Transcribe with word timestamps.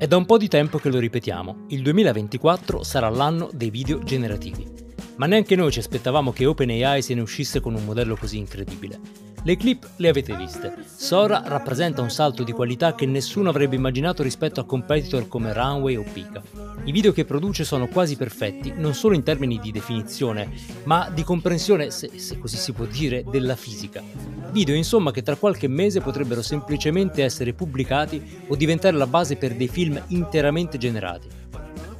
È 0.00 0.06
da 0.06 0.16
un 0.16 0.24
po' 0.24 0.38
di 0.38 0.48
tempo 0.48 0.78
che 0.78 0.88
lo 0.88 0.98
ripetiamo, 0.98 1.66
il 1.68 1.82
2024 1.82 2.82
sarà 2.82 3.10
l'anno 3.10 3.50
dei 3.52 3.68
video 3.68 4.02
generativi. 4.02 4.66
Ma 5.16 5.26
neanche 5.26 5.54
noi 5.56 5.70
ci 5.70 5.78
aspettavamo 5.78 6.32
che 6.32 6.46
OpenAI 6.46 7.02
se 7.02 7.12
ne 7.12 7.20
uscisse 7.20 7.60
con 7.60 7.74
un 7.74 7.84
modello 7.84 8.16
così 8.16 8.38
incredibile. 8.38 8.98
Le 9.42 9.56
clip 9.56 9.86
le 9.96 10.10
avete 10.10 10.36
viste. 10.36 10.74
Sora 10.84 11.42
rappresenta 11.46 12.02
un 12.02 12.10
salto 12.10 12.42
di 12.42 12.52
qualità 12.52 12.94
che 12.94 13.06
nessuno 13.06 13.48
avrebbe 13.48 13.74
immaginato 13.74 14.22
rispetto 14.22 14.60
a 14.60 14.66
competitor 14.66 15.28
come 15.28 15.54
Runway 15.54 15.96
o 15.96 16.02
Pika. 16.02 16.42
I 16.84 16.92
video 16.92 17.12
che 17.12 17.24
produce 17.24 17.64
sono 17.64 17.86
quasi 17.86 18.16
perfetti, 18.16 18.74
non 18.76 18.92
solo 18.92 19.14
in 19.14 19.22
termini 19.22 19.58
di 19.58 19.72
definizione, 19.72 20.50
ma 20.84 21.08
di 21.08 21.22
comprensione, 21.22 21.90
se, 21.90 22.10
se 22.18 22.38
così 22.38 22.58
si 22.58 22.72
può 22.72 22.84
dire, 22.84 23.24
della 23.30 23.56
fisica. 23.56 24.02
Video 24.50 24.74
insomma 24.74 25.10
che 25.10 25.22
tra 25.22 25.36
qualche 25.36 25.68
mese 25.68 26.02
potrebbero 26.02 26.42
semplicemente 26.42 27.22
essere 27.22 27.54
pubblicati 27.54 28.42
o 28.46 28.56
diventare 28.56 28.96
la 28.96 29.06
base 29.06 29.36
per 29.36 29.56
dei 29.56 29.68
film 29.68 30.02
interamente 30.08 30.76
generati. 30.76 31.39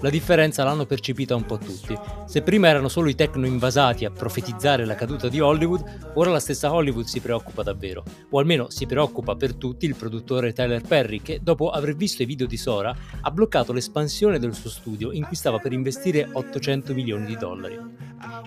La 0.03 0.09
differenza 0.09 0.65
l'hanno 0.65 0.87
percepita 0.87 1.35
un 1.35 1.45
po' 1.45 1.59
tutti. 1.59 1.95
Se 2.25 2.41
prima 2.41 2.69
erano 2.69 2.89
solo 2.89 3.11
i 3.11 3.15
tecno 3.15 3.45
invasati 3.45 4.07
a 4.07 4.11
profetizzare 4.11 4.87
la 4.87 4.95
caduta 4.95 5.29
di 5.29 5.41
Hollywood, 5.41 6.13
ora 6.15 6.31
la 6.31 6.41
stessa 6.41 6.73
Hollywood 6.73 7.05
si 7.05 7.21
preoccupa 7.21 7.63
davvero. 7.63 8.03
O 8.31 8.39
almeno 8.39 8.71
si 8.71 8.87
preoccupa 8.87 9.37
per 9.37 9.57
tutti 9.57 9.85
il 9.85 9.97
produttore 9.97 10.55
Tyler 10.55 10.81
Perry 10.81 11.21
che, 11.21 11.41
dopo 11.43 11.69
aver 11.69 11.97
visto 11.97 12.23
i 12.23 12.27
video 12.27 12.47
di 12.47 12.57
Sora, 12.57 12.97
ha 13.21 13.31
bloccato 13.31 13.75
l'espansione 13.75 14.39
del 14.39 14.55
suo 14.55 14.71
studio 14.71 15.13
in 15.13 15.27
cui 15.27 15.37
stava 15.37 15.59
per 15.59 15.75
investire 15.75 16.27
800 16.33 16.95
milioni 16.95 17.27
di 17.27 17.37
dollari. 17.37 17.79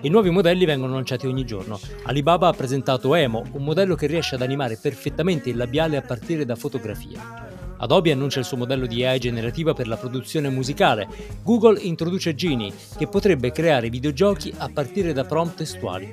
I 0.02 0.08
nuovi 0.08 0.30
modelli 0.30 0.64
vengono 0.64 0.94
lanciati 0.94 1.28
ogni 1.28 1.44
giorno. 1.44 1.78
Alibaba 2.06 2.48
ha 2.48 2.52
presentato 2.52 3.14
Emo, 3.14 3.44
un 3.52 3.62
modello 3.62 3.94
che 3.94 4.08
riesce 4.08 4.34
ad 4.34 4.42
animare 4.42 4.76
perfettamente 4.76 5.50
il 5.50 5.56
labiale 5.56 5.96
a 5.96 6.02
partire 6.02 6.44
da 6.44 6.56
fotografie. 6.56 7.53
Adobe 7.78 8.12
annuncia 8.12 8.38
il 8.38 8.44
suo 8.44 8.56
modello 8.56 8.86
di 8.86 9.04
AI 9.04 9.18
generativa 9.18 9.72
per 9.74 9.88
la 9.88 9.96
produzione 9.96 10.48
musicale. 10.48 11.08
Google 11.42 11.80
introduce 11.80 12.34
Genie, 12.34 12.72
che 12.96 13.06
potrebbe 13.06 13.52
creare 13.52 13.90
videogiochi 13.90 14.52
a 14.56 14.70
partire 14.72 15.12
da 15.12 15.24
prompt 15.24 15.56
testuali. 15.56 16.12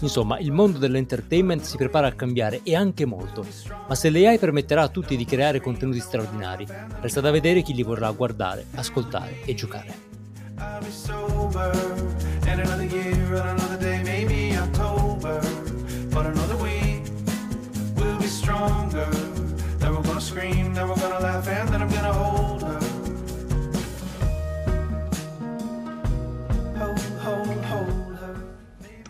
Insomma, 0.00 0.38
il 0.38 0.52
mondo 0.52 0.78
dell'entertainment 0.78 1.62
si 1.62 1.76
prepara 1.76 2.06
a 2.06 2.12
cambiare 2.12 2.60
e 2.62 2.74
anche 2.74 3.04
molto. 3.04 3.44
Ma 3.88 3.94
se 3.94 4.10
l'AI 4.10 4.38
permetterà 4.38 4.82
a 4.82 4.88
tutti 4.88 5.16
di 5.16 5.24
creare 5.24 5.60
contenuti 5.60 6.00
straordinari, 6.00 6.66
resta 7.00 7.20
da 7.20 7.30
vedere 7.30 7.62
chi 7.62 7.74
li 7.74 7.82
vorrà 7.82 8.10
guardare, 8.10 8.66
ascoltare 8.74 9.40
e 9.44 9.54
giocare. 9.54 10.08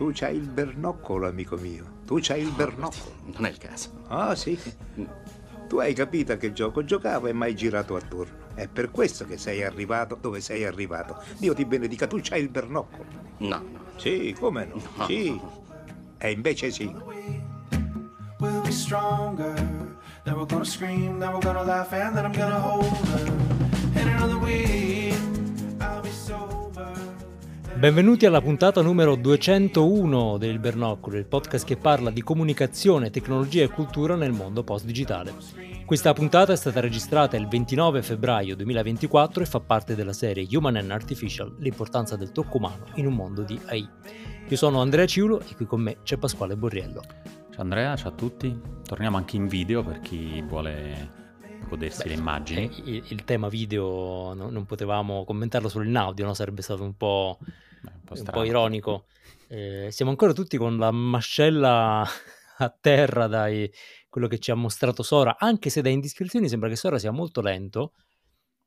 Tu 0.01 0.09
c'hai 0.15 0.35
il 0.35 0.49
bernoccolo, 0.49 1.27
amico 1.27 1.57
mio. 1.57 1.85
Tu 2.07 2.17
c'hai 2.19 2.41
il 2.41 2.49
bernoccolo. 2.49 3.13
Non 3.35 3.45
è 3.45 3.49
il 3.49 3.59
caso. 3.59 4.01
Ah, 4.07 4.33
sì. 4.33 4.59
Tu 5.67 5.77
hai 5.77 5.93
capito 5.93 6.31
a 6.31 6.37
che 6.37 6.53
gioco 6.53 6.83
giocavo 6.83 7.27
e 7.27 7.33
mai 7.33 7.55
girato 7.55 7.95
attorno. 7.95 8.47
È 8.55 8.67
per 8.67 8.89
questo 8.89 9.25
che 9.25 9.37
sei 9.37 9.63
arrivato 9.63 10.17
dove 10.19 10.41
sei 10.41 10.65
arrivato. 10.65 11.21
Dio 11.37 11.53
ti 11.53 11.65
benedica, 11.65 12.07
tu 12.07 12.17
c'hai 12.19 12.41
il 12.41 12.49
bernoccolo. 12.49 13.05
No, 13.37 13.57
no. 13.57 13.79
Sì, 13.97 14.35
come 14.39 14.65
no? 14.65 14.81
No. 14.95 15.05
Sì. 15.05 15.39
E 16.17 16.31
invece 16.31 16.71
sì. 16.71 16.91
We'll 18.39 18.61
be 18.63 18.71
stronger. 18.71 19.53
Then 20.23 20.33
we're 20.33 20.47
gonna 20.47 20.63
scream, 20.63 21.19
then 21.19 21.29
we're 21.29 21.45
gonna 21.45 21.61
laugh, 21.61 21.93
and 21.93 22.15
then 22.15 22.25
I'm 22.25 22.31
gonna 22.31 22.59
hold 22.59 22.85
her. 22.85 23.27
In 24.01 24.07
another 24.07 24.39
week. 24.39 25.10
Benvenuti 27.81 28.27
alla 28.27 28.41
puntata 28.41 28.83
numero 28.83 29.15
201 29.15 30.37
del 30.37 30.59
Bernocolo, 30.59 31.17
il 31.17 31.25
podcast 31.25 31.65
che 31.65 31.77
parla 31.77 32.11
di 32.11 32.21
comunicazione, 32.21 33.09
tecnologia 33.09 33.63
e 33.63 33.69
cultura 33.69 34.15
nel 34.15 34.33
mondo 34.33 34.63
post-digitale. 34.63 35.33
Questa 35.83 36.13
puntata 36.13 36.53
è 36.53 36.55
stata 36.55 36.79
registrata 36.79 37.37
il 37.37 37.47
29 37.47 38.03
febbraio 38.03 38.55
2024 38.55 39.41
e 39.41 39.45
fa 39.47 39.61
parte 39.61 39.95
della 39.95 40.13
serie 40.13 40.47
Human 40.51 40.75
and 40.75 40.91
Artificial, 40.91 41.55
l'importanza 41.57 42.15
del 42.15 42.31
tocco 42.31 42.57
umano 42.57 42.85
in 42.97 43.07
un 43.07 43.15
mondo 43.15 43.41
di 43.41 43.59
AI. 43.65 43.89
Io 44.47 44.57
sono 44.57 44.79
Andrea 44.79 45.07
Ciulo 45.07 45.39
e 45.39 45.55
qui 45.55 45.65
con 45.65 45.81
me 45.81 45.97
c'è 46.03 46.17
Pasquale 46.17 46.55
Borriello. 46.55 47.01
Ciao 47.49 47.63
Andrea, 47.63 47.95
ciao 47.95 48.11
a 48.11 48.13
tutti. 48.13 48.61
Torniamo 48.85 49.17
anche 49.17 49.37
in 49.37 49.47
video 49.47 49.83
per 49.83 50.01
chi 50.01 50.39
vuole 50.43 51.09
godersi 51.67 52.07
le 52.07 52.13
immagini. 52.13 52.69
Eh, 52.85 52.91
il, 52.91 53.03
il 53.07 53.23
tema 53.23 53.47
video 53.47 54.35
no- 54.35 54.51
non 54.51 54.65
potevamo 54.65 55.23
commentarlo 55.23 55.67
solo 55.67 55.83
in 55.83 55.97
audio, 55.97 56.27
no? 56.27 56.35
sarebbe 56.35 56.61
stato 56.61 56.83
un 56.83 56.95
po', 56.95 57.39
Beh, 57.39 57.70
po' 58.13 58.19
un 58.19 58.25
po' 58.31 58.43
ironico. 58.43 59.05
Eh, 59.47 59.87
siamo 59.91 60.11
ancora 60.11 60.33
tutti 60.33 60.57
con 60.57 60.77
la 60.77 60.91
mascella 60.91 62.05
a 62.57 62.77
terra 62.79 63.27
dai 63.27 63.71
quello 64.09 64.27
che 64.27 64.39
ci 64.39 64.51
ha 64.51 64.55
mostrato 64.55 65.03
Sora, 65.03 65.35
anche 65.39 65.69
se 65.69 65.81
da 65.81 65.89
indiscrezioni 65.89 66.47
sembra 66.49 66.69
che 66.69 66.75
Sora 66.75 66.99
sia 66.99 67.11
molto 67.11 67.41
lento. 67.41 67.93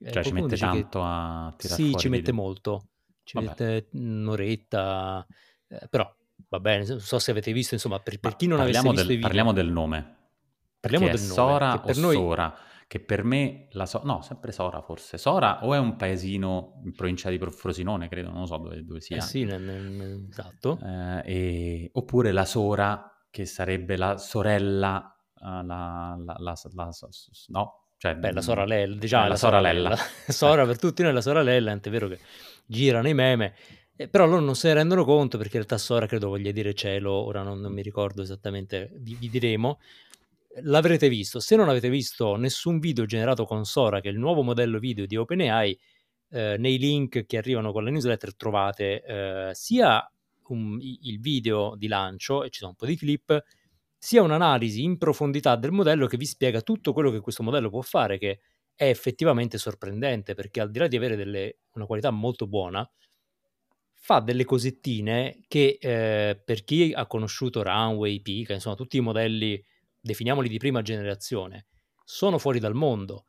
Eh, 0.01 0.11
Cioè 0.11 0.25
ci 0.25 0.33
mette 0.33 0.49
dice 0.49 0.67
che- 0.67 0.73
tanto 0.81 1.03
a 1.03 1.55
tirare 1.57 1.83
Sì, 1.83 1.95
ci 1.97 2.09
mette 2.09 2.31
video. 2.31 2.45
molto, 2.45 2.89
ci 3.23 3.35
Vabbè. 3.35 3.47
mette 3.49 3.89
un'oretta, 3.93 5.27
eh, 5.69 5.87
però 5.89 6.13
va 6.49 6.61
bene, 6.61 6.85
non 6.87 7.01
so 7.01 7.19
se 7.19 7.31
avete 7.31 7.53
visto, 7.53 7.75
insomma, 7.75 7.99
per, 8.01 8.19
per 8.19 8.37
chi 8.37 8.47
non 8.47 8.61
avesse 8.61 8.81
parliamo 8.83 8.91
visto 8.97 9.07
del, 9.07 9.13
i 9.13 9.17
video, 9.17 9.29
parliamo 9.29 9.53
del 9.53 9.71
nome. 9.73 10.17
parliamo 10.81 11.07
del 11.07 11.21
nome, 11.21 11.33
Sora 11.33 11.79
per 11.79 11.97
o 11.97 12.01
noi... 12.01 12.15
Sora? 12.17 12.59
Che 12.87 13.01
per 13.01 13.25
me 13.25 13.67
la 13.71 13.87
So- 13.87 14.03
no, 14.05 14.21
sempre 14.23 14.53
Sora 14.53 14.81
forse. 14.83 15.19
Sora 15.19 15.65
o 15.65 15.75
è 15.75 15.79
un 15.79 15.97
paesino 15.97 16.81
in 16.85 16.95
provincia 16.95 17.31
di 17.31 17.39
Frosinone, 17.39 18.09
credo, 18.09 18.31
non 18.31 18.41
lo 18.41 18.47
so 18.47 18.57
dove, 18.59 18.85
dove 18.85 19.01
sia. 19.01 19.17
Eh 19.17 19.21
sì, 19.21 19.45
nel- 19.45 19.63
nel- 19.63 20.27
esatto. 20.31 20.79
Eh, 20.83 21.23
e- 21.25 21.91
oppure 21.95 22.33
la 22.33 22.45
Sora, 22.45 23.27
che 23.31 23.47
sarebbe 23.47 23.97
la 23.97 24.17
sorella, 24.19 25.17
eh, 25.37 25.45
la, 25.65 26.17
la- 26.19 26.37
la- 26.39 26.55
la- 26.73 26.89
no? 27.49 27.79
Cioè, 27.97 28.17
Beh, 28.17 28.33
la 28.33 28.41
mm, 28.41 28.43
sorella, 28.43 28.95
diciamo, 28.97 29.23
eh, 29.25 29.27
la 29.29 29.33
la 29.33 29.39
sorella. 29.39 29.97
Sora 30.29 30.67
per 30.67 30.79
tutti 30.79 31.03
noi 31.03 31.11
è 31.13 31.15
la 31.15 31.21
sorella, 31.23 31.71
tant'è 31.71 31.91
vero 31.91 32.09
che 32.09 32.19
girano 32.67 33.09
i 33.09 33.15
meme, 33.15 33.55
eh, 33.97 34.09
però 34.09 34.27
loro 34.27 34.41
non 34.41 34.55
se 34.55 34.69
ne 34.69 34.75
rendono 34.75 35.05
conto 35.05 35.39
perché 35.39 35.57
in 35.57 35.63
realtà 35.65 35.79
Sora 35.79 36.07
credo 36.07 36.29
voglia 36.29 36.51
dire 36.53 36.75
cielo, 36.75 37.13
ora 37.13 37.43
non, 37.43 37.61
non 37.61 37.73
mi 37.73 37.81
ricordo 37.83 38.21
esattamente, 38.23 38.91
vi, 38.97 39.15
vi 39.15 39.29
diremo. 39.31 39.79
L'avrete 40.63 41.09
visto, 41.09 41.41
se 41.41 41.57
non 41.57 41.69
avete 41.69 41.89
visto 41.89 42.37
nessun 42.37 42.79
video 42.79 43.07
generato 43.07 43.45
con 43.45 43.65
Sora, 43.65 44.01
che 44.01 44.09
è 44.09 44.13
il 44.13 44.19
nuovo 44.19 44.43
modello 44.43 44.79
video 44.79 45.05
di 45.07 45.17
OpenAI, 45.17 45.79
eh, 46.31 46.57
nei 46.59 46.79
link 46.79 47.27
che 47.27 47.37
arrivano 47.39 47.73
con 47.73 47.83
la 47.85 47.91
newsletter 47.91 48.37
trovate 48.37 49.03
eh, 49.03 49.51
sia 49.55 50.09
un- 50.49 50.79
il 50.81 51.19
video 51.21 51.75
di 51.77 51.89
lancio, 51.89 52.45
e 52.45 52.51
ci 52.51 52.61
sono 52.61 52.71
un 52.71 52.77
po' 52.77 52.87
di 52.87 52.97
clip, 52.97 53.43
sia 53.99 54.23
un'analisi 54.23 54.83
in 54.85 54.97
profondità 54.99 55.57
del 55.57 55.73
modello 55.73 56.07
che 56.07 56.17
vi 56.17 56.27
spiega 56.27 56.61
tutto 56.63 56.93
quello 56.93 57.11
che 57.11 57.21
questo 57.21 57.43
modello 57.43 57.69
può 57.71 57.81
fare, 57.83 58.19
che 58.19 58.41
è 58.77 58.89
effettivamente 58.89 59.59
sorprendente, 59.59 60.35
perché 60.35 60.61
al 60.61 60.71
di 60.71 60.79
là 60.79 60.87
di 60.87 60.97
avere 60.97 61.17
delle- 61.17 61.59
una 61.73 61.87
qualità 61.87 62.11
molto 62.11 62.47
buona, 62.47 62.89
fa 63.93 64.21
delle 64.21 64.45
cosettine 64.45 65.41
che 65.49 65.79
eh, 65.81 66.41
per 66.45 66.65
chi 66.65 66.93
ha 66.95 67.07
conosciuto 67.07 67.63
Runway, 67.63 68.21
Pika, 68.21 68.53
insomma 68.53 68.77
tutti 68.77 68.99
i 68.99 69.01
modelli, 69.01 69.63
definiamoli 70.05 70.49
di 70.49 70.59
prima 70.59 70.83
generazione, 70.83 71.67
sono 72.05 72.39
fuori 72.39 72.59
dal 72.59 72.75
mondo. 72.75 73.27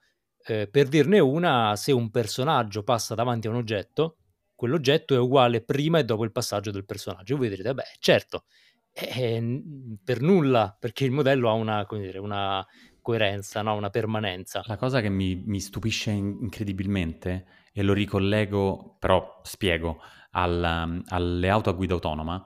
Eh, 0.47 0.68
per 0.68 0.88
dirne 0.90 1.19
una, 1.19 1.75
se 1.75 1.91
un 1.91 2.12
personaggio 2.12 2.84
passa 2.84 3.16
davanti 3.16 3.47
a 3.47 3.50
un 3.50 3.56
oggetto, 3.56 4.18
quell'oggetto 4.53 5.16
è 5.16 5.18
uguale 5.18 5.64
prima 5.64 6.00
e 6.00 6.03
dopo 6.06 6.24
il 6.24 6.31
passaggio 6.31 6.72
del 6.72 6.85
personaggio. 6.85 7.38
Voi 7.38 7.50
direte, 7.50 7.74
beh, 7.74 7.84
certo, 8.00 8.46
eh, 8.91 9.40
n- 9.40 9.97
per 10.03 10.22
nulla, 10.22 10.75
perché 10.78 11.06
il 11.06 11.12
modello 11.12 11.50
ha 11.50 11.53
una, 11.53 11.88
dire, 11.90 12.19
una 12.19 12.66
coerenza, 13.02 13.61
no? 13.61 13.76
una 13.76 13.90
permanenza. 13.90 14.61
La 14.66 14.78
cosa 14.78 15.02
che 15.02 15.09
mi, 15.09 15.41
mi 15.46 15.59
stupisce 15.59 16.11
in- 16.11 16.38
incredibilmente, 16.41 17.46
e 17.73 17.82
lo 17.84 17.94
ricollego, 17.94 18.97
però 19.00 19.41
spiego, 19.44 20.00
al- 20.32 21.03
alle 21.08 21.50
auto 21.50 21.70
a 21.70 21.73
guida 21.73 21.94
autonoma, 21.94 22.46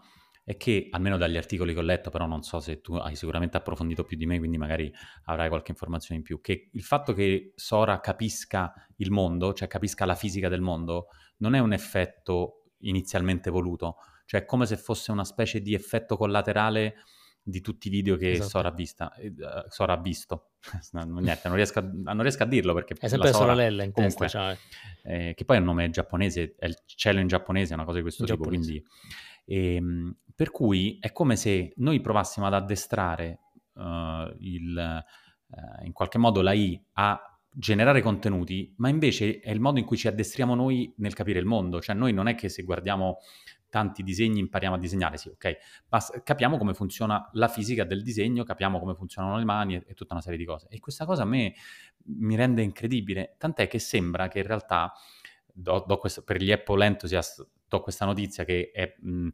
è 0.50 0.58
che, 0.58 0.88
almeno 0.90 1.18
dagli 1.18 1.38
articoli 1.38 1.74
che 1.74 1.80
ho 1.80 1.84
letto, 1.84 2.10
però 2.10 2.26
non 2.26 2.42
so 2.42 2.60
se 2.60 2.82
tu 2.82 2.96
hai 2.96 3.16
sicuramente 3.16 3.56
approfondito 3.56 4.04
più 4.04 4.18
di 4.18 4.26
me, 4.26 4.40
quindi 4.40 4.58
magari 4.58 4.92
avrai 5.26 5.48
qualche 5.48 5.70
informazione 5.70 6.22
in 6.22 6.24
più, 6.24 6.42
che 6.42 6.70
il 6.74 6.82
fatto 6.82 7.14
che 7.14 7.52
Sora 7.54 8.00
capisca 8.00 8.74
il 8.96 9.12
mondo, 9.12 9.54
cioè 9.54 9.68
capisca 9.68 10.06
la 10.06 10.16
fisica 10.16 10.50
del 10.50 10.62
mondo, 10.62 11.10
non 11.38 11.54
è 11.54 11.60
un 11.60 11.72
effetto 11.72 12.64
inizialmente 12.80 13.52
voluto, 13.52 13.98
cioè 14.26 14.42
è 14.42 14.46
come 14.46 14.66
se 14.66 14.76
fosse 14.78 15.12
una 15.12 15.24
specie 15.24 15.62
di 15.62 15.76
effetto 15.76 16.18
collaterale 16.18 16.96
di 17.50 17.62
tutti 17.62 17.88
i 17.88 17.92
video 17.92 18.16
che 18.16 18.32
Esatto. 18.32 18.50
Sora 18.50 18.70
ha, 18.70 18.72
vista, 18.72 19.14
eh, 19.16 19.34
Sora 19.68 19.94
ha 19.94 20.02
visto. 20.02 20.52
Niente, 20.94 21.42
non 21.46 21.56
riesco, 21.56 21.80
a, 21.80 21.82
non 21.82 22.22
riesco 22.22 22.44
a 22.44 22.46
dirlo 22.46 22.74
perché 22.74 22.94
È 22.94 23.08
sempre 23.08 23.30
la 23.30 23.36
Sora- 23.36 23.54
sorella 23.54 23.84
in 23.84 23.92
comunque, 23.92 24.28
testa, 24.28 24.56
cioè. 24.56 24.58
eh, 25.04 25.34
che 25.34 25.46
poi 25.46 25.58
è 25.58 25.60
un 25.60 25.66
nome 25.66 25.90
giapponese, 25.90 26.56
è 26.58 26.66
il 26.66 26.76
cielo 26.86 27.20
in 27.20 27.28
giapponese, 27.28 27.72
è 27.72 27.76
una 27.76 27.86
cosa 27.86 27.98
di 27.98 28.04
questo 28.04 28.24
In 28.24 28.30
tipo, 28.30 28.48
quindi... 28.48 28.84
ehm, 29.46 30.16
per 30.36 30.52
cui 30.52 30.98
è 31.02 31.12
come 31.12 31.36
se 31.36 31.74
noi 31.78 32.00
provassimo 32.02 32.46
ad 32.46 32.54
addestrare 32.54 33.40
eh, 33.76 34.36
il, 34.40 34.78
eh, 34.78 35.86
in 35.86 35.92
qualche 35.92 36.18
modo 36.18 36.42
la 36.42 36.54
I 36.54 36.82
a 36.94 37.22
generare 37.52 38.02
contenuti, 38.02 38.74
ma 38.78 38.90
invece 38.90 39.40
è 39.40 39.52
il 39.52 39.60
modo 39.60 39.80
in 39.80 39.86
cui 39.86 39.98
ci 39.98 40.08
addestriamo 40.08 40.56
noi 40.56 40.94
nel 40.98 41.14
capire 41.14 41.40
il 41.40 41.46
mondo. 41.46 41.82
Cioè 41.82 41.96
noi 41.96 42.14
non 42.14 42.28
è 42.28 42.36
che 42.36 42.48
se 42.48 42.64
guardiamo 42.64 43.18
tanti 43.70 44.04
disegni 44.04 44.40
impariamo 44.40 44.76
a 44.76 44.80
disegnare, 44.80 45.18
sì, 45.18 45.30
ok, 45.30 45.58
ma 45.90 46.00
capiamo 46.24 46.58
come 46.58 46.74
funziona 46.74 47.30
la 47.34 47.48
fisica 47.48 47.84
del 47.84 48.04
disegno, 48.04 48.44
capiamo 48.44 48.80
come 48.80 48.96
funzionano 48.96 49.38
le 49.38 49.46
mani 49.46 49.76
e, 49.76 49.84
e 49.88 49.94
tutta 49.94 50.14
una 50.14 50.22
serie 50.22 50.38
di 50.38 50.46
cose. 50.46 50.68
E 50.70 50.80
questa 50.80 51.06
cosa 51.06 51.24
a 51.24 51.26
me 51.26 51.54
mi 52.06 52.36
rende 52.36 52.62
incredibile, 52.62 53.36
tant'è 53.38 53.68
che 53.68 53.80
sembra 53.80 54.28
che 54.28 54.40
in 54.40 54.48
realtà, 54.48 54.92
do, 55.46 55.84
do 55.88 55.98
questo, 55.98 56.24
per 56.24 56.42
gli 56.42 56.52
Apple 56.52 56.86
Enthusiast, 56.86 57.48
do 57.68 57.82
questa 57.82 58.06
notizia 58.06 58.44
che 58.44 58.72
è 58.74 58.96
mh, 59.00 59.28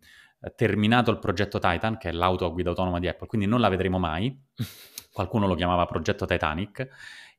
terminato 0.56 1.10
il 1.12 1.20
progetto 1.20 1.60
Titan, 1.60 1.98
che 1.98 2.10
è 2.10 2.12
l'auto 2.12 2.46
a 2.46 2.50
guida 2.50 2.70
autonoma 2.70 3.00
di 3.00 3.08
Apple, 3.08 3.28
quindi 3.28 3.48
non 3.48 3.60
la 3.60 3.70
vedremo 3.70 3.98
mai. 3.98 4.38
Qualcuno 5.12 5.48
lo 5.48 5.56
chiamava 5.56 5.86
progetto 5.86 6.26
Titanic 6.26 6.88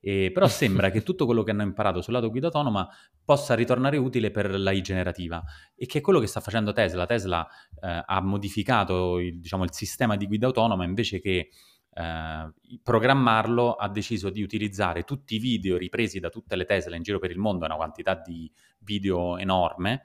eh, 0.09 0.31
però 0.33 0.47
sembra 0.47 0.91
che 0.91 1.03
tutto 1.03 1.27
quello 1.27 1.43
che 1.43 1.51
hanno 1.51 1.65
imparato 1.65 2.01
sul 2.01 2.13
lato 2.13 2.31
guida 2.31 2.47
autonoma 2.47 2.89
possa 3.25 3.55
ritornare 3.55 3.97
utile 3.97 4.31
per 4.31 4.57
l'AI 4.57 4.81
generativa 4.81 5.43
e 5.75 5.87
che 5.87 5.99
è 5.99 6.01
quello 6.01 6.21
che 6.21 6.29
sta 6.29 6.39
facendo 6.41 6.73
Tesla. 6.73 7.07
Tesla 7.07 7.45
eh, 7.81 8.03
ha 8.07 8.21
modificato 8.21 9.19
il, 9.19 9.41
diciamo, 9.41 9.65
il, 9.65 9.73
sistema 9.73 10.15
di 10.15 10.29
guida 10.29 10.47
autonoma 10.47 10.85
invece 10.85 11.21
che 11.21 11.49
eh, 11.93 12.53
programmarlo 12.85 13.73
ha 13.75 13.89
deciso 13.89 14.31
di 14.31 14.43
utilizzare 14.43 15.03
tutti 15.03 15.35
i 15.35 15.39
video 15.41 15.77
ripresi 15.77 16.21
da 16.21 16.29
tutte 16.29 16.55
le 16.55 16.67
Tesla 16.67 16.95
in 16.95 17.03
giro 17.03 17.19
per 17.19 17.33
il 17.33 17.39
mondo, 17.39 17.65
una 17.65 17.75
quantità 17.75 18.15
di 18.15 18.49
video 18.79 19.39
enorme, 19.39 20.05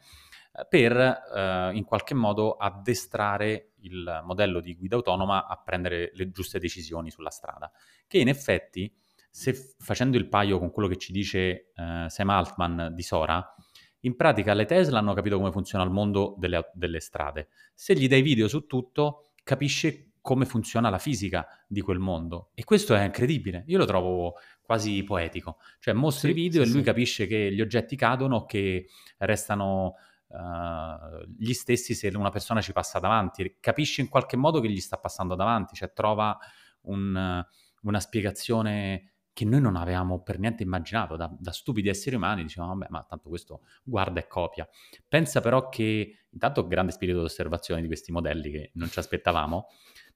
eh, 0.53 0.65
per 0.67 0.95
eh, 0.97 1.71
in 1.75 1.83
qualche 1.83 2.15
modo 2.15 2.55
addestrare 2.55 3.73
il 3.81 4.21
modello 4.23 4.61
di 4.61 4.75
guida 4.75 4.95
autonoma 4.95 5.45
a 5.45 5.61
prendere 5.63 6.09
le 6.15 6.31
giuste 6.31 6.57
decisioni 6.57 7.11
sulla 7.11 7.29
strada, 7.29 7.71
che 8.07 8.17
in 8.17 8.27
effetti 8.27 8.91
se 9.31 9.75
facendo 9.79 10.17
il 10.17 10.27
paio 10.27 10.59
con 10.59 10.71
quello 10.71 10.89
che 10.89 10.97
ci 10.97 11.13
dice 11.13 11.71
eh, 11.73 12.05
Sam 12.07 12.29
Altman 12.29 12.91
di 12.93 13.01
Sora, 13.01 13.55
in 14.01 14.15
pratica 14.15 14.53
le 14.53 14.65
Tesla 14.65 14.99
hanno 14.99 15.13
capito 15.13 15.37
come 15.37 15.51
funziona 15.51 15.83
il 15.83 15.89
mondo 15.89 16.35
delle, 16.37 16.69
delle 16.73 16.99
strade. 16.99 17.47
Se 17.73 17.95
gli 17.95 18.07
dai 18.07 18.21
video 18.21 18.47
su 18.47 18.65
tutto, 18.65 19.31
capisce 19.43 20.11
come 20.21 20.45
funziona 20.45 20.89
la 20.89 20.99
fisica 20.99 21.47
di 21.67 21.81
quel 21.81 21.99
mondo. 21.99 22.51
E 22.53 22.63
questo 22.63 22.93
è 22.93 23.03
incredibile. 23.03 23.63
Io 23.67 23.77
lo 23.77 23.85
trovo 23.85 24.35
quasi 24.61 25.03
poetico. 25.03 25.57
Cioè, 25.79 25.93
mostri 25.93 26.29
sì, 26.29 26.33
video 26.33 26.63
sì, 26.63 26.69
e 26.69 26.71
lui 26.71 26.81
sì. 26.81 26.85
capisce 26.85 27.27
che 27.27 27.51
gli 27.51 27.61
oggetti 27.61 27.95
cadono, 27.95 28.45
che 28.45 28.87
restano 29.17 29.95
uh, 30.27 31.25
gli 31.37 31.53
stessi 31.53 31.93
se 31.95 32.09
una 32.09 32.29
persona 32.29 32.61
ci 32.61 32.71
passa 32.71 32.99
davanti. 32.99 33.57
Capisce 33.59 34.01
in 34.01 34.09
qualche 34.09 34.37
modo 34.37 34.59
che 34.59 34.69
gli 34.69 34.79
sta 34.79 34.97
passando 34.97 35.35
davanti, 35.35 35.75
cioè 35.75 35.91
trova 35.91 36.37
un, 36.81 37.43
una 37.81 37.99
spiegazione 37.99 39.10
che 39.33 39.45
noi 39.45 39.61
non 39.61 39.75
avevamo 39.75 40.21
per 40.21 40.39
niente 40.39 40.63
immaginato, 40.63 41.15
da, 41.15 41.33
da 41.39 41.51
stupidi 41.51 41.89
esseri 41.89 42.15
umani, 42.15 42.43
dicevamo, 42.43 42.73
vabbè, 42.73 42.87
ma 42.89 43.03
tanto 43.03 43.29
questo 43.29 43.61
guarda 43.83 44.19
e 44.19 44.27
copia. 44.27 44.67
Pensa 45.07 45.41
però 45.41 45.69
che, 45.69 46.25
intanto 46.29 46.67
grande 46.67 46.91
spirito 46.91 47.19
di 47.19 47.25
osservazione 47.25 47.81
di 47.81 47.87
questi 47.87 48.11
modelli 48.11 48.51
che 48.51 48.71
non 48.73 48.89
ci 48.89 48.99
aspettavamo, 48.99 49.67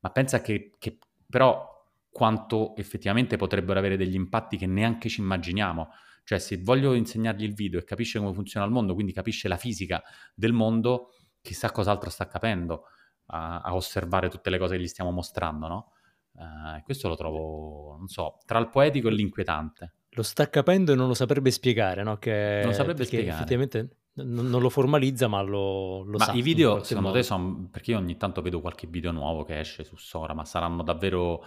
ma 0.01 0.09
pensa 0.09 0.41
che, 0.41 0.71
che 0.77 0.97
però 1.29 1.73
quanto 2.09 2.75
effettivamente 2.75 3.37
potrebbero 3.37 3.79
avere 3.79 3.97
degli 3.97 4.15
impatti 4.15 4.57
che 4.57 4.67
neanche 4.67 5.09
ci 5.09 5.21
immaginiamo. 5.21 5.89
Cioè, 6.23 6.39
se 6.39 6.57
voglio 6.57 6.93
insegnargli 6.93 7.43
il 7.43 7.53
video 7.53 7.79
e 7.79 7.83
capisce 7.83 8.19
come 8.19 8.33
funziona 8.33 8.65
il 8.65 8.71
mondo, 8.71 8.93
quindi 8.93 9.13
capisce 9.13 9.47
la 9.47 9.57
fisica 9.57 10.01
del 10.33 10.53
mondo, 10.53 11.13
chissà 11.41 11.71
cos'altro 11.71 12.09
sta 12.09 12.27
capendo 12.27 12.85
a, 13.27 13.61
a 13.61 13.75
osservare 13.75 14.29
tutte 14.29 14.49
le 14.49 14.57
cose 14.57 14.75
che 14.75 14.83
gli 14.83 14.87
stiamo 14.87 15.11
mostrando, 15.11 15.67
no? 15.67 15.91
Uh, 16.37 16.81
questo 16.83 17.07
lo 17.07 17.15
trovo, 17.15 17.95
non 17.97 18.07
so, 18.07 18.37
tra 18.45 18.59
il 18.59 18.69
poetico 18.69 19.07
e 19.07 19.11
l'inquietante. 19.11 19.93
Lo 20.09 20.23
sta 20.23 20.49
capendo 20.49 20.93
e 20.93 20.95
non 20.95 21.07
lo 21.07 21.13
saprebbe 21.13 21.51
spiegare, 21.51 22.03
no? 22.03 22.17
Che, 22.17 22.59
non 22.59 22.69
lo 22.69 22.75
saprebbe 22.75 23.05
spiegare. 23.05 23.35
Effettivamente 23.35 23.97
non, 24.15 24.47
non, 24.47 24.61
lo 24.61 24.69
formalizza, 24.69 25.27
ma 25.27 25.41
lo, 25.41 26.03
lo 26.03 26.17
ma 26.17 26.25
sa. 26.25 26.33
i 26.33 26.41
video, 26.41 26.83
secondo 26.83 27.09
modo. 27.09 27.19
te, 27.19 27.25
sono... 27.25 27.67
Perché 27.69 27.91
io 27.91 27.97
ogni 27.97 28.17
tanto 28.17 28.41
vedo 28.41 28.61
qualche 28.61 28.87
video 28.87 29.11
nuovo 29.11 29.43
che 29.43 29.59
esce 29.59 29.83
su 29.83 29.95
Sora, 29.97 30.33
ma 30.33 30.45
saranno 30.45 30.83
davvero... 30.83 31.43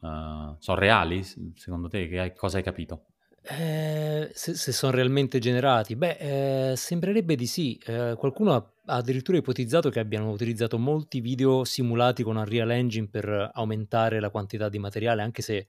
Uh, 0.00 0.56
sono 0.58 0.78
reali, 0.78 1.22
secondo 1.22 1.88
te? 1.88 2.08
Che, 2.08 2.32
cosa 2.34 2.56
hai 2.56 2.62
capito? 2.62 3.06
Eh, 3.44 4.30
se, 4.32 4.54
se 4.54 4.72
sono 4.72 4.92
realmente 4.92 5.38
generati? 5.40 5.96
Beh, 5.96 6.70
eh, 6.72 6.76
sembrerebbe 6.76 7.34
di 7.34 7.46
sì. 7.46 7.76
Eh, 7.84 8.14
qualcuno 8.16 8.52
ha, 8.54 8.56
ha 8.86 8.96
addirittura 8.96 9.36
ipotizzato 9.38 9.90
che 9.90 9.98
abbiano 9.98 10.30
utilizzato 10.30 10.78
molti 10.78 11.20
video 11.20 11.64
simulati 11.64 12.22
con 12.22 12.36
Unreal 12.36 12.70
Engine 12.70 13.08
per 13.08 13.50
aumentare 13.52 14.20
la 14.20 14.30
quantità 14.30 14.68
di 14.68 14.78
materiale, 14.78 15.22
anche 15.22 15.42
se 15.42 15.68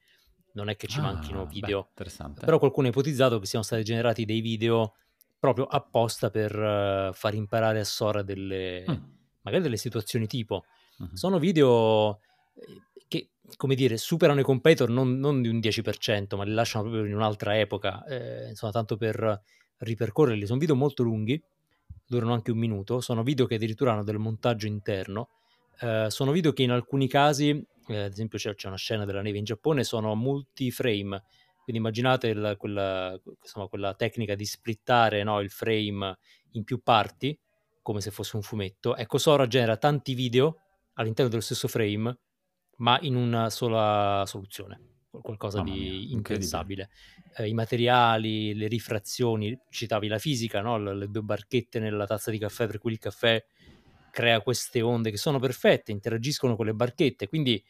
non 0.53 0.69
è 0.69 0.75
che 0.75 0.87
ci 0.87 1.01
manchino 1.01 1.45
Ah, 1.45 1.47
video. 1.47 1.79
beh, 1.79 1.89
interessante. 1.89 2.43
Però 2.43 2.59
qualcuno 2.59 2.87
ha 2.87 2.89
ipotizzato 2.91 3.39
che 3.39 3.45
siano 3.47 3.65
stati 3.65 3.83
generati 3.83 4.25
dei 4.25 4.41
video 4.41 4.93
proprio 5.39 5.65
apposta 5.65 6.29
per 6.29 6.55
eh, 6.55 7.09
far 7.13 7.33
imparare 7.33 7.79
a 7.79 7.83
Sora 7.85 8.21
delle, 8.21 8.87
Mm, 8.87 9.17
magari 9.41 9.63
delle 9.63 9.77
situazioni 9.77 10.27
tipo. 10.27 10.65
mhm. 10.99 11.15
Sono 11.15 11.39
video 11.39 12.19
eh, 12.53 12.83
come 13.55 13.75
dire, 13.75 13.97
superano 13.97 14.39
i 14.39 14.43
competitor 14.43 14.89
non, 14.89 15.17
non 15.19 15.41
di 15.41 15.47
un 15.47 15.59
10%, 15.59 16.35
ma 16.35 16.43
li 16.43 16.53
lasciano 16.53 16.83
proprio 16.83 17.05
in 17.05 17.15
un'altra 17.15 17.57
epoca, 17.59 18.03
eh, 18.05 18.49
insomma, 18.49 18.71
tanto 18.71 18.97
per 18.97 19.41
ripercorrerli. 19.77 20.45
Sono 20.45 20.59
video 20.59 20.75
molto 20.75 21.03
lunghi, 21.03 21.41
durano 22.05 22.33
anche 22.33 22.51
un 22.51 22.57
minuto, 22.57 23.01
sono 23.01 23.23
video 23.23 23.45
che 23.45 23.55
addirittura 23.55 23.93
hanno 23.93 24.03
del 24.03 24.17
montaggio 24.17 24.67
interno, 24.67 25.29
eh, 25.79 26.07
sono 26.09 26.31
video 26.31 26.53
che 26.53 26.63
in 26.63 26.71
alcuni 26.71 27.07
casi, 27.07 27.49
eh, 27.87 27.97
ad 27.97 28.11
esempio 28.11 28.37
c'è, 28.37 28.53
c'è 28.55 28.67
una 28.67 28.77
scena 28.77 29.05
della 29.05 29.21
neve 29.21 29.37
in 29.37 29.43
Giappone, 29.43 29.83
sono 29.83 30.15
multi-frame, 30.15 31.23
quindi 31.63 31.81
immaginate 31.81 32.27
il- 32.27 32.55
quella, 32.57 33.19
insomma, 33.41 33.67
quella 33.67 33.93
tecnica 33.93 34.35
di 34.35 34.45
splittare 34.45 35.23
no, 35.23 35.39
il 35.39 35.49
frame 35.49 36.17
in 36.51 36.63
più 36.63 36.81
parti, 36.81 37.37
come 37.81 38.01
se 38.01 38.11
fosse 38.11 38.35
un 38.35 38.41
fumetto. 38.41 38.95
Ecco, 38.95 39.17
Sora 39.17 39.47
genera 39.47 39.77
tanti 39.77 40.13
video 40.13 40.59
all'interno 40.93 41.29
dello 41.29 41.41
stesso 41.41 41.67
frame, 41.67 42.17
ma 42.77 42.97
in 43.01 43.15
una 43.15 43.49
sola 43.49 44.23
soluzione, 44.25 44.79
qual- 45.09 45.23
qualcosa 45.23 45.61
Mamma 45.63 45.73
di 45.73 46.11
impensabile. 46.13 46.89
Eh, 47.35 47.47
I 47.47 47.53
materiali, 47.53 48.53
le 48.53 48.67
rifrazioni, 48.67 49.57
citavi 49.69 50.07
la 50.07 50.19
fisica, 50.19 50.61
no? 50.61 50.77
Le, 50.77 50.95
le 50.95 51.07
due 51.09 51.21
barchette 51.21 51.79
nella 51.79 52.05
tazza 52.05 52.31
di 52.31 52.37
caffè, 52.37 52.67
per 52.67 52.77
cui 52.79 52.91
il 52.91 52.99
caffè 52.99 53.43
crea 54.11 54.41
queste 54.41 54.81
onde 54.81 55.09
che 55.11 55.17
sono 55.17 55.39
perfette, 55.39 55.91
interagiscono 55.91 56.55
con 56.55 56.65
le 56.65 56.73
barchette, 56.73 57.27
quindi 57.27 57.63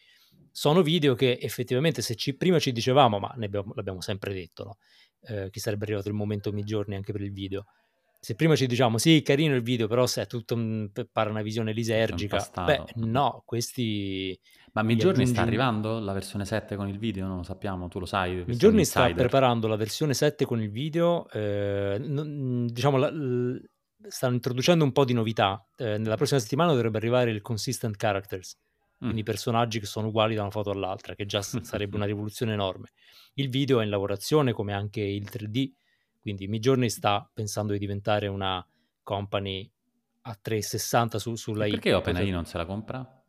sono 0.52 0.82
video 0.82 1.16
che 1.16 1.40
effettivamente 1.42 2.02
se 2.02 2.16
ci, 2.16 2.36
prima 2.36 2.60
ci 2.60 2.72
dicevamo, 2.72 3.18
ma 3.20 3.34
ne 3.38 3.46
abbiamo- 3.46 3.74
l'abbiamo 3.76 4.02
sempre 4.02 4.34
detto, 4.34 4.64
no? 4.64 4.78
Eh, 5.22 5.50
che 5.50 5.60
sarebbe 5.60 5.86
arrivato 5.86 6.10
il 6.10 6.14
momento 6.16 6.52
Midjourney 6.52 6.98
anche 6.98 7.12
per 7.14 7.22
il 7.22 7.32
video. 7.32 7.66
Se 8.24 8.36
prima 8.36 8.56
ci 8.56 8.68
diciamo 8.68 8.98
sì, 8.98 9.22
carino 9.22 9.54
il 9.54 9.62
video, 9.62 9.90
però 9.90 10.08
se 10.08 10.22
è 10.22 10.28
tutto 10.28 10.56
un, 10.56 10.90
pare 11.12 11.30
una 11.30 11.42
visione 11.42 11.74
lisergica, 11.74 12.50
beh, 12.64 12.84
no, 12.96 13.44
questi 13.46 14.40
Ma 14.72 14.82
Midjourney 14.82 15.26
sta 15.26 15.42
aggiungi 15.42 15.50
arrivando 15.50 16.00
la 16.00 16.14
versione 16.14 16.46
7 16.46 16.78
con 16.78 16.88
il 16.88 16.98
video? 17.00 17.28
Non 17.28 17.36
lo 17.38 17.44
sappiamo, 17.44 17.90
tu 17.90 18.00
lo 18.00 18.06
sai, 18.06 18.46
Midjourney 18.48 18.86
sta 18.86 19.12
preparando 19.14 19.68
la 19.68 19.76
versione 19.76 20.14
7 20.14 20.46
con 20.46 20.62
il 20.62 20.72
video, 20.72 21.28
eh, 21.32 21.98
non- 22.00 22.66
diciamo, 22.72 22.96
la- 22.96 23.10
l- 23.12 23.62
stanno 24.08 24.36
introducendo 24.36 24.86
un 24.86 24.94
po' 24.94 25.04
di 25.04 25.12
novità. 25.12 25.62
Eh, 25.76 25.98
nella 25.98 26.16
prossima 26.16 26.40
settimana 26.40 26.72
dovrebbe 26.72 26.96
arrivare 27.00 27.30
il 27.30 27.42
consistent 27.42 27.98
characters, 27.98 28.56
Mm. 28.56 28.98
quindi 29.00 29.24
personaggi 29.24 29.82
che 29.82 29.86
sono 29.86 30.08
uguali 30.08 30.34
da 30.34 30.44
una 30.44 30.52
foto 30.52 30.70
all'altra, 30.70 31.14
che 31.14 31.26
già 31.26 31.42
sarebbe 31.78 31.98
una 31.98 32.06
rivoluzione 32.06 32.54
enorme. 32.54 32.92
Il 33.34 33.50
video 33.50 33.82
è 33.82 33.84
in 33.84 33.90
lavorazione, 33.90 34.54
come 34.54 34.72
anche 34.72 35.02
il 35.02 35.28
3D, 35.30 35.74
quindi 36.24 36.48
Midjourney 36.48 36.90
sta 36.90 37.30
pensando 37.32 37.74
di 37.74 37.80
diventare 37.80 38.28
una 38.28 38.66
company 39.04 39.70
a 40.22 40.40
360 40.42 41.20
su, 41.20 41.36
sulla 41.36 41.66
E 41.66 41.68
I. 41.68 41.72
perché 41.72 41.94
OpenAI 41.94 42.30
non 42.30 42.46
se 42.46 42.58
la 42.58 42.66
compra? 42.66 43.24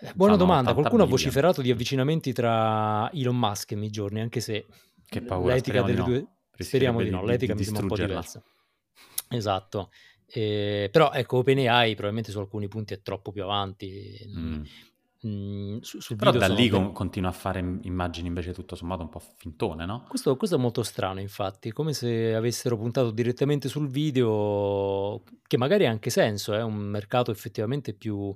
Eh, 0.00 0.12
Buona 0.14 0.36
domanda, 0.36 0.72
qualcuno 0.74 1.02
ha 1.02 1.06
vociferato 1.06 1.60
di 1.60 1.72
avvicinamenti 1.72 2.32
tra 2.32 3.10
Elon 3.12 3.36
Musk 3.36 3.72
e 3.72 3.74
Midjourney, 3.74 4.22
anche 4.22 4.38
se 4.38 4.66
Che 5.04 5.20
paura, 5.22 5.54
l'etica 5.54 5.82
delle 5.82 5.98
no. 5.98 6.04
due... 6.04 6.26
Speriamo 6.56 7.02
di 7.02 7.10
no, 7.10 7.24
l'etica 7.24 7.52
di 7.52 7.58
mi 7.58 7.64
sembra 7.64 7.82
un 7.82 7.88
po' 7.88 7.96
diversa. 7.96 8.42
Esatto. 9.28 9.90
Eh, 10.24 10.88
però 10.92 11.10
ecco, 11.12 11.38
OpenAI 11.38 11.92
probabilmente 11.94 12.30
su 12.30 12.38
alcuni 12.38 12.68
punti 12.68 12.94
è 12.94 13.02
troppo 13.02 13.32
più 13.32 13.42
avanti. 13.42 14.18
Mm. 14.36 14.62
Mm, 15.26 15.78
su- 15.80 15.98
sul 16.00 16.14
Però 16.16 16.30
da 16.30 16.46
lì 16.46 16.68
ben- 16.68 16.84
con- 16.84 16.92
continua 16.92 17.30
a 17.30 17.32
fare 17.32 17.58
im- 17.58 17.80
immagini 17.82 18.28
invece 18.28 18.52
tutto 18.52 18.76
sommato 18.76 19.02
un 19.02 19.08
po' 19.08 19.18
fintone, 19.18 19.84
no? 19.84 20.04
Questo, 20.08 20.36
questo 20.36 20.54
è 20.54 20.58
molto 20.60 20.84
strano, 20.84 21.18
infatti, 21.18 21.72
come 21.72 21.92
se 21.92 22.34
avessero 22.34 22.76
puntato 22.76 23.10
direttamente 23.10 23.68
sul 23.68 23.88
video, 23.88 25.24
che 25.48 25.56
magari 25.56 25.86
ha 25.86 25.90
anche 25.90 26.10
senso, 26.10 26.54
è 26.54 26.62
un 26.62 26.76
mercato 26.76 27.32
effettivamente 27.32 27.94
più, 27.94 28.32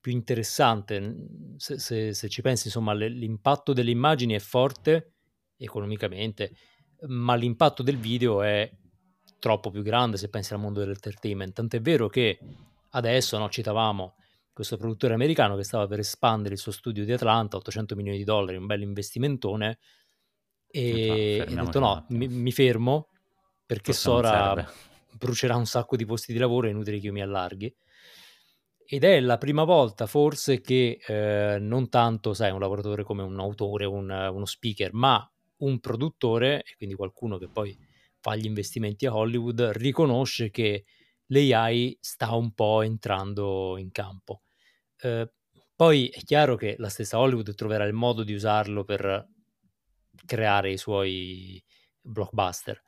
più 0.00 0.10
interessante. 0.10 1.28
Se, 1.58 1.78
se- 1.78 2.12
se 2.12 2.28
ci 2.28 2.42
pensi, 2.42 2.66
insomma, 2.66 2.92
le- 2.92 3.08
l'impatto 3.08 3.72
delle 3.72 3.92
immagini 3.92 4.34
è 4.34 4.40
forte 4.40 5.12
economicamente, 5.56 6.52
ma 7.06 7.36
l'impatto 7.36 7.84
del 7.84 7.98
video 7.98 8.42
è 8.42 8.68
troppo 9.38 9.70
più 9.70 9.82
grande 9.82 10.16
se 10.16 10.28
pensi 10.28 10.52
al 10.54 10.58
mondo 10.60 10.80
dell'entertainment. 10.80 11.52
Tant'è 11.52 11.80
vero 11.80 12.08
che 12.08 12.38
adesso, 12.90 13.38
no, 13.38 13.48
citavamo 13.48 14.16
questo 14.60 14.76
produttore 14.76 15.14
americano 15.14 15.56
che 15.56 15.64
stava 15.64 15.86
per 15.86 16.00
espandere 16.00 16.52
il 16.52 16.60
suo 16.60 16.70
studio 16.70 17.04
di 17.06 17.12
Atlanta, 17.12 17.56
800 17.56 17.96
milioni 17.96 18.18
di 18.18 18.24
dollari, 18.24 18.58
un 18.58 18.66
bel 18.66 18.82
investimentone, 18.82 19.78
e 20.66 21.36
fermiamoci 21.38 21.64
detto 21.64 21.78
no, 21.78 22.04
mi, 22.10 22.28
mi 22.28 22.52
fermo 22.52 23.08
perché 23.64 23.92
Forse 23.92 24.00
Sora 24.02 24.72
brucerà 25.12 25.56
un 25.56 25.64
sacco 25.66 25.96
di 25.96 26.04
posti 26.04 26.32
di 26.32 26.38
lavoro, 26.38 26.66
è 26.66 26.70
inutile 26.70 26.98
che 26.98 27.06
io 27.06 27.12
mi 27.12 27.22
allarghi. 27.22 27.74
Ed 28.84 29.04
è 29.04 29.20
la 29.20 29.38
prima 29.38 29.64
volta 29.64 30.06
forse 30.06 30.60
che 30.60 30.98
eh, 31.06 31.58
non 31.58 31.88
tanto, 31.88 32.34
sai, 32.34 32.50
un 32.50 32.58
lavoratore 32.58 33.02
come 33.02 33.22
un 33.22 33.38
autore, 33.38 33.86
un- 33.86 34.10
uno 34.10 34.44
speaker, 34.44 34.92
ma 34.92 35.26
un 35.58 35.78
produttore, 35.80 36.62
e 36.62 36.74
quindi 36.76 36.96
qualcuno 36.96 37.38
che 37.38 37.48
poi 37.48 37.78
fa 38.18 38.36
gli 38.36 38.46
investimenti 38.46 39.06
a 39.06 39.14
Hollywood, 39.14 39.60
riconosce 39.74 40.50
che 40.50 40.84
l'AI 41.26 41.96
sta 42.00 42.34
un 42.34 42.52
po' 42.52 42.82
entrando 42.82 43.78
in 43.78 43.90
campo. 43.92 44.42
Eh, 45.02 45.30
poi 45.74 46.08
è 46.08 46.20
chiaro 46.20 46.56
che 46.56 46.76
la 46.78 46.88
stessa 46.88 47.18
Hollywood 47.18 47.54
troverà 47.54 47.84
il 47.84 47.94
modo 47.94 48.22
di 48.22 48.34
usarlo 48.34 48.84
per 48.84 49.28
creare 50.26 50.72
i 50.72 50.76
suoi 50.76 51.62
blockbuster. 52.00 52.82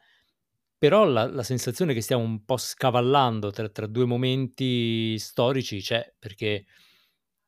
Però 0.76 1.04
la, 1.04 1.26
la 1.26 1.42
sensazione 1.42 1.95
che 1.95 2.00
stiamo 2.00 2.23
un 2.23 2.45
po' 2.45 2.57
scavallando 2.57 3.50
tra, 3.50 3.69
tra 3.69 3.87
due 3.87 4.04
momenti 4.04 5.19
storici 5.19 5.81
c'è, 5.81 6.12
perché 6.19 6.66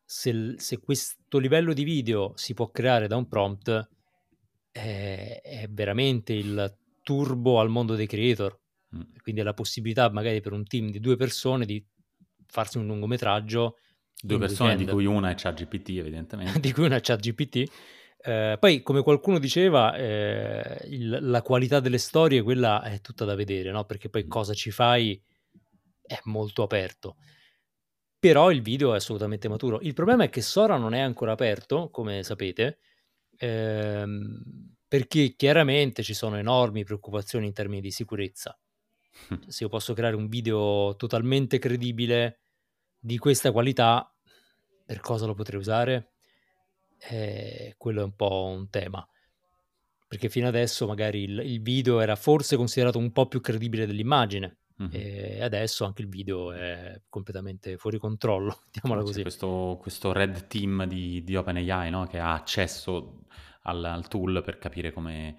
se, 0.04 0.54
se 0.56 0.78
questo 0.78 1.38
livello 1.38 1.72
di 1.72 1.84
video 1.84 2.32
si 2.36 2.54
può 2.54 2.70
creare 2.70 3.08
da 3.08 3.16
un 3.16 3.26
prompt, 3.28 3.88
è, 4.70 5.40
è 5.42 5.68
veramente 5.68 6.32
il 6.32 6.78
turbo 7.02 7.60
al 7.60 7.68
mondo 7.68 7.94
dei 7.96 8.06
creator. 8.06 8.58
Mm. 8.96 9.02
Quindi 9.22 9.40
è 9.40 9.44
la 9.44 9.54
possibilità 9.54 10.10
magari 10.10 10.40
per 10.40 10.52
un 10.52 10.64
team 10.64 10.90
di 10.90 11.00
due 11.00 11.16
persone 11.16 11.66
di 11.66 11.84
farsi 12.46 12.78
un 12.78 12.86
lungometraggio 12.86 13.76
Due 14.26 14.38
persone 14.38 14.76
di 14.76 14.84
weekend 14.84 14.90
cui 14.90 15.06
una 15.06 15.30
è 15.30 15.34
ChatGPT, 15.34 15.88
evidentemente. 15.90 16.58
di 16.60 16.72
cui 16.72 16.84
una 16.86 17.00
chat 17.00 17.20
GPT. 17.20 17.70
Eh, 18.26 18.56
poi, 18.58 18.82
come 18.82 19.02
qualcuno 19.02 19.38
diceva, 19.38 19.94
eh, 19.96 20.78
il- 20.88 21.18
la 21.20 21.42
qualità 21.42 21.80
delle 21.80 21.98
storie, 21.98 22.42
quella 22.42 22.82
è 22.82 23.00
tutta 23.00 23.24
da 23.26 23.34
vedere, 23.34 23.70
no? 23.70 23.84
Perché 23.84 24.08
poi 24.08 24.24
Mm. 24.24 24.28
cosa 24.28 24.54
ci 24.54 24.70
fai 24.70 25.20
è 26.02 26.18
molto 26.24 26.62
aperto. 26.62 27.16
Però 28.18 28.50
il 28.50 28.62
video 28.62 28.92
è 28.92 28.96
assolutamente 28.96 29.48
maturo. 29.48 29.80
Il 29.82 29.92
problema 29.92 30.24
è 30.24 30.30
che 30.30 30.40
Sora 30.40 30.78
non 30.78 30.94
è 30.94 31.00
ancora 31.00 31.32
aperto, 31.32 31.90
come 31.90 32.22
sapete, 32.22 32.78
ehm, 33.36 34.42
perché 34.88 35.34
chiaramente 35.36 36.02
ci 36.02 36.14
sono 36.14 36.36
enormi 36.36 36.84
preoccupazioni 36.84 37.46
in 37.46 37.52
termini 37.52 37.82
di 37.82 37.90
sicurezza. 37.90 38.58
Se 39.46 39.64
io 39.64 39.68
posso 39.68 39.92
creare 39.92 40.16
un 40.16 40.28
video 40.28 40.94
totalmente 40.96 41.58
credibile 41.58 42.40
di 42.98 43.18
questa 43.18 43.52
qualità, 43.52 44.13
per 44.84 45.00
cosa 45.00 45.26
lo 45.26 45.34
potrei 45.34 45.58
usare? 45.58 46.12
Eh, 46.98 47.74
quello 47.76 48.00
è 48.00 48.04
un 48.04 48.14
po' 48.14 48.44
un 48.46 48.68
tema. 48.68 49.06
Perché 50.06 50.28
fino 50.28 50.46
adesso 50.46 50.86
magari 50.86 51.22
il, 51.22 51.38
il 51.40 51.62
video 51.62 52.00
era 52.00 52.16
forse 52.16 52.56
considerato 52.56 52.98
un 52.98 53.10
po' 53.12 53.26
più 53.26 53.40
credibile 53.40 53.86
dell'immagine. 53.86 54.58
Mhm. 54.76 54.88
E 54.92 55.42
adesso 55.42 55.84
anche 55.84 56.02
il 56.02 56.08
video 56.08 56.52
è 56.52 57.00
completamente 57.08 57.76
fuori 57.76 57.98
controllo, 57.98 58.60
mettiamola 58.66 59.00
C'è 59.00 59.06
così. 59.06 59.22
questo, 59.22 59.78
questo 59.80 60.12
red 60.12 60.46
team 60.48 60.84
di, 60.86 61.22
di 61.22 61.36
OpenAI 61.36 61.90
no? 61.90 62.06
che 62.06 62.18
ha 62.18 62.34
accesso 62.34 63.24
al, 63.62 63.84
al 63.84 64.08
tool 64.08 64.42
per 64.44 64.58
capire 64.58 64.92
come, 64.92 65.36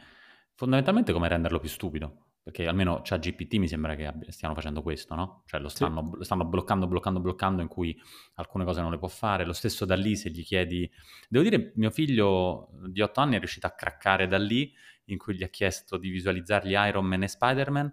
fondamentalmente 0.53 1.11
come 1.11 1.27
renderlo 1.27 1.59
più 1.59 1.69
stupido. 1.69 2.27
Perché 2.45 2.67
almeno 2.67 3.01
ChatGPT 3.03 3.55
mi 3.55 3.67
sembra 3.67 3.95
che 3.95 4.05
abbi- 4.05 4.31
stiano 4.31 4.53
facendo 4.53 4.83
questo, 4.83 5.15
no? 5.15 5.41
Cioè 5.47 5.59
lo 5.59 5.67
Sì. 5.67 5.77
stanno, 5.77 6.11
lo 6.13 6.23
stanno 6.23 6.45
bloccando, 6.45 6.85
bloccando, 6.85 7.19
bloccando, 7.19 7.63
in 7.63 7.67
cui 7.67 7.99
alcune 8.35 8.65
cose 8.65 8.81
non 8.81 8.91
le 8.91 8.99
può 8.99 9.07
fare. 9.07 9.45
Lo 9.45 9.51
stesso 9.53 9.83
da 9.83 9.95
lì, 9.95 10.15
se 10.15 10.29
gli 10.29 10.43
chiedi... 10.43 10.87
Devo 11.27 11.43
dire, 11.43 11.71
mio 11.77 11.89
figlio 11.89 12.69
di 12.87 13.01
8 13.01 13.19
anni 13.19 13.37
è 13.37 13.39
riuscito 13.39 13.65
a 13.65 13.71
craccare 13.71 14.27
da 14.27 14.37
lì, 14.37 14.71
in 15.05 15.17
cui 15.17 15.33
gli 15.35 15.41
ha 15.41 15.47
chiesto 15.47 15.97
di 15.97 16.09
visualizzargli 16.09 16.73
Iron 16.73 17.05
Man 17.05 17.23
e 17.23 17.27
Spider-Man, 17.27 17.91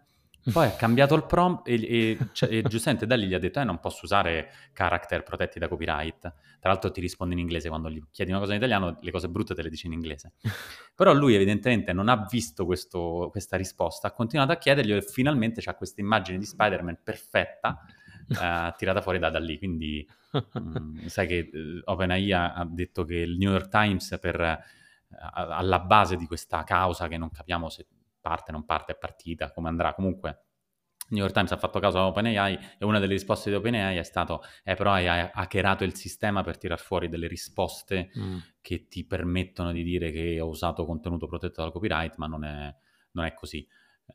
poi 0.50 0.66
ha 0.66 0.72
cambiato 0.72 1.14
il 1.14 1.25
prompt 1.25 1.68
e, 1.68 1.75
e- 1.75 2.18
cioè- 2.32 2.52
e 2.52 2.62
giustamente 2.62 3.06
da 3.06 3.14
lì 3.14 3.26
gli 3.26 3.34
ha 3.34 3.38
detto: 3.38 3.61
Eh, 3.61 3.64
non 3.64 3.78
posso 3.78 4.00
usare 4.04 4.50
character 4.72 5.22
protetti 5.22 5.58
da 5.58 5.68
copyright. 5.68 6.20
Tra 6.58 6.70
l'altro 6.70 6.90
ti 6.90 7.00
risponde 7.00 7.34
in 7.34 7.40
inglese 7.40 7.68
quando 7.68 7.88
gli 7.90 8.02
chiedi 8.11 8.30
una 8.30 8.40
cosa 8.40 8.52
in 8.52 8.58
italiano, 8.58 8.96
le 9.00 9.11
cose 9.11 9.28
brutte 9.28 9.54
te 9.54 9.62
le 9.62 9.68
dice 9.68 9.87
in 9.87 9.92
inglese. 9.92 10.32
Però 10.96 11.12
lui, 11.12 11.34
evidentemente, 11.34 11.92
non 11.92 12.08
ha 12.08 12.26
visto 12.30 12.64
questo- 12.64 13.28
questa 13.30 13.56
risposta, 13.56 14.08
ha 14.08 14.12
continuato 14.12 14.52
a 14.52 14.56
chiedergli 14.56 14.92
e 14.92 15.02
finalmente 15.02 15.61
c'ha 15.61 15.75
questa 15.75 16.00
immagine 16.00 16.38
di 16.38 16.44
Spider-Man 16.44 17.00
perfetta 17.04 17.80
eh, 18.28 18.75
tirata 18.76 19.00
fuori 19.00 19.18
da, 19.18 19.30
da 19.30 19.38
lì. 19.38 19.58
Quindi, 19.58 20.06
mm, 20.58 21.06
sai 21.06 21.26
che 21.26 21.50
eh, 21.52 21.80
OpenAI 21.84 22.32
ha, 22.32 22.66
detto 22.68 23.04
che 23.04 23.16
il 23.16 23.37
New 23.37 23.50
York 23.50 23.68
Times, 23.68 24.18
per, 24.20 24.40
eh, 24.40 24.58
alla 25.32 25.78
base 25.80 26.16
di 26.16 26.26
questa 26.26 26.64
causa 26.64 27.06
che 27.08 27.18
non 27.18 27.30
capiamo 27.30 27.68
se 27.68 27.87
parte, 28.22 28.52
non 28.52 28.64
parte, 28.64 28.92
è 28.92 28.96
partita, 28.96 29.52
come 29.52 29.68
andrà. 29.68 29.92
Comunque, 29.94 30.44
New 31.10 31.20
York 31.20 31.34
Times 31.34 31.52
ha 31.52 31.58
fatto 31.58 31.78
causa 31.80 31.98
a 32.00 32.06
OpenAI 32.06 32.58
e 32.78 32.84
una 32.86 32.98
delle 32.98 33.12
risposte 33.12 33.50
di 33.50 33.56
OpenAI 33.56 33.98
è 33.98 34.02
stato: 34.02 34.42
Eh, 34.64 34.74
però 34.74 34.92
hai 34.92 35.06
ha- 35.08 35.30
hackerato 35.34 35.84
il 35.84 35.94
sistema 35.94 36.42
per 36.42 36.56
tirar 36.56 36.80
fuori 36.80 37.08
delle 37.08 37.26
risposte 37.26 38.10
Mm. 38.18 38.38
che 38.62 38.88
ti 38.88 39.04
permettono 39.04 39.72
di 39.72 39.82
dire 39.82 40.10
che 40.10 40.40
ho 40.40 40.48
usato 40.48 40.86
contenuto 40.86 41.26
protetto 41.26 41.60
dal 41.62 41.72
copyright, 41.72 42.16
ma 42.16 42.26
non 42.26 42.44
è, 42.44 42.74
non 43.12 43.24
è 43.26 43.34
così. 43.34 43.66
Eh, 44.06 44.14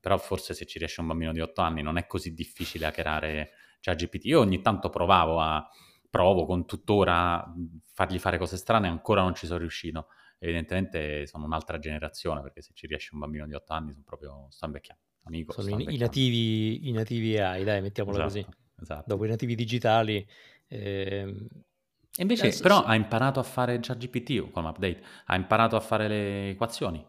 però 0.00 0.18
forse 0.18 0.52
se 0.54 0.66
ci 0.66 0.78
riesce 0.78 1.00
un 1.00 1.06
bambino 1.06 1.32
di 1.32 1.40
8 1.40 1.62
anni 1.62 1.80
non 1.82 1.96
è 1.96 2.06
così 2.06 2.34
difficile 2.34 2.86
hackerare 2.86 3.52
ChatGPT. 3.80 4.24
Io 4.26 4.40
ogni 4.40 4.60
tanto 4.60 4.90
provavo 4.90 5.40
a 5.40 5.66
provo 6.10 6.44
con 6.46 6.66
tuttora 6.66 7.42
a 7.42 7.54
fargli 7.92 8.18
fare 8.18 8.38
cose 8.38 8.56
strane, 8.56 8.88
ancora 8.88 9.22
non 9.22 9.34
ci 9.34 9.46
sono 9.46 9.58
riuscito. 9.60 10.08
Evidentemente 10.44 11.26
sono 11.26 11.46
un'altra 11.46 11.78
generazione, 11.78 12.42
perché 12.42 12.60
se 12.60 12.72
ci 12.74 12.86
riesce 12.86 13.10
un 13.14 13.20
bambino 13.20 13.46
di 13.46 13.54
8 13.54 13.72
anni 13.72 13.92
sono 13.92 14.04
proprio 14.04 14.46
sto 14.50 14.66
invecchiando. 14.66 15.02
Amico, 15.24 15.52
Sono 15.52 15.68
i, 15.70 15.94
i 15.94 15.96
nativi, 15.96 16.88
i 16.88 16.92
nativi 16.92 17.38
AI, 17.38 17.64
dai, 17.64 17.80
mettiamola 17.80 18.18
Esatto, 18.18 18.20
così. 18.20 18.46
esatto. 18.82 19.08
Dopo 19.08 19.24
i 19.24 19.28
nativi 19.28 19.54
digitali. 19.54 20.26
ehm, 20.68 21.48
E 22.16 22.22
invece, 22.22 22.46
adesso 22.46 22.60
però, 22.60 22.82
sì. 22.82 22.84
ha 22.84 22.94
imparato 22.94 23.40
a 23.40 23.42
fare 23.44 23.78
ChatGPT 23.80 24.50
con 24.50 24.64
l'update, 24.64 25.02
ha 25.26 25.36
imparato 25.36 25.76
a 25.76 25.80
fare 25.80 26.08
le 26.08 26.50
equazioni. 26.50 27.04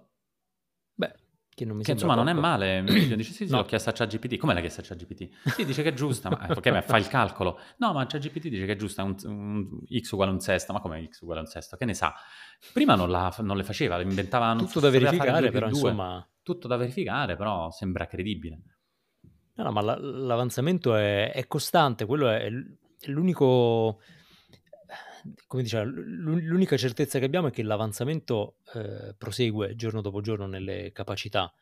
Che 1.55 1.63
non 1.63 1.77
mi 1.77 1.83
Che 1.83 1.91
insomma 1.93 2.15
non 2.15 2.27
è 2.27 2.31
poco. 2.33 2.45
male. 2.45 2.83
Dice: 2.83 3.23
Sì, 3.23 3.45
sì, 3.45 3.49
No. 3.49 3.57
l'ho 3.59 3.63
chiesto 3.63 3.89
a 3.89 3.93
ChatGPT. 3.93 4.35
Come 4.35 4.51
l'hai 4.51 4.61
chiesto 4.61 4.81
a 4.81 4.83
ChatGPT? 4.83 5.29
Sì, 5.51 5.63
dice 5.63 5.83
che 5.83 5.89
è 5.89 5.93
giusta. 5.93 6.29
Ma 6.29 6.47
ok, 6.53 6.67
ma 6.67 6.81
fa 6.81 6.97
il 6.97 7.07
calcolo. 7.07 7.57
No, 7.77 7.93
ma 7.93 8.05
ChatGPT 8.05 8.49
dice 8.49 8.65
che 8.65 8.73
è 8.73 8.75
giusta. 8.75 9.03
Un, 9.03 9.15
un 9.23 9.69
x 10.01 10.11
uguale 10.11 10.31
un 10.31 10.41
sesto. 10.41 10.73
Ma 10.73 10.81
come 10.81 11.07
x 11.07 11.21
uguale 11.21 11.39
un 11.39 11.47
sesto? 11.47 11.77
Che 11.77 11.85
ne 11.85 11.93
sa? 11.93 12.13
Prima 12.73 12.95
non, 12.95 13.09
la- 13.09 13.33
non 13.39 13.55
le 13.55 13.63
faceva, 13.63 13.95
le 13.95 14.03
inventava. 14.03 14.51
Non 14.51 14.65
Tutto 14.65 14.81
da 14.81 14.89
verificare, 14.89 15.49
però 15.49 15.67
due. 15.69 15.77
insomma... 15.77 16.29
Tutto 16.43 16.67
da 16.67 16.75
verificare, 16.75 17.37
però 17.37 17.71
sembra 17.71 18.05
credibile. 18.05 18.61
No, 19.55 19.63
no, 19.63 19.71
ma 19.71 19.81
la- 19.81 19.97
l'avanzamento 19.97 20.93
è, 20.95 21.31
è 21.31 21.47
costante, 21.47 22.05
quello 22.05 22.27
è 22.29 22.49
l'unico, 23.05 24.01
come 25.47 25.63
l'u- 25.63 26.39
l'unica 26.39 26.77
certezza 26.77 27.19
che 27.19 27.25
abbiamo 27.25 27.47
è 27.47 27.51
che 27.51 27.63
l'avanzamento 27.63 28.57
eh, 28.73 29.15
prosegue 29.17 29.75
giorno 29.75 30.01
dopo 30.01 30.21
giorno 30.21 30.45
nelle 30.45 30.91
capacità. 30.91 31.53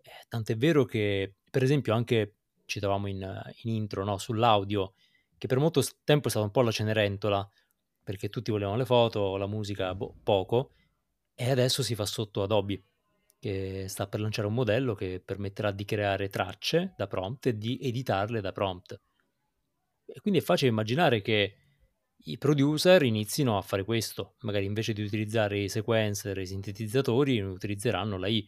Eh, 0.00 0.26
tant'è 0.28 0.56
vero 0.56 0.84
che, 0.84 1.34
per 1.50 1.62
esempio, 1.62 1.94
anche 1.94 2.34
citavamo 2.64 3.06
in, 3.06 3.52
in 3.62 3.74
intro, 3.74 4.04
no, 4.04 4.18
sull'audio, 4.18 4.94
che 5.38 5.46
per 5.46 5.58
molto 5.58 5.82
tempo 6.04 6.28
è 6.28 6.30
stata 6.30 6.44
un 6.44 6.52
po' 6.52 6.62
la 6.62 6.70
Cenerentola, 6.70 7.48
perché 8.02 8.28
tutti 8.28 8.50
volevano 8.50 8.76
le 8.76 8.84
foto, 8.84 9.36
la 9.36 9.46
musica 9.46 9.94
boh, 9.94 10.14
poco, 10.22 10.72
e 11.34 11.50
adesso 11.50 11.82
si 11.82 11.94
fa 11.94 12.06
sotto 12.06 12.42
Adobe 12.42 12.82
che 13.38 13.86
sta 13.88 14.06
per 14.06 14.20
lanciare 14.20 14.46
un 14.46 14.54
modello 14.54 14.94
che 14.94 15.20
permetterà 15.24 15.72
di 15.72 15.84
creare 15.84 16.28
tracce 16.28 16.94
da 16.96 17.08
prompt 17.08 17.46
e 17.46 17.58
di 17.58 17.76
editarle 17.82 18.40
da 18.40 18.52
prompt. 18.52 19.00
E 20.06 20.20
quindi 20.20 20.38
è 20.38 20.42
facile 20.42 20.70
immaginare 20.70 21.22
che 21.22 21.56
i 22.24 22.38
producer 22.38 23.02
inizino 23.02 23.56
a 23.56 23.62
fare 23.62 23.84
questo, 23.84 24.34
magari 24.40 24.64
invece 24.64 24.92
di 24.92 25.02
utilizzare 25.02 25.58
i 25.60 25.68
sequencer 25.68 26.38
e 26.38 26.42
i 26.42 26.46
sintetizzatori, 26.46 27.40
utilizzeranno 27.40 28.18
la 28.18 28.28
I, 28.28 28.46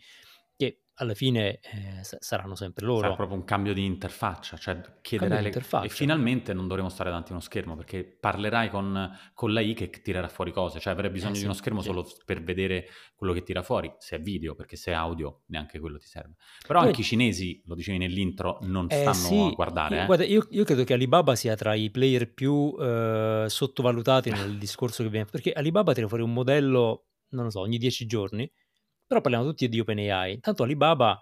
alla 0.96 1.14
fine 1.14 1.58
eh, 1.60 2.02
sa- 2.04 2.18
saranno 2.20 2.54
sempre 2.54 2.84
Sarà 2.86 3.00
loro. 3.00 3.14
proprio 3.16 3.36
un 3.36 3.44
cambio 3.44 3.72
di 3.74 3.84
interfaccia, 3.84 4.56
cioè 4.56 4.80
chiederai 5.02 5.36
di 5.38 5.42
le... 5.42 5.48
interfaccia. 5.48 5.86
e 5.86 5.88
finalmente 5.88 6.52
non 6.52 6.68
dovremo 6.68 6.88
stare 6.88 7.08
davanti 7.08 7.30
a 7.30 7.34
uno 7.34 7.42
schermo 7.42 7.74
perché 7.76 8.04
parlerai 8.04 8.70
con, 8.70 9.10
con 9.32 9.52
la 9.52 9.60
I 9.60 9.74
che 9.74 9.90
tirerà 9.90 10.28
fuori 10.28 10.52
cose, 10.52 10.78
cioè 10.80 10.92
avrai 10.92 11.10
bisogno 11.10 11.30
Eh 11.30 11.34
di 11.34 11.38
sì, 11.40 11.44
uno 11.46 11.54
schermo 11.54 11.80
sì. 11.80 11.88
solo 11.88 12.06
per 12.24 12.42
vedere 12.42 12.86
quello 13.16 13.32
che 13.32 13.42
tira 13.42 13.62
fuori, 13.62 13.92
se 13.98 14.16
è 14.16 14.20
video, 14.20 14.54
perché 14.54 14.76
se 14.76 14.92
è 14.92 14.94
audio 14.94 15.42
neanche 15.46 15.78
quello 15.80 15.98
ti 15.98 16.06
serve. 16.06 16.34
Però 16.66 16.78
Poi- 16.78 16.88
anche 16.88 17.00
i 17.00 17.04
cinesi, 17.04 17.60
lo 17.66 17.74
dicevi 17.74 17.98
nell'intro, 17.98 18.58
non 18.62 18.86
Eh 18.88 18.94
stanno 18.94 19.14
sì, 19.14 19.48
a 19.50 19.54
guardare, 19.54 19.96
io, 19.96 20.02
eh. 20.02 20.06
guarda, 20.06 20.24
io, 20.24 20.46
io 20.50 20.64
credo 20.64 20.84
che 20.84 20.92
Alibaba 20.94 21.34
sia 21.34 21.54
tra 21.56 21.74
i 21.74 21.90
player 21.90 22.32
più 22.32 22.74
eh, 22.78 23.46
sottovalutati 23.48 24.30
nel 24.30 24.58
discorso 24.58 25.02
che 25.02 25.08
viene, 25.08 25.26
perché 25.30 25.52
Alibaba 25.52 25.92
tira 25.92 26.06
fuori 26.08 26.22
un 26.22 26.32
modello, 26.32 27.06
non 27.30 27.44
lo 27.44 27.50
so, 27.50 27.60
ogni 27.60 27.78
dieci 27.78 28.06
giorni, 28.06 28.48
però 29.06 29.20
parliamo 29.20 29.44
tutti 29.44 29.68
di 29.68 29.80
OpenAI. 29.80 30.40
Tanto 30.40 30.62
Alibaba 30.62 31.20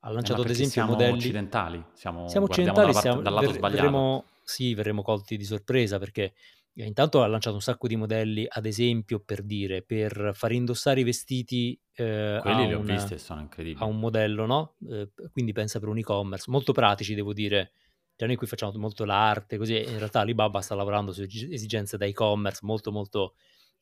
ha 0.00 0.08
Eh, 0.08 0.12
lanciato 0.12 0.42
ad 0.42 0.50
esempio 0.50 0.72
siamo 0.72 0.92
modelli... 0.92 1.14
occidentali, 1.16 1.84
siamo, 1.92 2.28
Siamo 2.28 2.46
occidentali, 2.46 2.88
dalla 2.88 3.00
siamo- 3.00 3.20
dal 3.22 3.32
lato 3.32 3.46
ver- 3.46 3.56
sbagliato. 3.56 3.82
verremo, 3.82 4.24
sì, 4.42 4.74
verremo 4.74 5.02
colti 5.02 5.36
di 5.36 5.44
sorpresa 5.44 5.98
perché 5.98 6.34
Eh, 6.74 6.84
Intanto 6.86 7.22
ha 7.24 7.26
lanciato 7.26 7.56
un 7.56 7.60
sacco 7.60 7.88
di 7.88 7.96
modelli, 7.96 8.46
ad 8.48 8.64
esempio, 8.64 9.18
per 9.18 9.42
dire, 9.42 9.82
per 9.82 10.30
far 10.32 10.52
indossare 10.52 11.00
i 11.00 11.02
vestiti 11.02 11.76
eh, 11.94 12.36
a, 12.36 12.40
Quelli 12.40 12.68
li 12.68 12.74
ho 12.74 12.82
visti 12.82 13.14
e 13.14 13.18
sono 13.18 13.40
a 13.40 13.42
incredibili. 13.42 13.84
un 13.84 13.98
modello, 13.98 14.46
no? 14.46 14.76
Eh, 14.88 15.10
quindi 15.32 15.50
pensa 15.50 15.80
per 15.80 15.88
un 15.88 15.98
e-commerce, 15.98 16.48
molto 16.48 16.72
pratici, 16.72 17.16
devo 17.16 17.32
dire. 17.32 17.72
Cioè 18.14 18.28
noi 18.28 18.36
qui 18.36 18.46
facciamo 18.46 18.70
molto 18.78 19.04
l'arte, 19.04 19.56
così 19.58 19.74
in 19.76 19.98
realtà 19.98 20.20
Alibaba 20.20 20.60
sta 20.60 20.76
lavorando 20.76 21.12
su 21.12 21.22
esi- 21.22 21.52
esigenze 21.52 21.96
da 21.96 22.04
e-commerce 22.06 22.60
molto 22.62 22.92
molto 22.92 23.34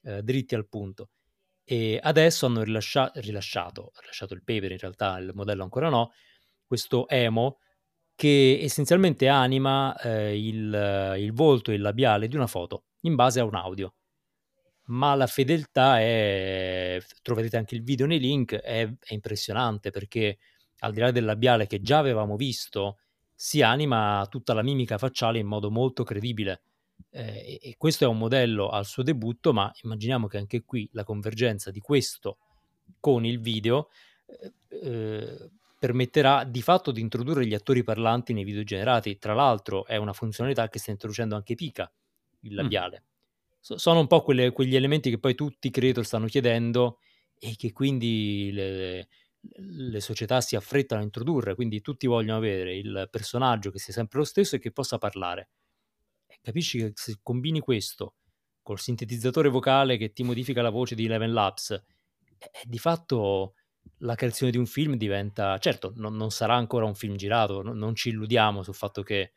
eh, 0.04 0.22
dritti 0.22 0.54
al 0.54 0.66
punto. 0.66 1.10
E 1.68 1.99
adesso 2.00 2.46
hanno 2.46 2.62
rilascia- 2.62 3.11
rilasciato, 3.16 3.90
rilasciato 4.00 4.35
il 4.35 4.44
paper, 4.44 4.70
in 4.70 4.78
realtà 4.78 5.18
il 5.18 5.32
modello 5.35 5.64
ancora 5.64 5.88
no, 5.88 6.12
questo 6.64 7.08
Emo 7.08 7.58
che 8.14 8.61
essenzialmente 8.62 9.28
anima 9.28 9.94
eh, 9.99 10.38
il, 10.38 11.14
il 11.18 11.32
volto 11.32 11.70
e 11.73 11.75
il 11.75 11.82
labiale 11.82 12.28
di 12.28 12.37
una 12.37 12.46
foto 12.46 12.85
in 13.02 13.16
base 13.16 13.40
a 13.40 13.44
un 13.44 13.56
audio. 13.56 13.94
Ma 14.88 15.14
la 15.16 15.26
fedeltà 15.26 16.00
è, 16.00 17.00
troverete 17.20 17.56
anche 17.56 17.75
il 17.75 17.82
video 17.82 18.06
nei 18.06 18.20
link, 18.20 18.54
è, 18.54 18.88
è 18.88 19.12
impressionante 19.12 19.90
perché 19.90 20.38
al 20.80 20.92
di 20.92 21.00
là 21.00 21.11
del 21.11 21.25
labiale 21.25 21.66
che 21.66 21.80
già 21.80 21.99
avevamo 21.99 22.37
visto, 22.37 22.99
si 23.35 23.62
anima 23.62 24.25
tutta 24.30 24.54
la 24.54 24.62
mimica 24.62 24.99
facciale 24.99 25.38
in 25.38 25.46
modo 25.46 25.70
molto 25.70 26.04
credibile. 26.04 26.62
Eh, 27.10 27.58
e, 27.62 27.74
questo 27.78 28.04
è 28.04 28.06
un 28.06 28.18
modello 28.18 28.68
al 28.68 28.84
suo 28.86 29.02
debutto, 29.02 29.52
ma 29.52 29.70
immaginiamo 29.82 30.26
che 30.26 30.38
anche 30.38 30.62
qui 30.64 30.88
la 30.92 31.04
convergenza 31.04 31.70
di 31.70 31.80
questo 31.80 32.38
con 33.00 33.24
il 33.24 33.40
video 33.40 33.88
eh, 34.26 34.52
eh, 34.68 35.50
permetterà 35.78 36.44
di 36.44 36.62
fatto 36.62 36.90
di 36.90 37.00
introdurre 37.00 37.46
gli 37.46 37.54
attori 37.54 37.82
parlanti 37.82 38.32
nei 38.32 38.44
video 38.44 38.64
generati. 38.64 39.18
Tra 39.18 39.34
l'altro 39.34 39.86
è 39.86 39.96
una 39.96 40.12
funzionalità 40.12 40.68
che 40.68 40.78
sta 40.78 40.90
introducendo 40.90 41.34
anche 41.36 41.54
Pika, 41.54 41.90
il 42.40 42.52
Mm. 42.52 42.56
labiale. 42.56 43.04
So- 43.60 43.78
sono 43.78 44.00
un 44.00 44.06
po' 44.06 44.22
quelle- 44.22 44.52
quegli 44.52 44.76
elementi 44.76 45.10
che 45.10 45.18
poi 45.18 45.34
tutti 45.34 45.70
credo 45.70 46.02
stanno 46.02 46.26
chiedendo 46.26 46.98
e 47.38 47.54
che 47.56 47.72
quindi 47.72 48.50
le, 48.52 49.08
le 49.40 50.00
società 50.00 50.40
si 50.40 50.56
affrettano 50.56 51.00
a 51.00 51.04
introdurre, 51.04 51.54
quindi 51.54 51.80
tutti 51.80 52.06
vogliono 52.06 52.38
avere 52.38 52.76
il 52.76 53.08
personaggio 53.10 53.70
che 53.70 53.78
sia 53.78 53.92
sempre 53.92 54.18
lo 54.18 54.24
stesso 54.24 54.56
e 54.56 54.58
che 54.58 54.72
possa 54.72 54.98
parlare. 54.98 55.48
Capisci 56.46 56.78
che 56.78 56.92
se 56.94 57.18
combini 57.24 57.58
questo 57.58 58.14
col 58.62 58.78
sintetizzatore 58.78 59.48
vocale 59.48 59.96
che 59.96 60.12
ti 60.12 60.22
modifica 60.22 60.62
la 60.62 60.70
voce 60.70 60.94
di 60.94 61.06
Eleven 61.06 61.32
Labs, 61.32 61.70
eh, 61.72 61.82
di 62.62 62.78
fatto 62.78 63.54
la 63.98 64.14
creazione 64.14 64.52
di 64.52 64.56
un 64.56 64.66
film 64.66 64.94
diventa... 64.94 65.58
Certo, 65.58 65.92
non, 65.96 66.14
non 66.14 66.30
sarà 66.30 66.54
ancora 66.54 66.84
un 66.84 66.94
film 66.94 67.16
girato, 67.16 67.62
no- 67.62 67.72
non 67.72 67.96
ci 67.96 68.10
illudiamo 68.10 68.62
sul 68.62 68.76
fatto 68.76 69.02
che 69.02 69.32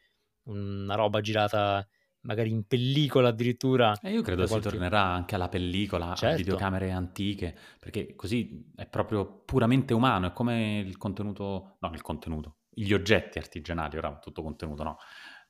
una 0.49 0.93
roba 0.93 1.19
girata 1.21 1.83
magari 2.21 2.51
in 2.51 2.67
pellicola 2.67 3.29
addirittura 3.29 3.99
E 4.01 4.11
io 4.11 4.21
credo 4.21 4.41
da 4.41 4.45
si 4.45 4.51
qualche... 4.51 4.69
tornerà 4.69 5.01
anche 5.01 5.33
alla 5.33 5.49
pellicola, 5.49 6.11
a 6.11 6.15
Certo, 6.15 6.37
videocamere 6.37 6.91
antiche, 6.91 7.57
perché 7.79 8.13
così 8.13 8.71
è 8.75 8.85
proprio 8.85 9.41
puramente 9.45 9.95
umano, 9.95 10.27
è 10.27 10.31
come 10.31 10.77
il 10.77 10.97
contenuto, 10.97 11.77
no, 11.79 11.91
il 11.91 12.03
contenuto, 12.03 12.57
gli 12.69 12.93
oggetti 12.93 13.39
artigianali, 13.39 13.97
ora 13.97 14.15
tutto 14.19 14.43
contenuto, 14.43 14.83
no? 14.83 14.97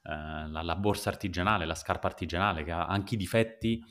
Eh, 0.01 0.47
la, 0.49 0.61
la 0.61 0.75
borsa 0.75 1.09
artigianale, 1.09 1.65
la 1.65 1.75
scarpa 1.75 2.07
artigianale 2.07 2.63
che 2.63 2.71
ha 2.71 2.85
anche 2.85 3.15
i 3.15 3.17
difetti, 3.17 3.83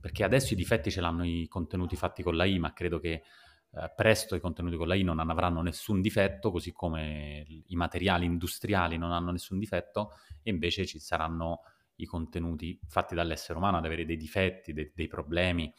perché 0.00 0.24
adesso 0.24 0.54
i 0.54 0.56
difetti 0.56 0.90
ce 0.90 1.00
l'hanno 1.00 1.24
i 1.24 1.46
contenuti 1.48 1.96
fatti 1.96 2.22
con 2.22 2.36
la 2.36 2.44
I, 2.44 2.58
ma 2.58 2.72
credo 2.72 2.98
che 2.98 3.22
eh, 3.70 3.92
presto 3.94 4.34
i 4.34 4.40
contenuti 4.40 4.76
con 4.76 4.88
la 4.88 4.94
I 4.94 5.02
non 5.02 5.18
avranno 5.18 5.62
nessun 5.62 6.00
difetto, 6.00 6.50
così 6.50 6.72
come 6.72 7.44
i 7.66 7.76
materiali 7.76 8.24
industriali 8.24 8.96
non 8.96 9.12
hanno 9.12 9.30
nessun 9.30 9.58
difetto, 9.58 10.12
e 10.42 10.50
invece 10.50 10.86
ci 10.86 10.98
saranno 10.98 11.60
i 11.96 12.06
contenuti 12.06 12.78
fatti 12.88 13.14
dall'essere 13.14 13.58
umano 13.58 13.76
ad 13.76 13.84
avere 13.84 14.04
dei 14.04 14.16
difetti, 14.16 14.72
dei, 14.72 14.90
dei 14.94 15.06
problemi. 15.06 15.72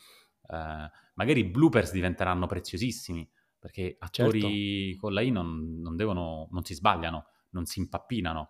Eh, 0.47 0.89
magari 1.15 1.39
i 1.39 1.45
bloopers 1.45 1.91
diventeranno 1.91 2.45
preziosissimi 2.45 3.27
perché 3.57 3.97
certo. 4.11 4.21
attori 4.21 4.95
con 4.95 5.11
la 5.13 5.21
I 5.21 5.31
non, 5.31 5.79
non 5.81 5.95
devono, 5.95 6.47
non 6.51 6.63
si 6.63 6.75
sbagliano, 6.75 7.25
non 7.49 7.65
si 7.65 7.79
impappinano. 7.79 8.49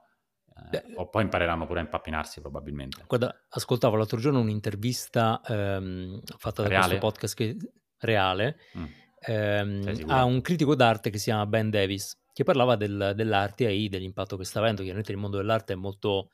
Eh, 0.71 0.83
o 0.95 1.09
poi 1.09 1.23
impareranno 1.23 1.65
pure 1.65 1.79
a 1.79 1.83
impappinarsi 1.83 2.39
probabilmente. 2.39 3.03
Guarda, 3.07 3.45
ascoltavo 3.49 3.95
l'altro 3.97 4.19
giorno 4.19 4.39
un'intervista 4.39 5.41
ehm, 5.45 6.21
fatta 6.37 6.61
da 6.63 6.67
questo 6.69 6.85
Reale? 6.87 6.97
podcast 6.97 7.35
che- 7.35 7.57
reale 7.99 8.59
Mm. 8.77 8.85
ehm, 9.19 10.03
a 10.07 10.23
un 10.23 10.41
critico 10.41 10.75
d'arte 10.75 11.09
che 11.09 11.17
si 11.17 11.25
chiama 11.25 11.45
Ben 11.45 11.69
Davis, 11.69 12.17
che 12.31 12.43
parlava 12.43 12.75
del- 12.75 13.13
dell'arte 13.15 13.65
AI, 13.65 13.89
dell'impatto 13.89 14.37
che 14.37 14.43
sta 14.45 14.59
avendo. 14.59 14.81
Chiaramente 14.81 15.11
il 15.11 15.17
mondo 15.17 15.37
dell'arte 15.37 15.73
è 15.73 15.75
molto 15.75 16.29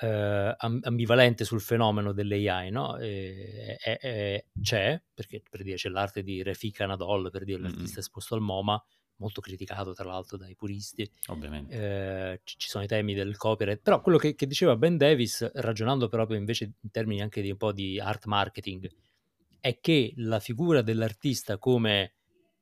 eh, 0.00 0.54
am- 0.58 0.80
ambivalente 0.82 1.44
sul 1.44 1.60
fenomeno 1.60 2.10
dell'AI, 2.12 2.68
no? 2.72 2.96
E- 2.96 3.78
e- 3.80 3.98
e- 4.02 4.46
c'è, 4.60 5.00
perché 5.14 5.40
per 5.48 5.62
dire 5.62 5.76
c'è 5.76 5.88
l'arte 5.88 6.24
di 6.24 6.42
Refik 6.42 6.80
Anadol, 6.80 7.30
per 7.30 7.44
dire 7.44 7.60
l'artista 7.60 7.98
mm. 7.98 8.00
esposto 8.00 8.34
al 8.34 8.40
MoMA, 8.40 8.84
molto 9.16 9.40
criticato 9.40 9.92
tra 9.92 10.04
l'altro 10.04 10.36
dai 10.36 10.54
puristi. 10.54 11.08
Ovviamente. 11.28 11.74
Eh, 11.74 12.40
ci 12.44 12.68
sono 12.68 12.84
i 12.84 12.86
temi 12.86 13.14
del 13.14 13.36
copyright, 13.36 13.80
però 13.80 14.00
quello 14.00 14.18
che, 14.18 14.34
che 14.34 14.46
diceva 14.46 14.76
Ben 14.76 14.96
Davis, 14.96 15.50
ragionando 15.54 16.08
proprio 16.08 16.36
invece 16.38 16.72
in 16.80 16.90
termini 16.90 17.22
anche 17.22 17.40
di 17.42 17.50
un 17.50 17.56
po' 17.56 17.72
di 17.72 18.00
art 18.00 18.26
marketing, 18.26 18.90
è 19.60 19.78
che 19.80 20.12
la 20.16 20.40
figura 20.40 20.82
dell'artista 20.82 21.58
come 21.58 22.14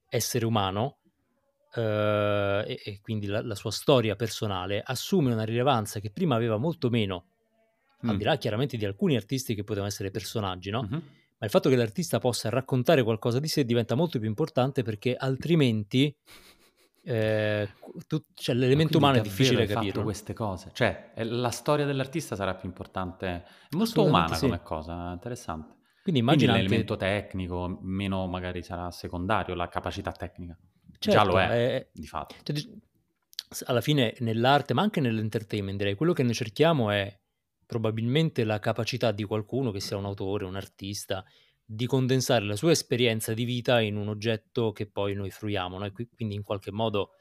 essere 0.09 0.45
umano 0.45 0.99
eh, 1.75 2.65
e, 2.67 2.81
e 2.85 3.01
quindi 3.01 3.27
la, 3.27 3.43
la 3.43 3.55
sua 3.55 3.71
storia 3.71 4.15
personale 4.15 4.83
assume 4.85 5.33
una 5.33 5.45
rilevanza 5.45 6.01
che 6.01 6.11
prima 6.11 6.37
aveva 6.37 6.57
molto 6.59 6.91
meno, 6.91 7.27
al 8.03 8.15
Mm. 8.15 8.19
di 8.19 8.25
là 8.25 8.37
chiaramente 8.37 8.77
di 8.77 8.85
alcuni 8.85 9.17
artisti 9.17 9.55
che 9.55 9.63
potevano 9.63 9.89
essere 9.89 10.11
personaggi, 10.11 10.71
no? 10.71 10.83
Mhm. 10.83 11.03
Ma 11.43 11.49
il 11.49 11.55
fatto 11.55 11.69
che 11.69 11.75
l'artista 11.75 12.21
possa 12.21 12.51
raccontare 12.51 13.03
qualcosa 13.03 13.41
di 13.41 13.49
sé 13.49 13.65
diventa 13.65 13.97
molto 13.97 14.21
più 14.21 14.29
importante 14.29 14.85
perché 14.85 15.17
altrimenti 15.17 16.17
eh, 17.03 17.69
tu- 18.07 18.23
cioè, 18.33 18.55
l'elemento 18.55 18.99
quindi 18.99 19.05
umano 19.05 19.19
è 19.19 19.23
difficile 19.23 19.67
capirlo. 19.67 20.05
queste 20.05 20.35
cose? 20.35 20.71
Cioè, 20.73 21.15
è- 21.15 21.25
la 21.25 21.51
storia 21.51 21.85
dell'artista 21.85 22.37
sarà 22.37 22.55
più 22.55 22.69
importante, 22.69 23.27
è 23.27 23.43
molto 23.71 24.05
umana 24.05 24.35
sì. 24.35 24.45
come 24.45 24.63
cosa, 24.63 25.11
interessante. 25.11 25.79
Quindi 26.03 26.03
Quindi 26.03 26.21
immagina 26.21 26.53
anche, 26.53 26.63
l'elemento 26.63 26.97
tecnico 26.97 27.79
meno 27.83 28.29
magari 28.29 28.63
sarà 28.63 28.89
secondario, 28.93 29.55
la 29.57 29.67
capacità 29.67 30.13
tecnica. 30.13 30.57
Già 30.97 31.11
certo, 31.11 31.29
lo 31.29 31.41
è, 31.41 31.49
è- 31.49 31.89
di 31.93 32.07
fatto. 32.07 32.37
cioè, 32.45 32.55
alla 33.65 33.81
fine 33.81 34.15
nell'arte, 34.21 34.75
ma 34.75 34.83
anche 34.83 35.01
nell'entertainment, 35.01 35.77
direi, 35.77 35.97
quello 35.97 36.13
che 36.13 36.23
noi 36.23 36.35
cerchiamo 36.35 36.91
è 36.91 37.19
probabilmente 37.73 38.45
la 38.45 38.59
capacità 38.59 39.13
di 39.13 39.25
qualcuno, 39.25 39.71
che 39.71 39.81
sia 39.81 39.97
un 39.97 40.05
autore, 40.05 40.45
un 40.45 40.57
artista, 40.57 41.25
di 41.65 41.87
condensare 41.87 42.45
la 42.45 42.55
sua 42.55 42.73
esperienza 42.73 43.33
di 43.33 43.45
vita 43.45 43.81
in 43.81 43.97
un 43.97 44.09
oggetto 44.09 44.73
che 44.73 44.87
poi 44.87 45.15
noi 45.15 45.31
fruiamo, 45.31 45.79
no? 45.79 45.87
E 45.87 45.93
qui- 45.93 46.07
quindi 46.15 46.35
in 46.35 46.43
qualche 46.43 46.71
modo 46.71 47.13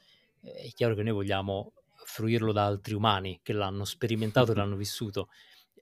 eh, 0.42 0.52
è 0.52 0.68
chiaro 0.74 0.94
che 0.94 1.02
noi 1.02 1.14
vogliamo 1.14 1.72
fruirlo 2.04 2.52
da 2.52 2.66
altri 2.66 2.92
umani 2.92 3.40
che 3.42 3.54
l'hanno 3.54 3.86
sperimentato 3.86 4.52
e 4.52 4.54
l'hanno 4.54 4.76
vissuto. 4.76 5.28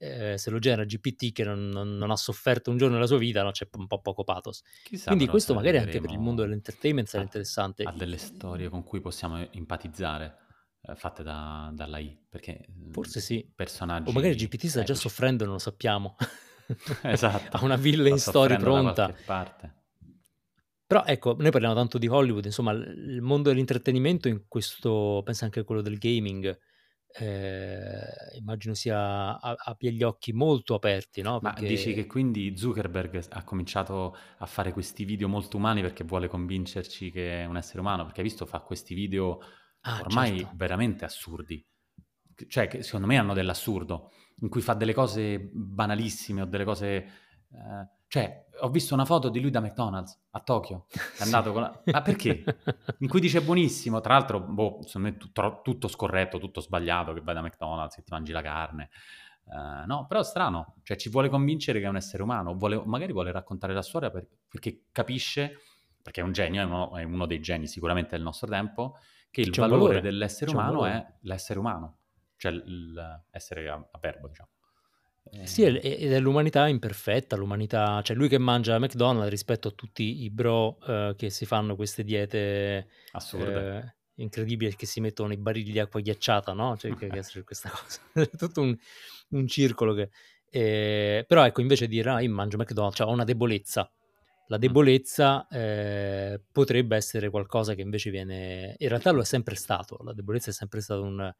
Eh, 0.03 0.39
se 0.39 0.51
lo 0.51 0.59
genera 0.61 0.85
GPT 0.85 1.33
che 1.33 1.43
non, 1.45 1.69
non- 1.69 1.97
non 1.97 2.11
ha 2.13 2.17
sofferto 2.17 2.71
un 2.71 2.77
giorno 2.77 2.95
nella 2.95 3.09
sua 3.09 3.19
vita, 3.19 3.43
no, 3.43 3.51
c'è 3.51 3.67
un 3.73 3.89
po' 3.89 4.01
poco 4.01 4.23
pathos. 4.23 4.63
Chissà 4.85 5.07
Quindi 5.07 5.27
questo 5.27 5.53
magari 5.53 5.79
anche 5.79 6.01
per 6.01 6.11
il 6.11 6.19
mondo 6.21 6.43
dell'entertainment 6.43 7.09
sarà 7.09 7.25
interessante. 7.25 7.83
a 7.83 7.93
delle 7.93 8.19
storie 8.19 8.69
con 8.69 8.85
cui 8.85 9.01
possiamo 9.01 9.51
empatizzare, 9.51 10.37
fatte 10.95 11.23
da, 11.23 11.71
dall'AI, 11.73 12.27
perché 12.29 12.67
mm, 12.71 12.93
Forse 12.93 13.21
sì. 13.21 13.47
personaggi 13.55 14.09
O 14.09 14.13
magari 14.13 14.35
GPT 14.35 14.67
sta 14.67 14.83
già 14.83 14.95
soffrendo 14.95 15.43
e 15.43 15.47
non 15.47 15.55
lo 15.57 15.61
sappiamo. 15.61 16.17
Esatto. 17.03 17.57
ha 17.57 17.65
una 17.65 17.77
villa 17.77 18.09
in 18.09 18.19
storia 18.19 18.57
da 18.57 18.63
pronta. 18.63 19.05
qualche 19.07 19.23
parte. 19.25 19.75
Però 20.87 21.05
ecco, 21.05 21.37
noi 21.39 21.51
parliamo 21.51 21.75
tanto 21.75 21.99
di 21.99 22.09
Hollywood, 22.09 22.45
insomma, 22.45 22.73
il 22.73 23.21
mondo 23.23 23.49
dell'intrattenimento 23.49 24.29
in 24.29 24.45
questo, 24.49 25.23
pensa 25.25 25.45
anche 25.45 25.61
a 25.61 25.65
quello 25.65 25.83
del 25.83 25.99
gaming, 25.99 26.59
eh, 27.13 28.37
immagino 28.39 28.75
sia 28.75 29.39
a- 29.41 29.57
abbia 29.57 29.91
gli 29.91 30.03
occhi 30.03 30.33
molto 30.33 30.75
aperti, 30.75 31.23
no? 31.23 31.39
Ma 31.43 31.55
dici 31.59 31.93
che 31.93 31.95
Perché 31.95 32.07
quindi 32.07 32.57
Zuckerberg 32.57 33.25
ha 33.31 33.45
cominciato 33.45 34.17
a 34.39 34.47
fare 34.47 34.73
questi 34.73 35.05
video 35.05 35.29
molto 35.29 35.57
umani 35.57 35.81
perché 35.81 36.05
vuole 36.05 36.29
convincerci 36.29 37.11
che 37.11 37.43
è 37.43 37.45
un 37.47 37.57
essere 37.57 37.81
umano? 37.81 38.05
Perché 38.05 38.21
hai 38.21 38.27
visto 38.27 38.47
fa 38.47 38.61
questi 38.61 38.95
video 38.95 39.41
ah, 39.83 40.01
ormai 40.01 40.39
certo. 40.39 40.53
veramente 40.57 41.05
assurdi, 41.05 41.65
cioè 42.49 42.69
che 42.69 42.83
secondo 42.83 43.07
me 43.07 43.19
hanno 43.19 43.35
dell'assurdo, 43.35 44.11
in 44.41 44.49
cui 44.49 44.61
fa 44.61 44.75
delle 44.75 44.95
cose 44.95 45.51
banalissime 45.53 46.43
o 46.43 46.47
delle 46.47 46.65
cose... 46.65 46.87
eh, 47.53 47.89
cioè, 48.07 48.47
ho 48.63 48.71
visto 48.71 48.93
una 48.93 49.05
foto 49.05 49.29
di 49.29 49.41
lui 49.41 49.51
da 49.51 49.61
McDonald's 49.61 50.19
a 50.31 50.41
Tokyo, 50.41 50.87
è 51.19 51.23
andato 51.23 51.53
con 51.53 51.63
la... 51.63 51.83
Ma 51.85 52.03
perché? 52.03 52.43
In 52.99 53.09
cui 53.09 53.21
dice 53.21 53.41
buonissimo, 53.41 54.01
tra 54.01 54.15
l'altro, 54.15 54.41
boh, 54.41 54.81
secondo 54.85 55.09
me 55.09 55.17
tutto, 55.17 55.61
tutto 55.63 55.89
scorretto, 55.89 56.39
tutto 56.39 56.61
sbagliato, 56.61 57.13
che 57.13 57.21
vai 57.21 57.35
da 57.35 57.43
McDonald's 57.43 57.99
e 57.99 58.03
ti 58.03 58.11
mangi 58.11 58.33
la 58.33 58.43
carne. 58.43 58.91
Eh, 59.47 59.87
no, 59.87 60.07
però 60.07 60.21
è 60.21 60.25
strano, 60.25 60.77
cioè 60.83 60.97
ci 60.97 61.09
vuole 61.09 61.29
convincere 61.29 61.81
che 61.81 61.87
è 61.87 61.89
un 61.89 61.97
essere 61.97 62.23
umano, 62.23 62.55
vuole- 62.55 62.83
magari 62.85 63.13
vuole 63.13 63.33
raccontare 63.33 63.75
la 63.75 63.83
storia 63.83 64.11
per- 64.11 64.27
perché 64.49 64.85
capisce, 64.93 65.59
perché 66.03 66.21
è 66.21 66.25
un 66.25 66.33
genio, 66.33 66.63
è 66.63 66.65
uno, 66.65 66.97
è 66.97 67.03
uno 67.03 67.27
dei 67.27 67.41
geni 67.41 67.67
sicuramente 67.67 68.11
del 68.11 68.23
nostro 68.23 68.49
tempo, 68.49 68.97
che 69.31 69.41
il 69.43 69.55
valore, 69.55 70.01
valore, 70.01 70.01
dell'essere 70.01 70.51
umano 70.51 70.85
valore. 70.85 70.87
è 70.87 71.15
l'essere 71.23 71.59
umano, 71.59 71.99
cioè 72.37 72.53
l'essere 72.53 73.69
a, 73.69 73.75
a 73.91 73.99
verbo, 73.99 74.29
diciamo. 74.29 74.51
Eh, 75.25 75.47
Sì, 75.47 75.63
ed 75.65 76.13
è 76.13 76.21
l'umanità 76.21 76.69
imperfetta, 76.69 77.35
l'umanità 77.35 78.03
cioè 78.03 78.15
lui 78.15 78.29
che 78.29 78.39
mangia 78.39 78.79
McDonald's 78.79 79.31
rispetto 79.31 79.69
a 79.69 79.71
tutti 79.73 80.23
i 80.23 80.31
bro, 80.31 80.77
uhm, 80.87 81.17
che 81.17 81.31
si 81.31 81.47
fanno 81.47 81.77
queste 81.77 82.05
diete, 82.05 82.89
Assurde. 83.13 83.71
ehm, 83.71 83.95
incredibili 84.17 84.77
che 84.77 84.85
si 84.87 85.01
mettono 85.01 85.29
nei 85.29 85.39
barili 85.39 85.73
di 85.73 85.79
acqua 85.81 86.01
ghiacciata, 86.01 86.53
no, 86.53 86.77
cioè 86.77 86.95
che 86.95 87.11
che 87.11 87.43
questa 87.45 87.71
cosa 87.71 88.01
è 88.13 88.29
tutto 88.37 88.61
un 88.61 88.77
un 89.31 89.47
circolo 89.47 89.95
che 89.95 90.11
ehm, 90.51 91.25
però 91.27 91.45
ecco 91.47 91.61
invece 91.63 91.89
dire: 91.89 92.11
"Ah, 92.11 92.21
io 92.21 92.31
mangio 92.31 92.57
McDonald's, 92.59 92.97
cioè 92.97 93.07
ho 93.09 93.13
una 93.13 93.25
debolezza." 93.25 93.91
La 94.51 94.59
debolezza, 94.59 95.47
ehm, 95.49 96.43
potrebbe 96.51 96.97
essere 96.97 97.31
qualcosa 97.31 97.75
che 97.75 97.83
invece 97.83 98.11
viene 98.11 98.75
in 98.79 98.89
realtà 98.89 99.13
lo 99.13 99.21
è 99.21 99.25
sempre 99.25 99.55
stato, 99.55 99.99
la 100.03 100.13
debolezza 100.13 100.51
è 100.51 100.53
sempre 100.53 100.81
stato 100.81 101.03
un 101.03 101.33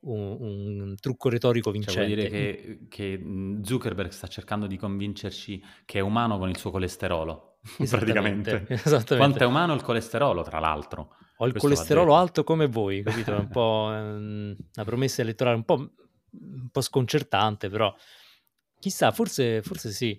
un 0.00 0.36
un 0.40 0.94
trucco 1.00 1.28
retorico 1.28 1.70
Cioè 1.78 1.92
vuoi 1.94 2.06
dire 2.06 2.26
vincente. 2.26 2.28
che 2.28 2.86
che, 2.88 3.18
mhmm, 3.18 3.62
Zuckerberg 3.62 4.10
sta 4.10 4.26
cercando 4.26 4.66
di 4.66 4.76
convincerci 4.76 5.62
che 5.84 5.98
è 5.98 6.02
umano 6.02 6.38
con 6.38 6.48
il 6.48 6.56
suo 6.56 6.70
colesterolo, 6.70 7.60
Esattamente, 7.78 8.64
praticamente. 8.64 8.66
esattamente. 8.68 9.14
Quanto 9.14 9.42
è 9.42 9.46
umano 9.46 9.74
il 9.74 9.82
colesterolo, 9.82 10.42
tra 10.42 10.58
l'altro. 10.58 11.14
Ho 11.38 11.46
il 11.46 11.52
Questo 11.52 11.58
colesterolo 11.58 12.14
alto 12.16 12.44
come 12.44 12.66
voi, 12.66 13.02
capito? 13.02 13.34
È 13.34 13.38
un 13.38 13.50
po', 13.50 13.92
ehm, 13.92 14.56
una 14.74 14.84
promessa 14.84 15.20
elettorale 15.22 15.56
un 15.56 15.64
po' 15.64 15.92
un 16.38 16.68
po' 16.70 16.80
sconcertante, 16.80 17.68
però 17.68 17.94
chissà, 18.78 19.12
forse 19.12 19.62
forse 19.62 19.90
sì. 19.90 20.18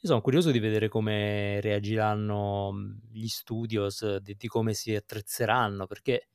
Io 0.00 0.08
son 0.10 0.20
curioso 0.20 0.52
di 0.52 0.60
vedere 0.60 0.86
come 0.88 1.60
reagiranno, 1.60 2.70
mhmm, 2.72 3.00
gli 3.10 3.26
studios, 3.26 4.16
di 4.18 4.36
di 4.36 4.46
come 4.46 4.72
si 4.72 4.94
attrezzeranno, 4.94 5.86
perché, 5.88 6.28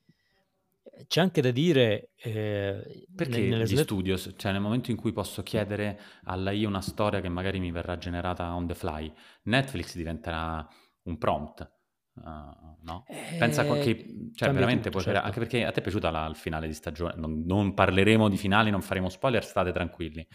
ehm, 0.84 1.06
c'è 1.08 1.22
anche 1.22 1.42
da 1.42 1.52
dire, 1.52 2.12
ne 2.26 3.16
Perché 3.16 3.42
nelle 3.42 3.66
gli 3.66 3.76
studios? 3.78 4.34
Cioè 4.36 4.52
nel 4.52 4.62
momento 4.62 4.90
in 4.90 4.98
cui 4.98 5.12
posso 5.14 5.44
chiedere 5.44 6.00
all'AI 6.24 6.66
una 6.66 6.82
storia 6.82 7.22
che 7.22 7.30
magari 7.30 7.60
mi 7.60 7.72
verrà 7.72 7.96
generata 7.98 8.56
on 8.56 8.66
the 8.66 8.74
fly, 8.74 9.12
Netflix 9.44 9.96
diventerà 9.96 10.68
un 11.04 11.18
prompt, 11.20 11.72
uhm, 12.16 12.78
no? 12.82 13.06
Pensa 13.38 13.66
Eh, 13.66 13.78
che 13.78 14.04
mhmm, 14.10 14.34
cioè 14.34 14.50
veramente 14.50 14.90
tutto, 14.90 15.00
certo. 15.00 15.22
anche 15.22 15.38
perché 15.40 15.64
a 15.64 15.72
te 15.72 15.80
è 15.80 15.84
piaciuta 15.84 16.10
la 16.10 16.26
il 16.26 16.36
finale 16.36 16.66
di 16.68 16.74
stagione 16.74 17.14
non 17.16 17.44
non 17.46 17.74
parleremo 17.76 18.30
di 18.30 18.38
finali, 18.38 18.72
non 18.72 18.82
faremo 18.82 19.10
spoiler, 19.10 19.44
state 19.46 19.72
tranquilli, 19.72 20.28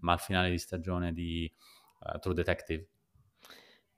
ma 0.00 0.12
il 0.12 0.18
finale 0.20 0.50
di 0.50 0.58
stagione 0.58 1.12
di, 1.14 1.50
uhm, 2.14 2.20
True 2.20 2.34
Detective? 2.34 2.88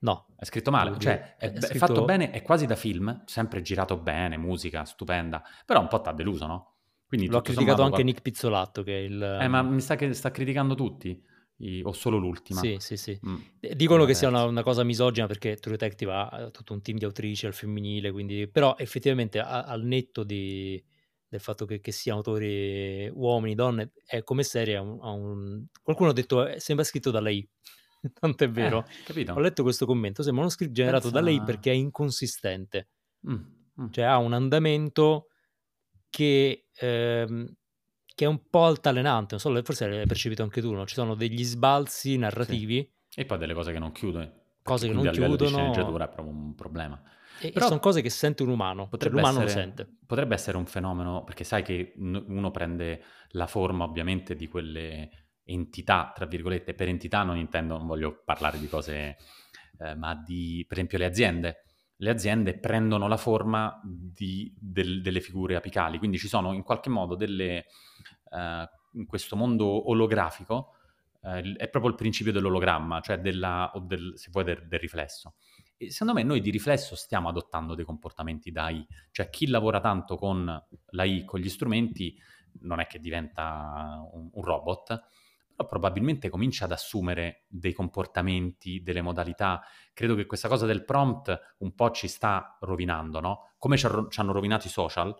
No, 0.01 0.16
È 0.37 0.44
scritto 0.44 0.71
male, 0.71 0.97
cioè 0.99 1.37
è 1.37 1.53
è 1.53 1.59
è 1.68 1.75
fatto 1.75 2.03
scritto 2.03 2.05
bene, 2.05 2.31
è 2.31 2.42
quasi 2.42 2.64
da 2.66 2.77
film, 2.77 3.25
sempre 3.27 3.61
girato 3.61 3.99
bene, 3.99 4.37
musica 4.37 4.85
stupenda, 4.85 5.42
però 5.66 5.81
un 5.81 5.88
po' 5.88 6.01
t'ha 6.01 6.12
deluso, 6.12 6.47
no? 6.47 6.77
Quindi 7.07 7.29
ha 7.31 7.40
tutto 7.40 7.42
criticato 7.42 7.83
sommato 7.83 7.85
anche 7.85 8.03
qual 8.03 8.03
Nick 8.03 8.23
Pizzolatto 8.23 8.83
che 8.83 8.92
è 8.99 9.01
il 9.03 9.23
Eh, 9.40 9.49
ma 9.49 9.62
mi 9.62 9.81
sa 9.81 9.94
che 9.97 10.12
sta 10.14 10.31
criticando 10.31 10.75
tutti? 10.75 11.25
I 11.61 11.83
o 11.85 11.92
solo 11.92 12.18
l'ultima? 12.18 12.64
Sì, 12.64 12.79
sì, 12.81 12.97
sì. 12.97 13.12
D 13.61 13.75
come 13.75 13.75
dicono 13.75 14.05
che 14.07 14.14
sia 14.14 14.29
una 14.29 14.44
una 14.44 14.62
cosa 14.62 14.83
misogina 14.83 15.27
perché 15.27 15.57
True 15.57 15.77
Detective 15.77 16.12
ha 16.12 16.29
ha 16.29 16.51
tutto 16.51 16.73
un 16.73 16.81
team 16.81 16.97
di 16.99 17.05
autrici 17.05 17.44
al 17.47 17.53
femminile, 17.55 18.11
quindi 18.11 18.49
però 18.49 18.77
effettivamente 18.79 19.38
a 19.38 19.64
al 19.64 19.85
netto 19.85 20.25
di 20.25 20.83
del 21.29 21.40
fatto 21.40 21.66
che 21.66 21.81
che 21.81 21.92
siano 21.92 22.18
autori 22.21 23.09
uomini, 23.12 23.55
donne, 23.55 23.92
è 24.07 24.23
come 24.25 24.42
serie 24.44 24.77
ha 24.77 24.81
un 24.81 24.99
ha 25.03 25.11
un 25.11 25.66
qualcuno 25.83 26.11
ha 26.11 26.12
detto: 26.14 26.47
"Eh, 26.47 26.59
sembra 26.59 26.85
scritto 26.87 27.11
dall'AI." 28.13 28.13
Tant'è 28.21 28.51
vero. 28.51 28.87
Eh, 28.87 29.33
Ho 29.35 29.41
letto 29.41 29.63
questo 29.63 29.87
commento: 29.87 30.23
"Sembra 30.23 30.43
uno 30.43 30.51
script 30.53 30.73
generato 30.73 31.11
Pensa 31.11 31.19
perché 31.43 31.71
è 31.71 31.75
inconsistente." 31.75 32.89
Mh, 33.23 33.37
mh. 33.77 33.89
Cioè 33.91 34.05
ha 34.05 34.19
un 34.19 34.33
andamento 34.33 35.29
che 36.11 36.69
ehm, 36.75 37.55
che 38.15 38.25
è 38.25 38.29
un 38.29 38.49
po' 38.51 38.65
altalenante, 38.65 39.37
non 39.37 39.41
so, 39.41 39.65
forse 39.65 39.89
l'hai 39.89 40.07
percepito 40.07 40.43
anche 40.43 40.61
tu, 40.61 40.73
no, 40.73 40.87
ci 40.87 40.95
sono 40.95 41.15
degli 41.15 41.45
sbalzi 41.45 42.17
Sì. 42.41 42.57
narrativi 42.57 42.91
E 43.15 43.25
poi 43.27 43.39
delle 43.39 43.55
cose 43.55 43.73
che 43.73 43.79
non 43.79 43.93
perché 43.93 44.33
cose 44.63 44.87
che 44.87 44.93
non 44.93 45.09
a 45.35 45.45
chiudono 45.45 45.45
sceneggiatura 45.45 46.05
è 46.05 46.09
proprio 46.09 46.35
un 46.35 46.55
problema. 46.55 47.03
e 47.37 47.51
e 47.55 47.61
Però 47.61 47.69
cose 47.81 48.01
che 48.03 48.11
sente 48.11 48.43
un 48.45 48.51
umano, 48.51 48.89
cioè 48.97 49.11
potrebbe 49.11 49.21
l'umano 49.21 49.41
lo 49.41 49.47
essere 49.47 49.49
sente. 49.49 49.93
potrebbe 50.07 50.35
essere 50.35 50.57
un 50.57 50.67
fenomeno 50.67 51.23
perché 51.25 51.45
sai 51.45 51.63
che 51.63 51.93
uno 51.97 52.51
prende 52.51 53.03
la 53.31 53.47
forma 53.47 53.85
ovviamente 53.85 54.35
di 54.35 54.49
quelle 54.49 55.28
"entità", 55.49 56.13
tra 56.15 56.27
virgolette, 56.27 56.75
per 56.75 56.89
entità 56.89 57.23
non 57.23 57.37
intendo 57.37 57.77
non 57.77 57.87
voglio 57.87 58.23
parlare 58.25 58.59
di 58.59 58.69
cose 58.69 59.17
ehm, 59.79 59.99
ma 59.99 60.15
di 60.15 60.65
per 60.69 60.77
esempio 60.79 60.99
le 60.99 61.07
aziende. 61.07 61.63
Le 62.01 62.11
aziende 62.11 62.57
prendono 62.59 63.09
la 63.09 63.17
forma 63.17 63.81
di 63.85 64.55
del 64.57 65.03
delle 65.03 65.21
figure 65.21 65.57
apicali, 65.57 65.99
quindi 65.99 66.19
ci 66.19 66.29
sono 66.29 66.53
in 66.53 66.63
qualche 66.63 66.91
modo 66.91 67.17
delle 67.17 67.67
ehm, 68.31 68.67
in 68.93 69.07
questo 69.07 69.37
mondo 69.37 69.91
olografico, 69.91 70.75
il 71.23 71.57
è 71.57 71.69
proprio 71.69 71.91
il 71.91 71.97
principio 71.97 72.33
dell'ologramma, 72.33 73.01
cioè 73.01 73.19
della 73.19 73.73
o 73.75 73.81
del 73.81 74.13
se 74.17 74.31
vuoi 74.31 74.45
del 74.45 74.67
del 74.69 74.79
riflesso. 74.79 75.35
E 75.77 75.91
secondo 75.91 76.15
me 76.15 76.23
noi 76.23 76.41
di 76.41 76.51
riflesso 76.51 76.95
stiamo 76.97 77.29
adottando 77.29 77.75
dei 77.75 77.85
comportamenti 77.85 78.51
da 78.51 78.65
AI, 78.67 78.87
cioè 79.11 79.29
chi 79.31 79.47
lavora 79.49 79.81
tanto 79.81 80.17
con 80.17 80.45
l'AI, 80.91 81.25
con 81.25 81.41
gli 81.41 81.49
strumenti, 81.49 82.17
non 82.61 82.81
è 82.81 82.87
che 82.87 83.01
diventa 83.01 84.09
un 84.13 84.29
un 84.33 84.43
robot, 84.45 85.01
però 85.59 85.66
probabilmente 85.66 86.29
comincia 86.29 86.66
ad 86.66 86.73
assumere 86.73 87.44
dei 87.49 87.73
comportamenti, 87.73 88.81
delle 88.81 89.03
modalità. 89.03 89.61
Credo 89.92 90.14
che 90.14 90.25
questa 90.25 90.47
cosa 90.47 90.66
del 90.66 90.85
prompt 90.85 91.57
un 91.59 91.75
po' 91.75 91.90
ci 91.90 92.07
sta 92.07 92.57
rovinando, 92.61 93.18
no, 93.18 93.55
come 93.59 93.77
ci 93.77 93.87
ha 93.87 93.88
ro 93.88 94.07
c'hanno 94.07 94.31
rovinato 94.31 94.68
i 94.68 94.71
social, 94.71 95.12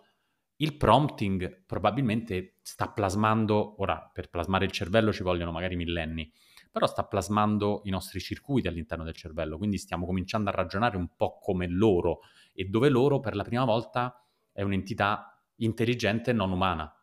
il 0.61 0.77
prompting 0.77 1.65
probabilmente 1.65 2.59
sta 2.61 2.89
plasmando 2.89 3.81
ora 3.81 4.09
per 4.13 4.29
plasmare 4.29 4.63
il 4.63 4.71
cervello 4.71 5.11
ci 5.11 5.23
vogliono 5.23 5.51
magari 5.51 5.75
millenni, 5.75 6.31
però 6.71 6.87
sta 6.87 7.03
plasmando 7.03 7.81
i 7.83 7.89
nostri 7.89 8.21
circuiti 8.21 8.69
all'interno 8.69 9.03
del 9.03 9.15
cervello, 9.15 9.57
quindi 9.57 9.77
stiamo 9.77 10.05
cominciando 10.05 10.49
a 10.49 10.53
ragionare 10.53 10.95
un 10.95 11.15
po' 11.17 11.37
come 11.39 11.67
loro 11.67 12.19
e 12.53 12.63
dove 12.63 12.87
loro 12.87 13.19
per 13.19 13.35
la 13.35 13.43
prima 13.43 13.65
volta 13.65 14.25
è 14.53 14.61
un'entità 14.61 15.37
intelligente 15.57 16.31
non 16.31 16.51
umana. 16.51 16.93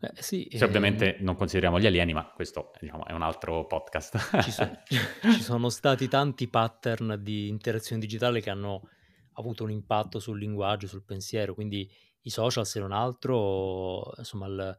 Eh, 0.00 0.22
sì, 0.22 0.46
se 0.50 0.58
ehm 0.58 0.68
ovviamente 0.68 1.16
non 1.20 1.34
consideriamo 1.34 1.80
gli 1.80 1.86
alieni, 1.86 2.12
ma 2.12 2.30
questo 2.30 2.72
diciamo 2.80 3.04
è 3.06 3.12
un 3.12 3.22
altro 3.22 3.66
podcast. 3.66 4.42
Ci 4.42 4.50
so 4.50 4.70
ci 4.86 5.42
sono 5.42 5.68
stati 5.68 6.08
tanti 6.08 6.48
pattern 6.48 7.18
di 7.20 7.48
interazione 7.48 8.00
digitale 8.00 8.40
che 8.40 8.50
hanno 8.50 8.88
avuto 9.32 9.64
un 9.64 9.70
impatto 9.70 10.18
sul 10.18 10.38
linguaggio, 10.38 10.86
sul 10.86 11.04
pensiero, 11.04 11.54
quindi 11.54 11.90
i 12.22 12.30
social 12.30 12.66
se 12.66 12.80
non 12.80 12.92
altro, 12.92 14.12
insomma 14.18 14.46
il 14.46 14.76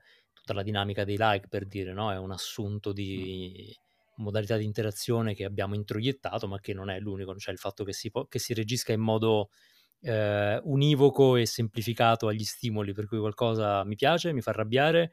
tutta 0.50 0.54
la 0.54 0.64
dinamica 0.64 1.04
dei 1.04 1.18
like 1.18 1.48
per 1.48 1.66
dire, 1.66 1.94
no, 1.94 2.12
è 2.12 2.18
un 2.18 2.32
assunto 2.32 2.92
di 2.92 3.76
modalità 4.18 4.58
di 4.58 4.66
interazione 4.66 5.34
che 5.34 5.46
abbiamo 5.46 5.76
introiettato, 5.76 6.48
ma 6.48 6.60
che 6.60 6.74
non 6.74 6.90
è 6.90 7.00
l'unico, 7.00 7.36
cioè 7.38 7.54
il 7.54 7.60
fatto 7.60 7.84
che 7.84 7.94
si 7.94 8.10
po 8.10 8.26
che 8.26 8.40
si 8.40 8.54
reagisca 8.54 8.92
in 8.92 9.02
modo, 9.02 9.50
ehm, 10.02 10.62
univoco 10.66 11.36
e 11.36 11.46
semplificato 11.46 12.28
agli 12.28 12.44
stimoli, 12.44 12.94
per 12.94 13.08
cui 13.08 13.20
qualcosa 13.20 13.84
mi 13.86 13.96
piace, 13.96 14.34
mi 14.34 14.42
fa 14.42 14.52
arrabbiare, 14.52 15.12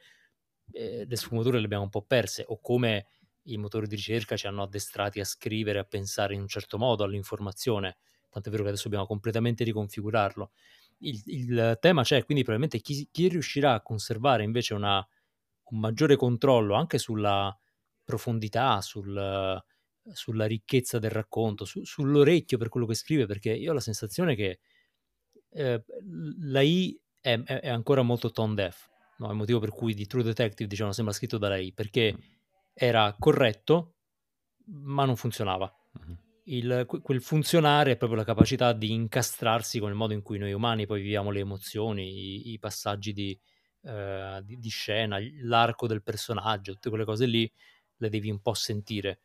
ehm, 0.73 1.07
le 1.09 1.17
sfumature 1.17 1.59
le 1.59 1.65
abbiamo 1.67 1.85
un 1.85 1.91
po' 1.91 2.03
perse, 2.03 2.45
o 2.49 2.61
come 2.61 3.07
i 3.49 3.57
motori 3.59 3.87
di 3.87 3.95
ricerca 3.97 4.37
ci 4.37 4.47
hanno 4.47 4.63
addestrati 4.63 5.21
a 5.21 5.25
scrivere, 5.25 5.79
a 5.79 5.85
pensare 5.85 6.35
in 6.35 6.41
un 6.41 6.49
certo 6.49 6.79
modo 6.79 7.05
all'informazione, 7.05 7.97
tant'è 8.31 8.51
vero 8.51 8.63
che 8.65 8.69
adesso 8.71 8.85
dobbiamo 8.85 9.07
completamente 9.07 9.65
riconfigurarlo. 9.65 10.51
Il 10.99 11.23
il 11.27 11.77
tema 11.81 12.03
c'è, 12.03 12.25
quindi 12.25 12.43
probabilmente 12.45 12.81
chi 12.85 13.09
chi 13.13 13.29
riuscirà 13.29 13.75
a 13.75 13.83
conservare 13.83 14.43
invece 14.45 14.75
una 14.75 15.07
un 15.71 15.81
maggiore 15.81 16.17
controllo 16.17 16.75
anche 16.75 16.99
sulla 16.99 17.57
profondità, 18.05 18.81
sul 18.81 19.63
sulla 20.13 20.47
ricchezza 20.47 20.99
del 21.01 21.11
racconto, 21.11 21.65
su 21.65 21.85
sull'orecchio 21.85 22.59
per 22.59 22.69
quello 22.69 22.87
che 22.87 22.95
scrive, 22.95 23.27
perché 23.27 23.53
io 23.53 23.71
ho 23.73 23.75
la 23.75 23.81
sensazione 23.81 24.35
che, 24.37 24.61
ehm, 25.57 25.83
l 26.05 26.51
l'AI 26.53 27.01
è 27.21 27.41
è 27.43 27.69
ancora 27.69 28.03
molto 28.03 28.31
tone 28.31 28.55
deaf, 28.55 28.89
no, 29.19 29.29
è 29.29 29.31
il 29.31 29.37
motivo 29.37 29.59
per 29.59 29.71
cui 29.71 29.95
di 29.95 30.07
True 30.07 30.23
Detective 30.23 30.69
dicevano 30.69 30.95
sembra 30.95 31.15
scritto 31.15 31.39
dall'AI, 31.39 31.73
perché 31.73 32.13
Mh. 32.13 32.19
era 32.75 33.15
corretto, 33.19 33.95
ma 34.67 35.05
non 35.05 35.17
funzionava. 35.17 35.73
Mh-mh. 35.95 36.17
Il 36.49 36.85
que 36.87 37.01
quel 37.01 37.21
funzionare 37.23 37.93
è 37.93 37.97
proprio 37.97 38.19
la 38.19 38.25
capacità 38.25 38.73
di 38.73 38.93
incastrarsi 38.93 39.81
con 39.81 39.91
il 39.91 39.97
modo 39.97 40.13
in 40.13 40.23
cui 40.23 40.39
noi 40.39 40.53
umani 40.53 40.87
poi 40.87 41.03
viviamo 41.03 41.31
le 41.33 41.41
emozioni, 41.41 42.05
i 42.49 42.53
i 42.53 42.59
passaggi 42.61 43.13
di 43.13 43.39
ehm, 43.83 44.41
di 44.43 44.59
di 44.59 44.69
scena, 44.69 45.19
i 45.19 45.39
l'arco 45.41 45.87
del 45.89 46.03
personaggio, 46.05 46.75
tutte 46.75 46.89
quelle 46.91 47.05
cose 47.05 47.27
lì 47.27 47.51
le 47.99 48.09
devi 48.11 48.31
un 48.31 48.41
po' 48.41 48.55
sentire. 48.55 49.19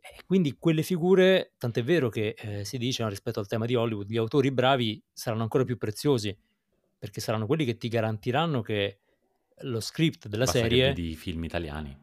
E 0.00 0.22
quindi 0.26 0.56
quelle 0.58 0.82
figure 0.82 1.54
tant'è 1.58 1.82
vero 1.82 2.08
che, 2.08 2.34
ehm, 2.36 2.62
si 2.62 2.78
dice, 2.78 3.02
no, 3.02 3.08
rispetto 3.08 3.40
al 3.40 3.48
tema 3.48 3.66
di 3.66 3.74
Hollywood, 3.74 4.08
gli 4.10 4.16
autori 4.16 4.50
bravi 4.52 5.02
saranno 5.12 5.42
ancora 5.42 5.64
più 5.64 5.76
preziosi, 5.76 6.36
perché 6.96 7.20
saranno 7.20 7.46
quelli 7.46 7.64
che 7.64 7.76
ti 7.76 7.88
garantiranno 7.88 8.62
che 8.62 9.00
lo 9.62 9.80
script 9.80 10.28
della 10.28 10.46
Basta 10.46 10.68
serie 10.68 10.68
vedi 10.68 11.10
i 11.10 11.16
film 11.16 11.44
italiani, 11.44 11.96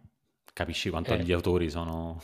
capisci 0.54 0.90
quanto 0.90 1.16
Eh. 1.16 1.18
gli 1.18 1.32
autori 1.32 1.70
sono 1.70 2.20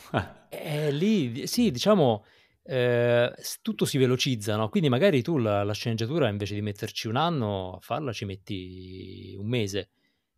Eh, 0.54 0.90
lì 0.92 1.46
sì, 1.46 1.70
diciamo, 1.70 2.24
s 2.62 3.58
tutto 3.62 3.86
si 3.86 3.96
velocizza, 3.96 4.54
no, 4.56 4.68
quindi 4.68 4.88
magari 4.90 5.22
tu 5.22 5.38
la 5.38 5.62
la 5.64 5.72
sceneggiatura 5.72 6.28
invece 6.28 6.54
di 6.54 6.60
metterci 6.60 7.08
1 7.08 7.16
anno 7.16 7.76
a 7.76 7.80
farla 7.80 8.12
ci 8.12 8.26
metti 8.26 9.34
1 9.38 9.48
mese, 9.48 9.90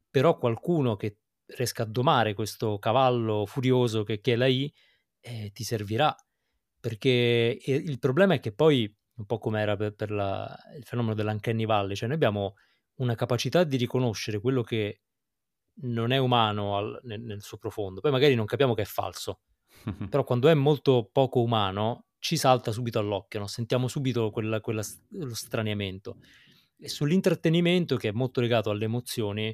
però 0.08 0.38
qualcuno 0.38 0.94
che 0.96 1.18
riesca 1.46 1.82
a 1.82 1.86
domare 1.86 2.32
questo 2.34 2.78
cavallo 2.78 3.44
furioso 3.46 4.04
che, 4.04 4.20
che 4.20 4.34
è 4.34 4.36
la 4.36 4.46
I, 4.46 4.72
eh, 5.24 5.50
ti 5.52 5.64
servirà. 5.64 6.14
Perché 6.78 7.58
il 7.64 7.98
problema 7.98 8.34
è 8.34 8.40
che 8.40 8.52
poi, 8.52 8.94
un 9.16 9.24
po' 9.24 9.38
come 9.38 9.60
era 9.60 9.74
per, 9.74 9.94
per 9.94 10.10
la, 10.10 10.54
il 10.76 10.84
fenomeno 10.84 11.14
dell'uncanny 11.14 11.64
valley, 11.64 11.96
cioè 11.96 12.08
noi 12.08 12.16
abbiamo 12.16 12.56
una 12.96 13.14
capacità 13.14 13.64
di 13.64 13.78
riconoscere 13.78 14.38
quello 14.38 14.62
che 14.62 15.00
non 15.76 16.12
è 16.12 16.18
umano 16.18 16.76
al, 16.76 17.00
nel, 17.04 17.22
nel, 17.22 17.42
suo 17.42 17.56
profondo, 17.56 18.00
poi 18.00 18.10
magari 18.10 18.34
non 18.34 18.44
capiamo 18.44 18.74
che 18.74 18.82
è 18.82 18.84
falso, 18.84 19.40
però 20.10 20.24
quando 20.24 20.48
è 20.48 20.54
molto 20.54 21.08
poco 21.10 21.40
umano 21.40 22.08
ci 22.18 22.36
salta 22.36 22.70
subito 22.70 22.98
all'occhio, 22.98 23.40
no? 23.40 23.46
sentiamo 23.46 23.88
subito 23.88 24.30
quella, 24.30 24.60
quella, 24.60 24.82
lo 25.12 25.34
straniamento. 25.34 26.18
E 26.78 26.88
sull'intrattenimento, 26.88 27.96
che 27.96 28.08
è 28.10 28.12
molto 28.12 28.42
legato 28.42 28.68
alle 28.68 28.84
emozioni, 28.84 29.46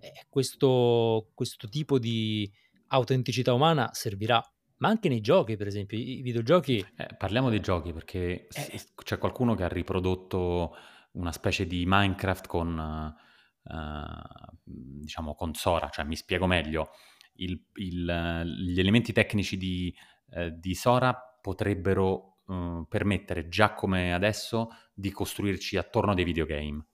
eh, 0.00 0.26
questo, 0.28 1.30
questo 1.34 1.68
tipo 1.68 1.98
di 2.00 2.50
autenticità 2.88 3.52
umana 3.52 3.90
servirà 3.92 4.42
ma 4.84 4.90
anche 4.90 5.08
nei 5.08 5.22
giochi, 5.22 5.56
per 5.56 5.66
esempio, 5.66 5.96
i 5.96 6.20
videogiochi. 6.20 6.86
Eh, 6.96 7.14
parliamo 7.16 7.48
dei 7.48 7.60
giochi 7.60 7.94
perché 7.94 8.48
eh. 8.48 8.80
c'è 9.02 9.16
qualcuno 9.16 9.54
che 9.54 9.64
ha 9.64 9.68
riprodotto 9.68 10.76
una 11.12 11.32
specie 11.32 11.66
di 11.66 11.84
Minecraft 11.86 12.46
con, 12.46 13.14
uh, 13.62 14.56
diciamo, 14.62 15.34
con 15.34 15.54
Sora, 15.54 15.88
cioè 15.88 16.04
mi 16.04 16.16
spiego 16.16 16.46
meglio. 16.46 16.90
Il, 17.36 17.64
il, 17.76 18.42
gli 18.44 18.78
elementi 18.78 19.14
tecnici 19.14 19.56
di, 19.56 19.94
uh, 20.32 20.50
di 20.50 20.74
Sora 20.74 21.16
potrebbero 21.40 22.40
uh, 22.44 22.86
permettere, 22.86 23.48
già 23.48 23.72
come 23.72 24.12
adesso, 24.12 24.68
di 24.92 25.10
costruirci 25.10 25.78
attorno 25.78 26.12
dei 26.12 26.24
videogame. 26.24 26.84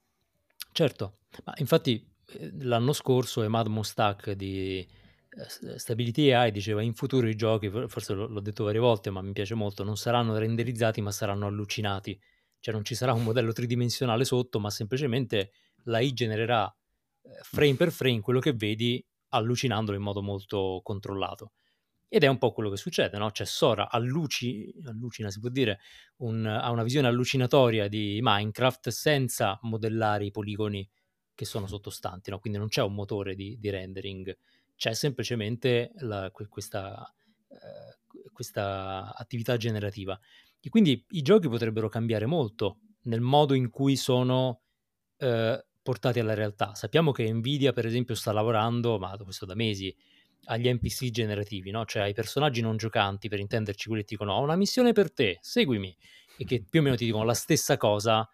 Certo, 0.71 1.17
ma 1.43 1.53
infatti 1.57 2.09
eh, 2.27 2.51
l'anno 2.61 2.93
scorso 2.93 3.43
Emad 3.43 3.67
Mustak 3.67 4.31
di 4.31 4.87
Stability 5.33 6.31
AI 6.31 6.51
diceva 6.51 6.81
in 6.81 6.93
futuro 6.93 7.27
i 7.27 7.35
giochi, 7.35 7.69
forse 7.69 8.13
l'ho 8.13 8.41
detto 8.41 8.65
varie 8.65 8.81
volte, 8.81 9.09
ma 9.11 9.21
mi 9.21 9.31
piace 9.31 9.55
molto, 9.55 9.83
non 9.83 9.95
saranno 9.95 10.37
renderizzati 10.37 10.99
ma 11.01 11.11
saranno 11.11 11.47
allucinati. 11.47 12.19
Cioè 12.59 12.73
non 12.73 12.83
ci 12.83 12.95
sarà 12.95 13.13
un 13.13 13.23
modello 13.23 13.53
tridimensionale 13.53 14.25
sotto, 14.25 14.59
ma 14.59 14.69
semplicemente 14.69 15.51
l'AI 15.85 16.13
genererà 16.13 16.67
eh, 17.23 17.29
frame 17.43 17.75
per 17.75 17.91
frame 17.91 18.19
quello 18.19 18.39
che 18.39 18.53
vedi 18.53 19.03
allucinandolo 19.29 19.97
in 19.97 20.03
modo 20.03 20.21
molto 20.21 20.81
controllato. 20.83 21.53
Ed 22.09 22.23
è 22.23 22.27
un 22.27 22.37
po' 22.37 22.51
quello 22.51 22.69
che 22.69 22.75
succede, 22.75 23.17
no? 23.17 23.31
Cioè 23.31 23.47
Sora 23.47 23.89
alluci, 23.89 24.73
allucina, 24.85 25.29
si 25.29 25.39
può 25.39 25.47
dire, 25.47 25.79
un, 26.17 26.45
ha 26.45 26.69
una 26.69 26.83
visione 26.83 27.07
allucinatoria 27.07 27.87
di 27.87 28.19
Minecraft 28.21 28.89
senza 28.89 29.57
modellare 29.61 30.25
i 30.25 30.31
poligoni 30.31 30.87
che 31.33 31.45
sono 31.45 31.67
sottostanti, 31.67 32.29
no? 32.29 32.39
Quindi 32.39 32.59
non 32.59 32.67
c'è 32.67 32.81
un 32.83 32.93
motore 32.93 33.33
di, 33.33 33.57
di 33.57 33.69
rendering 33.69 34.37
c'è 34.81 34.95
semplicemente 34.95 35.91
la, 35.97 36.31
questa, 36.31 37.13
eh, 37.49 38.31
questa 38.33 39.13
attività 39.15 39.55
generativa. 39.55 40.19
E 40.59 40.69
quindi 40.69 41.05
i 41.09 41.21
giochi 41.21 41.47
potrebbero 41.47 41.87
cambiare 41.87 42.25
molto 42.25 42.79
nel 43.03 43.21
modo 43.21 43.53
in 43.53 43.69
cui 43.69 43.95
sono 43.95 44.63
eh, 45.17 45.63
portati 45.83 46.19
alla 46.19 46.33
realtà. 46.33 46.73
Sappiamo 46.73 47.11
che 47.11 47.31
Nvidia, 47.31 47.73
per 47.73 47.85
esempio, 47.85 48.15
sta 48.15 48.31
lavorando, 48.31 48.97
ma 48.97 49.15
questo 49.17 49.45
da 49.45 49.53
mesi, 49.53 49.95
agli 50.45 50.67
NPC 50.67 51.11
generativi, 51.11 51.69
no? 51.69 51.85
cioè 51.85 52.01
ai 52.01 52.13
personaggi 52.13 52.61
non 52.61 52.77
giocanti, 52.77 53.29
per 53.29 53.39
intenderci, 53.39 53.85
quelli 53.85 54.01
che 54.01 54.07
ti 54.07 54.15
dicono 54.15 54.33
ho 54.33 54.41
una 54.41 54.55
missione 54.55 54.93
per 54.93 55.13
te, 55.13 55.37
seguimi, 55.41 55.95
e 56.39 56.43
che 56.43 56.65
più 56.67 56.79
o 56.79 56.83
meno 56.83 56.95
ti 56.95 57.05
dicono 57.05 57.23
la 57.23 57.35
stessa 57.35 57.77
cosa 57.77 58.27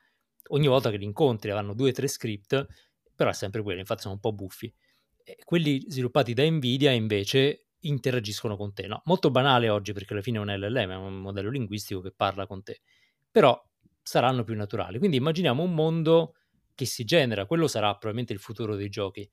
ogni 0.51 0.67
volta 0.67 0.91
che 0.91 0.97
li 0.97 1.03
incontri, 1.03 1.51
hanno 1.51 1.73
due 1.73 1.89
o 1.89 1.93
tre 1.93 2.07
script, 2.07 2.65
però 3.13 3.31
è 3.31 3.33
sempre 3.33 3.61
quello, 3.61 3.81
infatti 3.81 4.03
sono 4.03 4.13
un 4.13 4.21
po' 4.21 4.31
buffi 4.31 4.73
quelli 5.43 5.83
sviluppati 5.87 6.33
da 6.33 6.49
Nvidia 6.49 6.91
invece 6.91 7.67
interagiscono 7.81 8.55
con 8.55 8.73
te. 8.73 8.87
No? 8.87 9.01
Molto 9.05 9.31
banale 9.31 9.69
oggi 9.69 9.93
perché 9.93 10.13
alla 10.13 10.21
fine 10.21 10.37
è 10.37 10.41
un 10.41 10.47
LLM, 10.47 10.91
è 10.91 10.95
un 10.95 11.15
modello 11.15 11.49
linguistico 11.49 12.01
che 12.01 12.11
parla 12.11 12.47
con 12.47 12.63
te, 12.63 12.81
però 13.29 13.61
saranno 14.01 14.43
più 14.43 14.55
naturali. 14.55 14.99
Quindi 14.99 15.17
immaginiamo 15.17 15.63
un 15.63 15.73
mondo 15.73 16.35
che 16.73 16.85
si 16.85 17.03
genera, 17.03 17.45
quello 17.45 17.67
sarà 17.67 17.89
probabilmente 17.91 18.33
il 18.33 18.39
futuro 18.39 18.75
dei 18.75 18.89
giochi, 18.89 19.29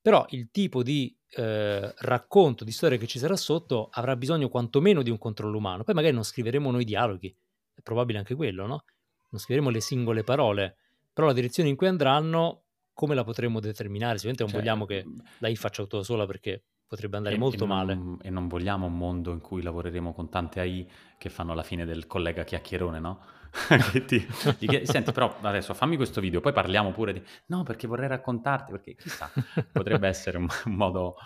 però 0.00 0.24
il 0.30 0.50
tipo 0.50 0.82
di 0.82 1.16
eh, 1.32 1.92
racconto, 1.98 2.64
di 2.64 2.70
storia 2.70 2.96
che 2.96 3.06
ci 3.06 3.18
sarà 3.18 3.36
sotto 3.36 3.88
avrà 3.90 4.16
bisogno 4.16 4.48
quantomeno 4.48 5.02
di 5.02 5.10
un 5.10 5.18
controllo 5.18 5.58
umano. 5.58 5.84
Poi 5.84 5.94
magari 5.94 6.14
non 6.14 6.22
scriveremo 6.22 6.70
noi 6.70 6.84
dialoghi, 6.84 7.36
è 7.74 7.80
probabile 7.82 8.18
anche 8.18 8.34
quello, 8.34 8.66
no? 8.66 8.84
Non 9.30 9.40
scriveremo 9.40 9.70
le 9.70 9.80
singole 9.80 10.22
parole, 10.22 10.76
però 11.12 11.26
la 11.26 11.32
direzione 11.32 11.68
in 11.68 11.76
cui 11.76 11.88
andranno 11.88 12.65
come 12.96 13.14
la 13.14 13.24
potremmo 13.24 13.60
determinare? 13.60 14.16
Sicuramente 14.16 14.42
non 14.44 14.52
cioè, 14.52 14.60
vogliamo 14.60 14.86
che 14.86 15.04
mm, 15.06 15.18
lei 15.40 15.54
faccia 15.54 15.82
tutto 15.82 15.98
da 15.98 16.02
sola 16.02 16.24
perché 16.24 16.64
potrebbe 16.86 17.18
andare 17.18 17.34
e, 17.34 17.38
molto 17.38 17.64
e 17.64 17.66
male. 17.66 17.94
Non, 17.94 18.18
e 18.22 18.30
non 18.30 18.48
vogliamo 18.48 18.86
un 18.86 18.96
mondo 18.96 19.32
in 19.32 19.40
cui 19.40 19.60
lavoreremo 19.60 20.14
con 20.14 20.30
tante 20.30 20.60
AI 20.60 20.90
che 21.18 21.28
fanno 21.28 21.52
la 21.52 21.62
fine 21.62 21.84
del 21.84 22.06
collega 22.06 22.42
chiacchierone, 22.42 22.98
no? 22.98 23.20
che 23.92 24.04
ti, 24.06 24.26
ti 24.58 24.66
chiedi, 24.66 24.86
Senti, 24.86 25.12
però 25.12 25.36
adesso 25.42 25.74
fammi 25.74 25.96
questo 25.96 26.22
video, 26.22 26.40
poi 26.40 26.54
parliamo 26.54 26.90
pure 26.92 27.12
di... 27.12 27.22
No, 27.48 27.64
perché 27.64 27.86
vorrei 27.86 28.08
raccontarti, 28.08 28.72
perché 28.72 28.94
chissà, 28.94 29.30
potrebbe 29.70 30.08
essere 30.08 30.38
un, 30.38 30.48
un 30.64 30.74
modo, 30.74 31.16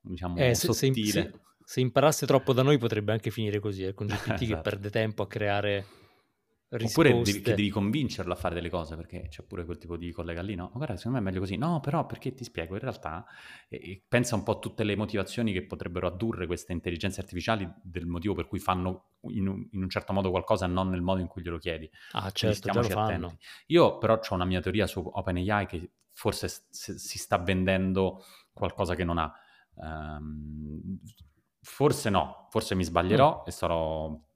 diciamo, 0.00 0.36
eh, 0.36 0.54
se, 0.54 0.72
sottile. 0.72 1.10
Se, 1.10 1.10
se, 1.10 1.40
se, 1.64 1.80
imparasse 1.80 2.26
troppo 2.26 2.52
da 2.52 2.62
noi 2.62 2.78
potrebbe 2.78 3.10
anche 3.10 3.32
finire 3.32 3.58
così, 3.58 3.82
eh, 3.82 3.92
con 3.92 4.06
GPT 4.06 4.30
esatto. 4.42 4.44
che 4.44 4.56
perde 4.56 4.90
tempo 4.90 5.24
a 5.24 5.26
creare 5.26 5.84
risposte. 6.70 7.00
Oppure 7.00 7.22
devi, 7.22 7.40
che 7.40 7.54
devi 7.54 7.70
convincerlo 7.70 8.32
a 8.32 8.36
fare 8.36 8.54
delle 8.54 8.68
cose, 8.68 8.94
perché 8.96 9.28
c'è 9.28 9.42
pure 9.42 9.64
quel 9.64 9.78
tipo 9.78 9.96
di 9.96 10.12
collega 10.12 10.42
lì, 10.42 10.54
no? 10.54 10.64
Ma 10.64 10.76
guarda, 10.76 10.96
secondo 10.96 11.18
me 11.18 11.22
è 11.24 11.26
meglio 11.26 11.40
così. 11.40 11.56
No, 11.56 11.80
però 11.80 12.04
perché 12.06 12.34
ti 12.34 12.44
spiego, 12.44 12.74
in 12.74 12.80
realtà 12.80 13.24
eh, 13.68 14.02
pensa 14.06 14.34
un 14.34 14.42
po' 14.42 14.52
a 14.52 14.58
tutte 14.58 14.84
le 14.84 14.94
motivazioni 14.96 15.52
che 15.52 15.64
potrebbero 15.64 16.06
addurre 16.06 16.46
queste 16.46 16.72
intelligenze 16.72 17.20
artificiali 17.20 17.68
del 17.82 18.06
motivo 18.06 18.34
per 18.34 18.46
cui 18.46 18.58
fanno 18.58 19.12
in 19.22 19.48
un, 19.48 19.66
in 19.72 19.82
un 19.82 19.88
certo 19.88 20.12
modo 20.12 20.30
qualcosa 20.30 20.66
non 20.66 20.90
nel 20.90 21.02
modo 21.02 21.20
in 21.20 21.26
cui 21.26 21.42
glielo 21.42 21.58
chiedi. 21.58 21.90
Ah, 22.12 22.30
certo, 22.30 22.70
già 22.70 22.80
lo 22.80 22.88
fanno. 22.88 23.38
Io 23.66 23.98
però 23.98 24.20
ho 24.22 24.34
una 24.34 24.44
mia 24.44 24.60
teoria 24.60 24.86
su 24.86 25.00
OpenAI 25.00 25.66
che 25.66 25.90
forse 26.12 26.48
s- 26.48 26.94
si 26.94 27.18
sta 27.18 27.38
vendendo 27.38 28.24
qualcosa 28.52 28.94
che 28.94 29.04
non 29.04 29.18
ha. 29.18 29.32
Um, 29.74 30.98
forse 31.60 32.10
no, 32.10 32.48
forse 32.50 32.74
mi 32.74 32.82
sbaglierò 32.82 33.42
mm. 33.42 33.46
e 33.46 33.50
sarò 33.52 34.27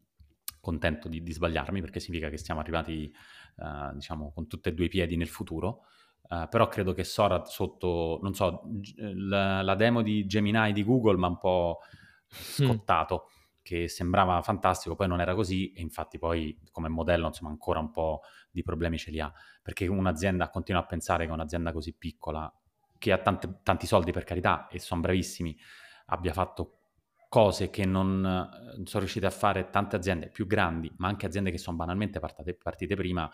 contento 0.62 1.08
di, 1.08 1.22
di, 1.22 1.32
sbagliarmi 1.32 1.80
perché 1.80 1.98
significa 1.98 2.30
che 2.30 2.38
siamo 2.38 2.60
arrivati, 2.60 3.12
uh, 3.56 3.92
diciamo, 3.94 4.32
con 4.32 4.46
tutti 4.46 4.68
e 4.68 4.72
due 4.72 4.86
i 4.86 4.88
piedi 4.88 5.16
nel 5.16 5.28
futuro. 5.28 5.82
Uh, 6.22 6.48
però 6.48 6.68
credo 6.68 6.94
che 6.94 7.02
Sora 7.02 7.44
sotto, 7.44 8.20
non 8.22 8.32
so, 8.32 8.62
la, 8.96 9.60
la, 9.60 9.74
demo 9.74 10.02
di 10.02 10.24
Gemini 10.24 10.72
di 10.72 10.84
Google 10.84 11.18
mi 11.18 11.24
ha 11.24 11.28
un 11.28 11.38
po' 11.38 11.80
mm. 11.82 12.64
scottato, 12.64 13.24
mm. 13.24 13.58
che 13.60 13.88
sembrava 13.88 14.40
fantastico, 14.40 14.94
poi 14.94 15.08
non 15.08 15.20
era 15.20 15.34
così 15.34 15.72
e 15.72 15.82
infatti 15.82 16.18
poi 16.18 16.56
come 16.70 16.88
modello 16.88 17.26
insomma 17.26 17.50
ancora 17.50 17.80
un 17.80 17.90
po' 17.90 18.20
di 18.48 18.62
problemi 18.62 18.98
ce 18.98 19.10
li 19.10 19.18
ha, 19.18 19.30
perché 19.60 19.88
un'azienda 19.88 20.48
continua 20.48 20.82
a 20.82 20.86
pensare 20.86 21.26
che 21.26 21.32
un'azienda 21.32 21.72
così 21.72 21.92
piccola, 21.92 22.50
che 22.98 23.10
ha 23.10 23.18
tante, 23.18 23.58
tanti 23.64 23.88
soldi 23.88 24.12
per 24.12 24.22
carità 24.22 24.68
e 24.68 24.78
sono 24.78 25.00
bravissimi, 25.00 25.58
abbia 26.06 26.32
fatto 26.32 26.81
cose 27.32 27.70
che 27.70 27.86
non 27.86 28.22
eh, 28.26 28.82
sono 28.84 29.00
riuscite 29.00 29.24
a 29.24 29.30
fare 29.30 29.70
tante 29.70 29.96
aziende 29.96 30.28
più 30.28 30.46
grandi, 30.46 30.92
ma 30.98 31.08
anche 31.08 31.24
aziende 31.24 31.50
che 31.50 31.56
sono 31.56 31.78
banalmente 31.78 32.20
partite, 32.20 32.52
partite 32.52 32.94
prima, 32.94 33.30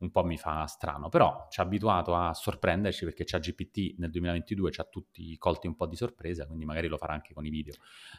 un 0.00 0.10
po' 0.10 0.22
mi 0.24 0.36
fa 0.36 0.66
strano. 0.66 1.08
Però 1.08 1.46
ci 1.48 1.60
ha 1.60 1.62
abituato 1.62 2.14
a 2.14 2.34
sorprenderci 2.34 3.06
perché 3.06 3.24
c'ha 3.24 3.38
GPT 3.38 3.94
nel 3.96 4.10
2022, 4.10 4.70
ci 4.70 4.82
ha 4.82 4.84
tutti 4.84 5.38
colti 5.38 5.66
un 5.66 5.74
po' 5.74 5.86
di 5.86 5.96
sorpresa, 5.96 6.44
quindi 6.44 6.66
magari 6.66 6.88
lo 6.88 6.98
farà 6.98 7.14
anche 7.14 7.32
con 7.32 7.46
i 7.46 7.48
video. 7.48 7.72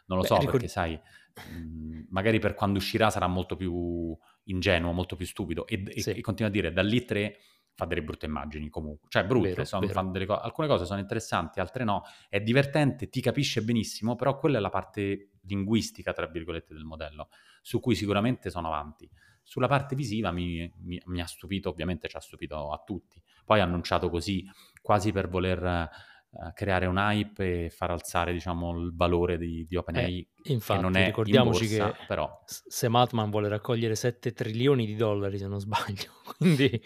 Non 0.07 0.17
lo 0.17 0.23
Beh, 0.23 0.27
so 0.27 0.35
ricord- 0.37 0.53
perché 0.53 0.67
sai, 0.67 0.99
mh, 0.99 1.55
mm, 1.55 2.01
magari 2.09 2.39
per 2.39 2.55
quando 2.55 2.79
uscirà 2.79 3.11
sarà 3.11 3.27
molto 3.27 3.55
più 3.55 4.17
ingenuo, 4.45 4.91
molto 4.91 5.15
più 5.15 5.27
stupido 5.27 5.67
e, 5.67 5.83
sì. 5.97 6.09
e, 6.09 6.17
e 6.17 6.21
continua 6.21 6.49
a 6.49 6.53
dire 6.53 6.73
dall'I 6.73 7.05
3 7.05 7.37
fa 7.75 7.85
delle 7.85 8.03
brutte 8.03 8.25
immagini 8.25 8.69
comunque, 8.69 9.07
cioè 9.09 9.25
brutte, 9.25 9.49
vero, 9.49 9.65
sono, 9.65 9.85
vero. 9.85 10.25
Co- 10.25 10.39
alcune 10.39 10.67
cose 10.67 10.85
sono 10.85 10.99
interessanti, 10.99 11.59
altre 11.59 11.83
no, 11.83 12.03
è 12.29 12.39
divertente, 12.41 13.09
ti 13.09 13.21
capisce 13.21 13.61
benissimo, 13.63 14.15
però 14.15 14.37
quella 14.37 14.57
è 14.57 14.61
la 14.61 14.69
parte 14.69 15.31
linguistica, 15.43 16.13
tra 16.13 16.27
virgolette, 16.27 16.73
del 16.73 16.83
modello, 16.83 17.29
su 17.61 17.79
cui 17.79 17.95
sicuramente 17.95 18.49
sono 18.49 18.67
avanti. 18.67 19.09
Sulla 19.43 19.67
parte 19.67 19.95
visiva 19.95 20.31
mi, 20.31 20.71
mi, 20.83 21.01
mi 21.05 21.21
ha 21.21 21.25
stupito, 21.25 21.69
ovviamente 21.69 22.07
ci 22.07 22.15
ha 22.15 22.21
stupito 22.21 22.71
a 22.71 22.81
tutti, 22.85 23.21
poi 23.43 23.59
ha 23.59 23.63
annunciato 23.63 24.09
così, 24.09 24.45
quasi 24.81 25.11
per 25.11 25.27
voler... 25.27 25.63
Uh, 25.63 26.09
creare 26.53 26.85
un 26.85 26.97
hype 26.97 27.65
e 27.65 27.69
far 27.69 27.91
alzare 27.91 28.31
diciamo, 28.31 28.79
il 28.79 28.95
valore 28.95 29.37
di, 29.37 29.65
di 29.67 29.75
OpenAI 29.75 30.27
eh, 30.43 30.53
infatti, 30.53 30.79
che 30.79 30.85
non 30.85 30.95
è 30.95 31.05
ricordiamoci 31.07 31.67
borsa, 31.67 31.91
che 31.91 32.05
però... 32.07 32.41
Sam 32.45 32.95
Altman 32.95 33.29
vuole 33.29 33.49
raccogliere 33.49 33.95
7 33.95 34.31
trilioni 34.31 34.85
di 34.85 34.95
dollari 34.95 35.37
se 35.37 35.47
non 35.47 35.59
sbaglio 35.59 36.11
quindi 36.37 36.81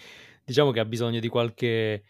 diciamo 0.45 0.71
che 0.71 0.79
ha 0.79 0.85
bisogno 0.85 1.19
di 1.19 1.27
qualche, 1.27 2.03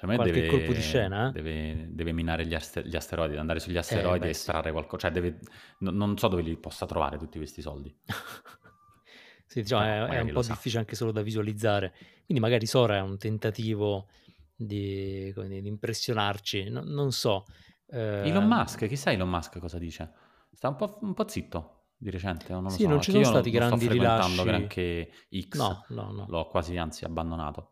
qualche 0.00 0.32
deve, 0.32 0.46
colpo 0.46 0.72
di 0.72 0.80
scena. 0.80 1.28
Eh? 1.28 1.32
Deve, 1.32 1.88
deve, 1.90 2.12
minare 2.12 2.46
gli, 2.46 2.54
aster- 2.54 2.86
gli, 2.86 2.96
asteroidi, 2.96 3.36
andare 3.36 3.60
sugli 3.60 3.76
eh, 3.76 3.80
asteroidi 3.80 4.16
eh, 4.16 4.20
beh, 4.20 4.26
e 4.26 4.30
estrarre 4.30 4.66
sì. 4.66 4.72
qualcosa. 4.72 5.08
Cioè 5.08 5.10
deve, 5.12 5.38
no, 5.80 5.90
non 5.90 6.16
so 6.16 6.28
dove 6.28 6.42
li 6.42 6.56
possa 6.56 6.86
trovare 6.86 7.18
tutti 7.18 7.36
questi 7.38 7.60
soldi. 7.60 7.94
sì, 9.46 9.60
diciamo, 9.60 9.84
no, 9.84 10.06
è, 10.06 10.16
è, 10.16 10.20
un 10.20 10.32
po' 10.32 10.42
sa. 10.42 10.52
difficile 10.52 10.80
anche 10.80 10.96
solo 10.96 11.12
da 11.12 11.22
visualizzare. 11.22 11.92
Quindi 12.24 12.42
magari 12.42 12.66
Sora 12.66 12.96
è 12.96 13.00
un 13.00 13.18
tentativo 13.18 14.08
di, 14.54 15.32
di 15.32 15.68
impressionarci, 15.68 16.70
no, 16.70 16.82
non 16.82 17.12
so. 17.12 17.44
Eh, 17.86 18.28
Elon 18.28 18.46
Musk, 18.46 18.86
chissà 18.86 19.12
Elon 19.12 19.28
Musk 19.28 19.58
cosa 19.58 19.78
dice? 19.78 20.10
Sta 20.52 20.68
un 20.68 20.76
po', 20.76 20.98
un 21.02 21.14
po' 21.14 21.28
zitto 21.28 21.82
di 21.96 22.10
recente, 22.10 22.52
non 22.52 22.64
lo 22.64 22.68
Sì, 22.70 22.82
so. 22.82 22.88
non 22.88 23.00
ci 23.00 23.10
sono 23.10 23.24
stati 23.24 23.50
non 23.50 23.60
sto 23.60 23.76
grandi 23.76 23.84
frequentando 23.86 24.42
rilasci. 24.42 24.44
granché 24.44 25.12
X, 25.48 25.56
No, 25.56 25.84
no, 25.88 26.10
no. 26.10 26.26
l'ho 26.28 26.46
quasi 26.48 26.76
anzi 26.76 27.04
abbandonato. 27.04 27.71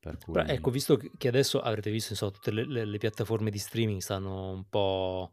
Per 0.00 0.16
Però 0.30 0.44
cui... 0.44 0.50
ecco, 0.54 0.70
visto 0.70 0.96
che 0.96 1.28
adesso 1.28 1.60
avrete 1.60 1.90
visto, 1.90 2.12
insomma, 2.12 2.32
tutte 2.32 2.50
le, 2.50 2.64
le- 2.66 2.84
le 2.84 2.98
piattaforme 2.98 3.50
di 3.50 3.58
streaming 3.58 4.00
stanno 4.00 4.52
un 4.52 4.64
po' 4.68 5.32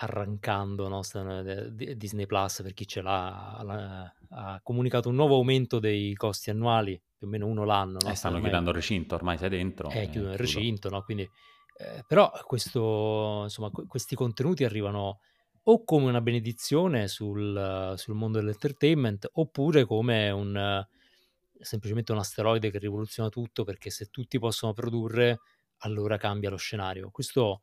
arrancando, 0.00 0.88
no? 0.88 1.02
Stanno- 1.02 1.40
eh, 1.40 1.74
Di- 1.74 1.96
Disney 1.96 2.26
Plus, 2.26 2.62
per 2.62 2.74
chi 2.74 2.86
ce 2.86 3.02
l'ha, 3.02 3.60
la- 3.64 4.12
ha 4.30 4.60
comunicato 4.62 5.08
un 5.08 5.16
nuovo 5.16 5.34
aumento 5.36 5.78
dei 5.80 6.14
costi 6.14 6.50
annuali, 6.50 7.00
più 7.16 7.26
o 7.26 7.30
meno 7.30 7.46
uno 7.46 7.64
l'anno, 7.64 7.98
no? 8.00 8.10
Eh, 8.10 8.14
stanno 8.14 8.34
Ormai- 8.36 8.50
chiudendo 8.50 8.70
il 8.70 8.76
recinto, 8.76 9.14
ormai 9.16 9.38
sei 9.38 9.48
dentro. 9.48 9.90
eh, 9.90 10.02
eh, 10.02 10.10
chiudono 10.10 10.32
il 10.32 10.38
recinto, 10.38 10.88
no? 10.90 11.02
Quindi, 11.02 11.22
eh, 11.22 12.04
però 12.06 12.30
questo, 12.44 13.40
insomma, 13.44 13.70
que- 13.70 13.86
questi 13.86 14.14
contenuti 14.14 14.64
arrivano 14.64 15.18
o 15.64 15.84
come 15.84 16.06
una 16.08 16.20
benedizione 16.20 17.08
sul, 17.08 17.94
sul 17.96 18.14
mondo 18.14 18.38
dell'entertainment 18.38 19.28
oppure 19.32 19.84
come 19.84 20.30
un, 20.30 20.86
semplicemente 21.60 22.12
un 22.12 22.18
asteroide 22.18 22.70
che 22.70 22.78
rivoluziona 22.78 23.28
tutto 23.28 23.64
perché 23.64 23.90
se 23.90 24.06
tutti 24.06 24.38
possono 24.38 24.72
produrre 24.72 25.40
allora 25.78 26.16
cambia 26.16 26.50
lo 26.50 26.56
scenario. 26.56 27.10
Questo 27.10 27.62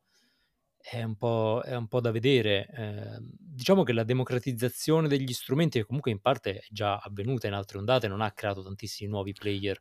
è 0.78 1.02
un 1.02 1.16
po', 1.16 1.62
è 1.64 1.74
un 1.76 1.88
po' 1.88 2.00
da 2.00 2.10
vedere. 2.12 2.68
Eh, 2.68 3.18
diciamo 3.20 3.82
che 3.82 3.92
la 3.92 4.04
democratizzazione 4.04 5.08
degli 5.08 5.32
strumenti, 5.32 5.78
che 5.80 5.84
comunque 5.86 6.10
in 6.12 6.20
parte 6.20 6.58
è 6.60 6.64
già 6.70 6.96
avvenuta 6.98 7.46
in 7.48 7.54
altre 7.54 7.78
ondate, 7.78 8.08
non 8.08 8.20
ha 8.20 8.32
creato 8.32 8.62
tantissimi 8.62 9.10
nuovi 9.10 9.32
player. 9.32 9.80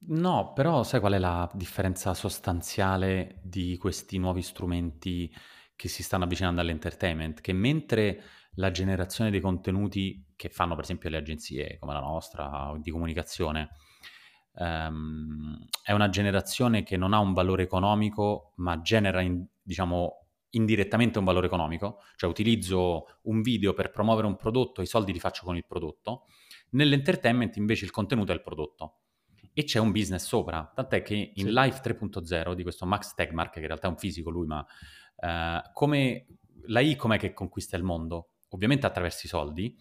No, 0.00 0.52
però 0.52 0.84
sai 0.84 1.00
qual 1.00 1.14
è 1.14 1.18
la 1.18 1.50
differenza 1.54 2.14
sostanziale 2.14 3.40
di 3.42 3.76
questi 3.76 4.16
nuovi 4.18 4.42
strumenti 4.42 5.32
che 5.74 5.88
si 5.88 6.02
stanno 6.04 6.24
avvicinando 6.24 6.60
all'entertainment? 6.60 7.40
Che 7.40 7.52
mentre 7.52 8.22
la 8.58 8.70
generazione 8.70 9.30
dei 9.30 9.40
contenuti 9.40 10.24
che 10.36 10.48
fanno 10.48 10.74
per 10.74 10.84
esempio 10.84 11.08
le 11.10 11.16
agenzie 11.16 11.78
come 11.78 11.92
la 11.92 12.00
nostra 12.00 12.74
di 12.80 12.90
comunicazione 12.90 13.70
ehm, 14.56 15.58
è 15.82 15.92
una 15.92 16.08
generazione 16.08 16.82
che 16.82 16.96
non 16.96 17.12
ha 17.12 17.18
un 17.18 17.32
valore 17.32 17.62
economico 17.62 18.52
ma 18.56 18.80
genera 18.80 19.20
in- 19.20 19.44
diciamo 19.62 20.26
indirettamente 20.52 21.18
un 21.18 21.26
valore 21.26 21.46
economico, 21.46 22.00
cioè 22.16 22.30
utilizzo 22.30 23.04
un 23.24 23.42
video 23.42 23.74
per 23.74 23.90
promuovere 23.90 24.26
un 24.26 24.36
prodotto, 24.36 24.80
i 24.80 24.86
soldi 24.86 25.12
li 25.12 25.18
faccio 25.20 25.44
con 25.44 25.56
il 25.56 25.66
prodotto, 25.66 26.24
nell'entertainment 26.70 27.56
invece 27.56 27.84
il 27.84 27.90
contenuto 27.90 28.32
è 28.32 28.34
il 28.34 28.40
prodotto 28.40 29.00
e 29.52 29.64
c'è 29.64 29.78
un 29.78 29.90
business 29.92 30.24
sopra. 30.24 30.70
Tant'è 30.74 31.02
che 31.02 31.32
in 31.34 31.46
Sì. 31.48 31.52
Life 31.52 31.80
3.0 31.82 32.54
di 32.54 32.62
questo 32.62 32.86
Max 32.86 33.12
Tegmark, 33.12 33.52
che 33.52 33.60
in 33.60 33.66
realtà 33.66 33.88
è 33.88 33.90
un 33.90 33.98
fisico 33.98 34.30
lui, 34.30 34.46
ma 34.46 34.64
eh, 35.16 35.60
come 35.72 36.26
la 36.66 36.80
I 36.80 36.96
com'è 36.96 37.18
che 37.18 37.34
conquista 37.34 37.76
il 37.76 37.82
mondo? 37.82 38.30
Ovviamente 38.50 38.86
attraverso 38.86 39.26
i 39.26 39.28
soldi, 39.28 39.76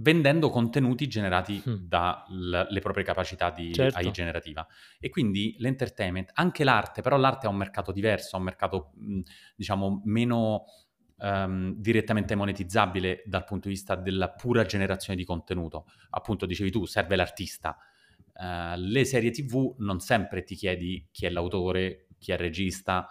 vendendo 0.00 0.48
contenuti 0.50 1.08
generati 1.08 1.62
Mm. 1.68 1.74
dalle 1.86 2.80
proprie 2.80 3.04
capacità 3.04 3.50
di 3.50 3.72
Certo. 3.72 3.98
AI 3.98 4.10
generativa. 4.12 4.66
E 5.00 5.08
quindi 5.08 5.56
l'entertainment, 5.58 6.30
anche 6.34 6.64
l'arte, 6.64 7.02
però 7.02 7.16
l'arte 7.16 7.46
ha 7.46 7.50
un 7.50 7.56
mercato 7.56 7.92
diverso, 7.92 8.36
ha 8.36 8.38
un 8.38 8.44
mercato 8.44 8.92
diciamo 9.56 10.02
meno 10.04 10.64
ehm, 11.18 11.74
direttamente 11.74 12.34
monetizzabile 12.36 13.22
dal 13.26 13.44
punto 13.44 13.68
di 13.68 13.74
vista 13.74 13.96
della 13.96 14.30
pura 14.30 14.64
generazione 14.64 15.18
di 15.18 15.24
contenuto. 15.24 15.86
Appunto, 16.10 16.46
dicevi 16.46 16.70
tu, 16.70 16.84
serve 16.84 17.16
l'artista. 17.16 17.76
Eh, 18.34 18.76
le 18.76 19.04
serie 19.04 19.30
TV 19.30 19.74
non 19.78 19.98
sempre 20.00 20.44
ti 20.44 20.54
chiedi 20.54 21.08
chi 21.10 21.26
è 21.26 21.30
l'autore, 21.30 22.06
chi 22.18 22.30
è 22.30 22.34
il 22.34 22.40
regista. 22.40 23.08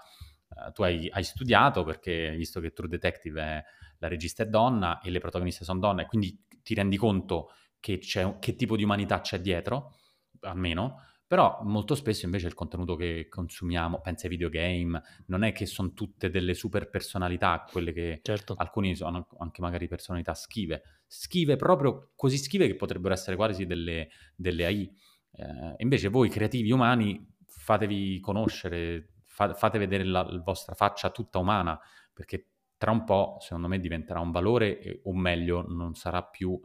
Eh, 0.50 0.72
tu 0.72 0.84
hai, 0.84 1.10
hai 1.12 1.24
studiato 1.24 1.84
perché 1.84 2.34
visto 2.38 2.62
che 2.62 2.72
True 2.72 2.88
Detective 2.88 3.42
è 3.42 3.64
la 4.00 4.08
regista 4.08 4.44
è 4.44 4.48
donna 4.48 5.00
e 5.02 5.10
le 5.10 5.20
protagoniste 5.20 5.64
sono 5.64 5.80
donne, 5.80 6.06
quindi 6.06 6.46
ti 6.62 6.74
rendi 6.74 6.98
conto 6.98 7.52
che, 7.80 8.00
c'è, 8.00 8.40
che 8.40 8.56
tipo 8.56 8.76
di 8.76 8.84
umanità 8.84 9.22
c'è 9.22 9.40
dietro, 9.40 9.96
almeno. 10.42 11.02
Però 11.28 11.60
molto 11.64 11.94
spesso 11.94 12.24
invece 12.24 12.48
il 12.48 12.54
contenuto 12.54 12.96
che 12.96 13.28
consumiamo, 13.28 14.00
pensa 14.00 14.28
ai 14.28 14.30
videogame, 14.30 15.02
non 15.26 15.44
è 15.44 15.52
che 15.52 15.66
sono 15.66 15.92
tutte 15.92 16.30
delle 16.30 16.54
super 16.54 16.90
personalità, 16.90 17.66
quelle 17.70 17.92
che 17.92 18.22
Certo. 18.24 18.56
alcuni 18.58 18.96
sono 18.96 19.28
anche 19.40 19.62
magari 19.62 19.90
personalità 19.90 20.34
schive, 20.34 21.02
schive 21.06 21.58
proprio 21.58 22.12
così 22.16 22.38
schive 22.38 22.68
che 22.68 22.76
potrebbero 22.76 23.14
essere 23.14 23.36
quasi 23.36 23.66
delle, 23.66 24.08
delle 24.38 24.66
AI. 24.66 24.90
Eh, 25.32 25.76
invece 25.80 26.08
voi 26.08 26.30
creativi 26.30 26.72
umani 26.72 27.36
fatevi 27.46 28.22
conoscere, 28.22 29.16
fa- 29.26 29.54
fate 29.54 29.78
vedere 29.78 30.06
la, 30.06 30.24
la 30.24 30.42
vostra 30.42 30.76
faccia 30.76 31.10
tutta 31.10 31.40
umana, 31.40 31.78
perché 32.14 32.52
tra 32.78 32.92
un 32.92 33.04
po', 33.04 33.38
secondo 33.40 33.68
me, 33.68 33.80
diventerà 33.80 34.20
un 34.20 34.32
valore, 34.32 35.02
o 35.04 35.14
meglio, 35.14 35.66
non 35.68 35.96
sarà 35.96 36.24
più, 36.24 36.60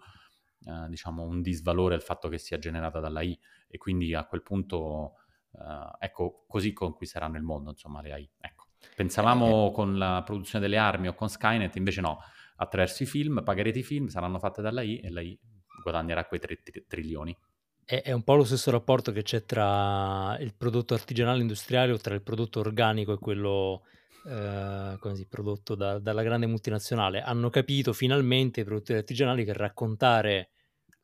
eh, 0.64 0.88
diciamo, 0.88 1.22
un 1.22 1.40
disvalore 1.40 1.94
il 1.94 2.03
fatto 2.03 2.29
che 2.29 2.38
sia 2.38 2.59
generata 2.59 3.01
dall'AI. 3.01 3.38
E 3.68 3.79
quindi 3.79 4.14
a 4.14 4.25
quel 4.27 4.42
punto, 4.42 5.14
eh, 5.53 6.07
ecco, 6.07 6.44
così 6.46 6.72
conquisteranno 6.72 7.37
il 7.37 7.42
mondo, 7.42 7.70
insomma, 7.70 8.03
le 8.03 8.12
AI. 8.12 8.31
Ecco. 8.38 8.66
Pensavamo 8.94 9.70
con 9.70 9.96
la 9.96 10.22
produzione 10.25 10.64
delle 10.64 10.79
armi 10.79 11.09
o 11.09 11.14
con 11.14 11.29
Skynet, 11.29 11.77
invece 11.77 12.01
no, 12.01 12.18
attraverso 12.57 13.03
i 13.03 13.07
film, 13.07 13.42
pagherete 13.42 13.79
i 13.79 13.83
film, 13.83 14.09
saranno 14.09 14.38
fatte 14.38 14.61
dall'AI 14.61 14.98
e 14.98 15.11
l'AI 15.11 15.38
guadagnerà 15.83 16.27
quei 16.27 16.40
3 16.40 16.62
trilioni. 16.87 17.37
È, 17.85 18.03
è 18.03 18.12
un 18.12 18.22
po' 18.22 18.35
lo 18.35 18.44
stesso 18.44 18.70
rapporto 18.70 19.12
che 19.12 19.22
c'è 19.22 19.44
tra 19.44 20.37
il 20.38 20.55
prodotto 20.55 20.94
artigianale 20.94 21.40
industriale 21.40 21.92
o 21.92 21.98
tra 21.98 22.14
il 22.14 22.22
prodotto 22.22 22.61
organico 22.61 23.12
e 23.12 23.18
quello 23.18 23.83
eh, 24.26 24.96
come 24.98 25.16
si, 25.16 25.26
prodotto 25.26 25.74
da- 25.74 25.98
dalla 25.98 26.22
grande 26.22 26.46
multinazionale. 26.46 27.20
Hanno 27.22 27.50
capito 27.50 27.92
finalmente 27.92 28.61
i 28.61 28.64
produttori 28.64 28.98
artigianali 28.98 29.44
che 29.44 29.52
raccontare 29.52 30.50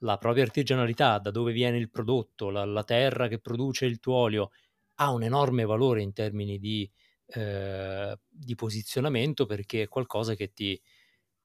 la 0.03 0.17
propria 0.19 0.45
artigianalità, 0.45 1.19
da 1.19 1.31
dove 1.31 1.53
viene 1.53 1.77
il 1.79 1.91
prodotto, 1.91 2.51
la, 2.51 2.65
la 2.65 2.85
terra 2.85 3.29
che 3.29 3.41
produce 3.41 3.87
il 3.87 3.99
tuo 3.99 4.15
olio, 4.15 4.51
ha 4.97 5.11
un 5.11 5.23
enorme 5.23 5.65
valore 5.65 6.03
in 6.03 6.13
termini 6.13 6.59
di, 6.59 6.89
eh, 7.27 8.17
di 8.29 8.55
posizionamento 8.55 9.47
perché 9.47 9.83
è 9.83 9.89
qualcosa 9.89 10.35
che 10.35 10.53
ti 10.53 10.81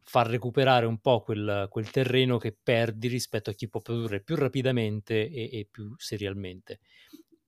fa 0.05 0.23
recuperare 0.23 0.85
un 0.85 0.99
po' 0.99 1.21
quel, 1.21 1.67
quel 1.69 1.89
terreno 1.89 2.37
che 2.37 2.55
perdi 2.61 3.07
rispetto 3.07 3.49
a 3.49 3.53
chi 3.53 3.69
può 3.69 3.81
produrre 3.81 4.21
più 4.21 4.35
rapidamente 4.35 5.29
e, 5.29 5.49
e 5.59 5.67
più 5.69 5.93
serialmente. 5.97 6.79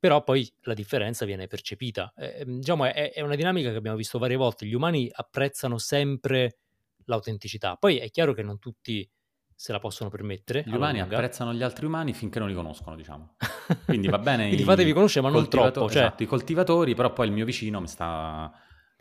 Però 0.06 0.24
poi 0.24 0.48
la 0.66 0.76
differenza 0.76 1.26
viene 1.26 1.48
percepita. 1.48 2.14
Eh, 2.16 2.44
diciamo, 2.46 2.86
è, 2.86 3.12
è 3.12 3.22
una 3.22 3.34
dinamica 3.34 3.72
che 3.72 3.76
abbiamo 3.78 3.98
visto 3.98 4.20
varie 4.20 4.36
volte. 4.36 4.68
Gli 4.68 4.76
umani 4.76 5.10
apprezzano 5.12 5.80
sempre 5.80 6.60
l'autenticità. 7.06 7.76
Poi 7.76 7.98
è 7.98 8.12
chiaro 8.12 8.34
che 8.34 8.44
non 8.44 8.60
tutti 8.60 9.10
se 9.56 9.72
la 9.72 9.80
possono 9.80 10.12
permettere. 10.12 10.64
Gli 10.64 10.76
umani 10.76 11.00
lunga. 11.00 11.16
apprezzano 11.16 11.56
gli 11.56 11.64
altri 11.64 11.88
umani 11.88 12.14
finché 12.14 12.38
non 12.38 12.50
li 12.50 12.54
conoscono, 12.54 12.96
diciamo. 12.96 13.36
Quindi 13.86 14.08
va 14.08 14.20
bene 14.20 14.46
Quindi 14.46 14.64
fatevi 14.64 14.94
conoscere, 14.94 15.26
ma 15.26 15.34
non 15.34 15.50
troppo. 15.50 15.90
Cioè, 15.90 16.04
Esatto, 16.04 16.22
i 16.22 16.28
coltivatori, 16.28 16.94
però 16.94 17.12
poi 17.12 17.26
il 17.26 17.34
mio 17.34 17.46
vicino 17.46 17.82
mi 17.82 17.88
sta 17.88 18.54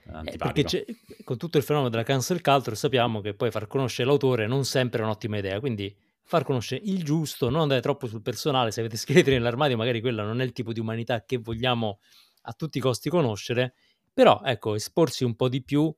eh, 0.06 0.32
Eh, 0.32 0.36
perché 0.38 0.64
c'è- 0.64 0.86
con 1.22 1.36
tutto 1.36 1.58
il 1.58 1.64
fenomeno 1.64 1.90
della 1.90 2.02
cancel 2.02 2.40
culture 2.40 2.76
sappiamo 2.76 3.20
che 3.20 3.34
poi 3.34 3.50
far 3.50 3.66
conoscere 3.66 4.08
l'autore 4.08 4.46
non 4.46 4.64
sempre 4.64 5.00
è 5.00 5.04
un'ottima 5.04 5.36
idea, 5.36 5.60
quindi 5.60 5.94
far 6.24 6.44
conoscere 6.44 6.82
il 6.84 7.04
giusto, 7.04 7.50
non 7.50 7.62
andare 7.62 7.80
troppo 7.80 8.06
sul 8.06 8.22
personale, 8.22 8.70
se 8.70 8.80
avete 8.80 8.96
scheletri 8.96 9.32
nell'armadio 9.34 9.76
magari 9.76 10.00
quella 10.00 10.22
non 10.24 10.40
è 10.40 10.44
il 10.44 10.52
tipo 10.52 10.72
di 10.72 10.80
umanità 10.80 11.24
che 11.24 11.38
vogliamo 11.38 12.00
a 12.42 12.52
tutti 12.52 12.78
i 12.78 12.80
costi 12.80 13.10
conoscere, 13.10 13.74
però 14.12 14.40
ecco, 14.44 14.74
esporsi 14.74 15.24
un 15.24 15.36
po' 15.36 15.48
di 15.48 15.62
più, 15.62 15.94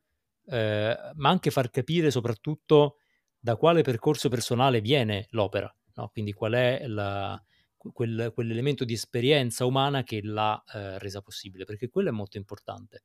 eh, 0.46 0.96
ma 1.14 1.28
anche 1.28 1.50
far 1.50 1.70
capire 1.70 2.10
soprattutto 2.10 2.98
da 3.38 3.56
quale 3.56 3.82
percorso 3.82 4.28
personale 4.28 4.80
viene 4.80 5.26
l'opera, 5.30 5.72
no? 5.94 6.08
quindi 6.08 6.32
qual 6.32 6.52
è 6.52 6.86
la- 6.86 7.40
quel- 7.76 8.32
quell'elemento 8.34 8.84
di 8.84 8.94
esperienza 8.94 9.64
umana 9.64 10.02
che 10.02 10.20
l'ha 10.22 10.62
eh, 10.74 10.98
resa 10.98 11.20
possibile, 11.20 11.64
perché 11.64 11.88
quello 11.88 12.08
è 12.08 12.12
molto 12.12 12.36
importante 12.36 13.02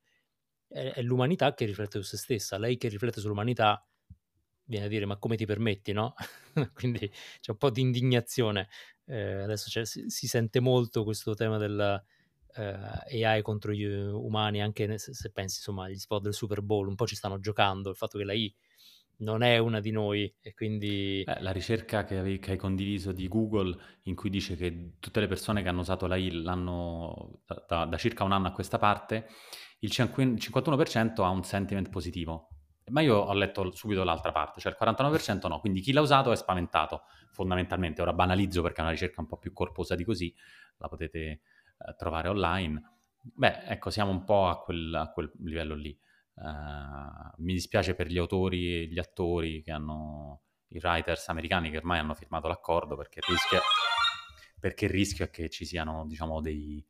è, 0.71 0.93
è 0.93 1.01
l'umanità 1.01 1.53
che 1.53 1.65
riflette 1.65 2.01
su 2.01 2.03
se 2.03 2.17
stessa. 2.17 2.57
Lei 2.57 2.77
che 2.77 2.87
riflette 2.87 3.19
sull'umanità 3.19 3.85
viene 4.71 4.85
a 4.85 4.89
dire: 4.89 5.05
Ma 5.05 5.17
come 5.17 5.35
ti 5.35 5.45
permetti, 5.45 5.91
no? 5.91 6.13
Quindi 6.73 7.09
c'è 7.39 7.51
un 7.51 7.57
po' 7.57 7.69
di 7.69 7.81
indignazione. 7.81 8.69
Eh, 9.05 9.41
adesso 9.43 9.83
si, 9.85 10.09
si 10.09 10.27
sente 10.27 10.59
molto 10.61 11.03
questo 11.03 11.33
tema 11.33 11.57
del 11.57 12.03
eh, 12.55 13.23
AI 13.25 13.41
contro 13.41 13.73
gli 13.73 13.83
umani, 13.83 14.61
anche 14.61 14.97
se, 14.97 15.13
se 15.13 15.31
pensi 15.31 15.57
insomma 15.57 15.85
agli 15.85 15.97
spot 15.97 16.21
del 16.23 16.33
Super 16.33 16.61
Bowl, 16.61 16.87
un 16.87 16.95
po' 16.95 17.05
ci 17.07 17.15
stanno 17.15 17.39
giocando. 17.39 17.89
Il 17.89 17.95
fatto 17.97 18.17
che 18.17 18.23
la 18.23 18.33
I 18.33 18.53
non 19.17 19.43
è 19.43 19.57
una 19.57 19.79
di 19.81 19.91
noi 19.91 20.33
e 20.41 20.53
quindi 20.53 21.29
Eh, 21.29 21.39
la 21.41 21.51
ricerca 21.51 22.03
che, 22.03 22.17
avevi- 22.17 22.39
che 22.39 22.51
hai 22.51 22.57
condiviso 22.57 23.11
di 23.11 23.27
Google 23.27 23.77
in 24.03 24.15
cui 24.15 24.29
dice 24.31 24.55
che 24.55 24.93
tutte 24.99 25.19
le 25.19 25.27
persone 25.27 25.61
che 25.61 25.69
hanno 25.69 25.81
usato 25.81 26.07
la 26.07 26.15
I 26.15 26.31
l'hanno 26.31 27.41
da, 27.45 27.63
da- 27.67 27.85
da 27.85 27.97
circa 27.97 28.23
un 28.23 28.31
anno 28.31 28.47
a 28.47 28.51
questa 28.51 28.77
parte, 28.79 29.27
il 29.79 29.91
5 29.91 30.37
51% 30.39 31.23
ha 31.23 31.29
un 31.29 31.43
sentiment 31.43 31.89
positivo. 31.89 32.49
Ma 32.91 33.01
io 33.01 33.15
ho 33.15 33.33
letto 33.33 33.73
subito 33.73 34.03
l'altra 34.03 34.31
parte, 34.31 34.59
cioè 34.59 34.71
il 34.71 34.77
49% 34.79 35.47
no, 35.47 35.59
quindi 35.59 35.79
chi 35.79 35.93
l'ha 35.93 36.01
usato 36.01 36.31
è 36.31 36.35
spaventato 36.35 37.03
fondamentalmente. 37.31 38.01
Ora 38.01 38.13
banalizzo 38.13 38.61
perché 38.61 38.79
è 38.79 38.83
una 38.83 38.91
ricerca 38.91 39.21
un 39.21 39.27
po' 39.27 39.37
più 39.37 39.53
corposa 39.53 39.95
di 39.95 40.03
così, 40.03 40.33
la 40.77 40.87
potete 40.87 41.19
eh, 41.19 41.39
trovare 41.97 42.27
online. 42.27 42.81
Beh, 43.21 43.63
ecco, 43.65 43.89
siamo 43.89 44.11
un 44.11 44.23
po' 44.23 44.47
a 44.47 44.59
quel, 44.59 44.93
a 44.93 45.09
quel 45.11 45.31
livello 45.39 45.75
lì. 45.75 45.97
Uh, 46.33 47.43
mi 47.43 47.53
dispiace 47.53 47.93
per 47.93 48.07
gli 48.07 48.17
autori 48.17 48.81
e 48.81 48.87
gli 48.87 48.97
attori 48.97 49.61
che 49.61 49.71
hanno 49.71 50.41
i 50.69 50.79
writers 50.81 51.27
americani 51.27 51.69
che 51.69 51.77
ormai 51.77 51.99
hanno 51.99 52.13
firmato 52.13 52.47
l'accordo 52.47 52.95
perché 52.95 53.19
il 53.19 53.25
rischio, 53.27 53.59
perché 54.59 54.85
il 54.85 54.91
rischio 54.91 55.25
è 55.25 55.29
che 55.29 55.49
ci 55.49 55.65
siano 55.65 56.05
diciamo, 56.07 56.41
dei, 56.41 56.83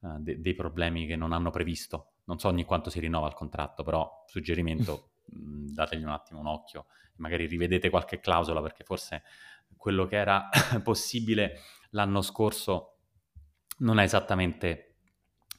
uh, 0.00 0.18
de- 0.18 0.40
dei, 0.40 0.54
problemi 0.54 1.06
che 1.06 1.16
non 1.16 1.32
hanno 1.32 1.50
previsto. 1.50 2.14
Non 2.24 2.38
so 2.38 2.48
ogni 2.48 2.64
quanto 2.64 2.90
si 2.90 3.00
rinnova 3.00 3.28
il 3.28 3.34
contratto, 3.34 3.82
però 3.82 4.24
suggerimento 4.26 5.07
dategli 5.30 6.02
un 6.02 6.10
attimo 6.10 6.40
un 6.40 6.46
occhio 6.46 6.86
magari 7.16 7.46
rivedete 7.46 7.90
qualche 7.90 8.20
clausola 8.20 8.60
perché 8.62 8.84
forse 8.84 9.22
quello 9.76 10.06
che 10.06 10.16
era 10.16 10.48
possibile 10.82 11.60
l'anno 11.90 12.22
scorso 12.22 12.96
non 13.78 13.98
è 13.98 14.02
esattamente 14.02 14.88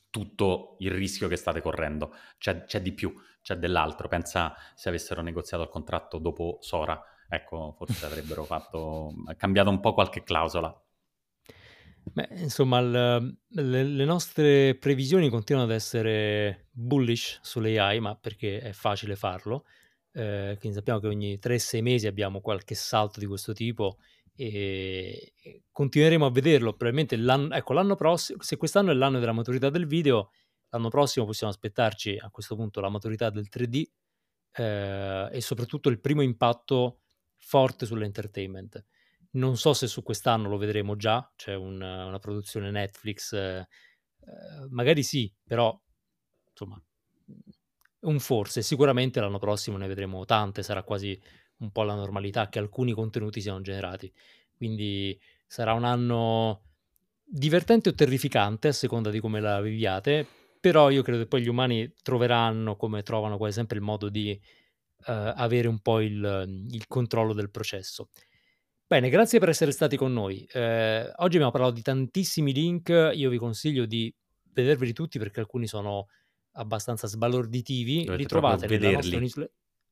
tutto 0.09 0.75
il 0.79 0.91
rischio 0.91 1.27
che 1.27 1.35
state 1.35 1.61
correndo, 1.61 2.13
c'è, 2.37 2.63
c'è 2.65 2.81
di 2.81 2.93
più, 2.93 3.13
c'è 3.41 3.55
dell'altro. 3.55 4.07
Pensa 4.07 4.55
se 4.75 4.89
avessero 4.89 5.21
negoziato 5.21 5.63
il 5.63 5.69
contratto 5.69 6.17
dopo 6.17 6.57
Sora, 6.61 7.01
ecco, 7.27 7.73
forse 7.77 8.05
avrebbero 8.05 8.43
fatto, 8.43 9.13
cambiato 9.37 9.69
un 9.69 9.79
po' 9.79 9.93
qualche 9.93 10.23
clausola. 10.23 10.75
Beh, 12.03 12.27
insomma, 12.37 12.79
il, 12.79 13.37
le, 13.47 13.83
le, 13.83 14.05
nostre 14.05 14.75
previsioni 14.75 15.29
continuano 15.29 15.67
ad 15.67 15.75
essere 15.75 16.67
bullish 16.71 17.39
sull'AI, 17.41 17.99
ma 17.99 18.15
perché 18.15 18.59
è 18.59 18.71
facile 18.71 19.15
farlo. 19.15 19.65
Eh, 20.11 20.55
quindi 20.59 20.77
sappiamo 20.77 20.99
che 20.99 21.07
ogni 21.07 21.39
3-6 21.41 21.81
mesi 21.81 22.07
abbiamo 22.07 22.41
qualche 22.41 22.75
salto 22.75 23.19
di 23.19 23.25
questo 23.27 23.53
tipo 23.53 23.99
e, 24.35 25.33
continueremo 25.71 26.25
a 26.25 26.31
vederlo. 26.31 26.71
Probabilmente 26.71 27.15
l'anno, 27.17 27.53
ecco, 27.53 27.73
l'anno 27.73 27.95
prossimo, 27.95 28.41
se 28.41 28.57
quest'anno 28.57 28.91
è 28.91 28.93
l'anno 28.93 29.19
della 29.19 29.33
maturità 29.33 29.69
del 29.69 29.85
video, 29.85 30.31
l'anno 30.69 30.89
prossimo 30.89 31.25
possiamo 31.25 31.51
aspettarci 31.51 32.17
a 32.17 32.29
questo 32.29 32.55
punto 32.55 32.79
la 32.79 32.89
maturità 32.89 33.29
del 33.29 33.47
3D 33.51 33.83
eh, 34.53 35.29
e 35.31 35.41
soprattutto 35.41 35.89
il 35.89 35.99
primo 35.99 36.21
impatto 36.21 37.01
forte 37.37 37.85
sull'entertainment. 37.85 38.83
Non 39.31 39.57
so 39.57 39.73
se 39.73 39.87
su 39.87 40.01
quest'anno 40.01 40.49
lo 40.49 40.57
vedremo 40.57 40.95
già, 40.95 41.31
c'è 41.35 41.55
un, 41.55 41.81
una 41.81 42.19
produzione 42.19 42.71
Netflix, 42.71 43.33
eh, 43.33 43.59
eh, 43.59 44.67
magari 44.69 45.03
sì, 45.03 45.31
però 45.45 45.79
insomma, 46.49 46.81
un 48.01 48.19
forse. 48.19 48.61
Sicuramente 48.61 49.19
l'anno 49.19 49.39
prossimo 49.39 49.77
ne 49.77 49.87
vedremo 49.87 50.25
tante, 50.25 50.63
sarà 50.63 50.83
quasi 50.83 51.19
un 51.57 51.71
po' 51.71 51.83
la 51.83 51.95
normalità 51.95 52.49
che 52.49 52.59
alcuni 52.59 52.91
contenuti 52.93 53.41
siano 53.41 53.61
generati. 53.61 54.11
Quindi 54.55 55.19
sarà 55.45 55.73
un 55.73 55.83
anno 55.83 56.63
divertente 57.23 57.89
o 57.89 57.93
terrificante 57.93 58.69
a 58.69 58.73
seconda 58.73 59.09
di 59.09 59.19
come 59.19 59.39
la 59.39 59.61
viviate, 59.61 60.25
però 60.59 60.89
io 60.89 61.03
credo 61.03 61.19
che 61.19 61.27
poi 61.27 61.41
gli 61.41 61.47
umani 61.47 61.93
troveranno, 62.01 62.75
come 62.75 63.03
trovano 63.03 63.37
quasi 63.37 63.53
sempre, 63.53 63.77
il 63.77 63.83
modo 63.83 64.09
di 64.09 64.31
uh, 65.07 65.11
avere 65.35 65.67
un 65.67 65.79
po' 65.79 66.01
il, 66.01 66.65
il 66.71 66.87
controllo 66.87 67.33
del 67.33 67.51
processo. 67.51 68.09
Bene, 68.89 69.09
grazie 69.09 69.37
per 69.37 69.49
essere 69.49 69.69
stati 69.69 69.95
con 69.97 70.11
noi. 70.11 70.43
Eh, 70.51 71.11
oggi 71.17 71.35
abbiamo 71.35 71.51
parlato 71.51 71.73
di 71.73 71.83
tantissimi 71.83 72.51
link, 72.51 73.11
io 73.13 73.29
vi 73.29 73.37
consiglio 73.37 73.85
di 73.85 74.11
vederveli 74.51 74.93
tutti 74.93 75.19
perché 75.19 75.39
alcuni 75.39 75.67
sono 75.67 76.07
abbastanza 76.53 77.05
sbalorditivi. 77.05 78.05
Dovete 78.05 78.23
Li 78.23 78.27
trovate 78.27 78.65
nella 78.65 78.89
vederli. 78.89 79.19
nostra. 79.19 79.47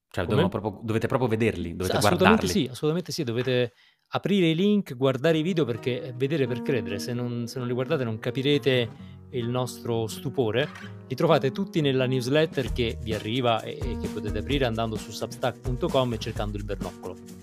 Cioè, 0.10 0.26
proprio- 0.26 0.80
dovete 0.82 1.06
proprio 1.06 1.30
vederli, 1.30 1.76
dovete 1.76 1.98
assolutamente 1.98 2.46
guardarli. 2.46 2.50
sì, 2.50 2.68
assolutamente 2.72 3.12
sì, 3.12 3.24
dovete 3.24 3.74
aprire 4.14 4.48
i 4.48 4.56
link, 4.56 4.96
guardare 4.96 5.38
i 5.38 5.44
video 5.44 5.64
perché 5.64 6.02
è 6.02 6.14
vedere 6.16 6.48
per 6.48 6.64
credere, 6.64 6.98
se 6.98 7.14
non, 7.14 7.46
se 7.46 7.60
non 7.60 7.68
li 7.68 7.74
guardate 7.76 8.04
non 8.04 8.18
capirete 8.18 8.90
il 9.30 9.48
nostro 9.48 10.08
stupore. 10.08 10.68
Li 11.08 11.14
trovate 11.14 11.52
tutti 11.52 11.82
nella 11.82 12.08
newsletter 12.08 12.74
che 12.74 12.98
vi 13.00 13.14
arriva 13.14 13.62
e, 13.62 13.78
e 13.80 13.98
che 14.00 14.08
potete 14.08 14.40
aprire 14.40 14.66
andando 14.66 14.96
su 14.96 15.12
substack.com 15.12 16.14
e 16.14 16.18
cercando 16.18 16.58
il 16.58 16.64
bernoccolo. 16.64 17.37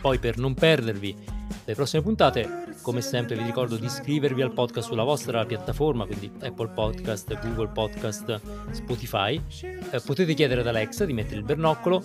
Poi 0.00 0.18
per 0.18 0.38
non 0.38 0.54
perdervi 0.54 1.16
le 1.64 1.74
prossime 1.74 2.02
puntate, 2.02 2.74
come 2.82 3.00
sempre 3.00 3.36
vi 3.36 3.44
ricordo 3.44 3.76
di 3.76 3.84
iscrivervi 3.84 4.42
al 4.42 4.52
podcast 4.52 4.88
sulla 4.88 5.02
vostra 5.02 5.44
piattaforma, 5.44 6.06
quindi 6.06 6.30
Apple 6.40 6.68
Podcast, 6.68 7.38
Google 7.40 7.68
Podcast, 7.68 8.40
Spotify. 8.70 9.40
Eh, 9.60 10.00
potete 10.04 10.34
chiedere 10.34 10.62
ad 10.62 10.66
Alexa 10.66 11.04
di 11.04 11.12
mettere 11.12 11.36
il 11.36 11.44
bernoccolo. 11.44 12.02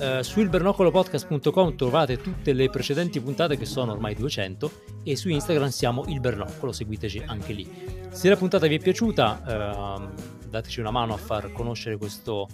Eh, 0.00 0.22
su 0.22 0.40
ilbernoccolopodcast.com 0.40 1.76
trovate 1.76 2.16
tutte 2.16 2.52
le 2.52 2.70
precedenti 2.70 3.20
puntate 3.20 3.56
che 3.56 3.66
sono 3.66 3.92
ormai 3.92 4.14
200 4.14 4.70
e 5.04 5.14
su 5.16 5.28
Instagram 5.28 5.68
siamo 5.68 6.04
il 6.08 6.20
bernoccolo, 6.20 6.72
seguiteci 6.72 7.22
anche 7.26 7.52
lì. 7.52 7.68
Se 8.10 8.28
la 8.28 8.36
puntata 8.36 8.66
vi 8.66 8.76
è 8.76 8.78
piaciuta, 8.78 9.42
ehm, 9.46 10.12
dateci 10.54 10.78
una 10.78 10.92
mano 10.92 11.14
a 11.14 11.16
far 11.16 11.52
conoscere 11.52 11.96
questo 11.96 12.46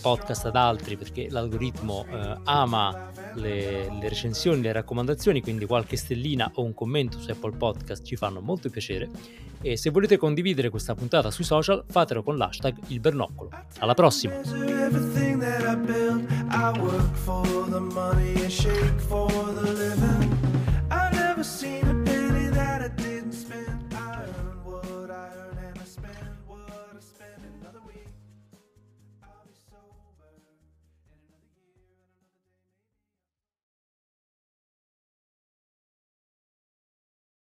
podcast 0.00 0.46
ad 0.46 0.54
altri 0.54 0.96
perché 0.96 1.28
l'algoritmo 1.28 2.06
eh, 2.08 2.36
ama 2.44 3.10
le, 3.34 3.90
le 3.90 4.08
recensioni, 4.08 4.62
le 4.62 4.70
raccomandazioni, 4.70 5.42
quindi 5.42 5.66
qualche 5.66 5.96
stellina 5.96 6.52
o 6.54 6.62
un 6.62 6.74
commento 6.74 7.18
su 7.18 7.28
Apple 7.28 7.56
Podcast 7.56 8.04
ci 8.04 8.14
fanno 8.14 8.40
molto 8.40 8.70
piacere. 8.70 9.08
E 9.62 9.76
se 9.76 9.90
volete 9.90 10.16
condividere 10.16 10.70
questa 10.70 10.94
puntata 10.94 11.32
sui 11.32 11.44
social, 11.44 11.84
fatelo 11.88 12.22
con 12.22 12.36
l'hashtag 12.36 12.76
il 12.86 13.00
bernoccolo. 13.00 13.50
Alla 13.80 13.94
prossima! 13.94 14.40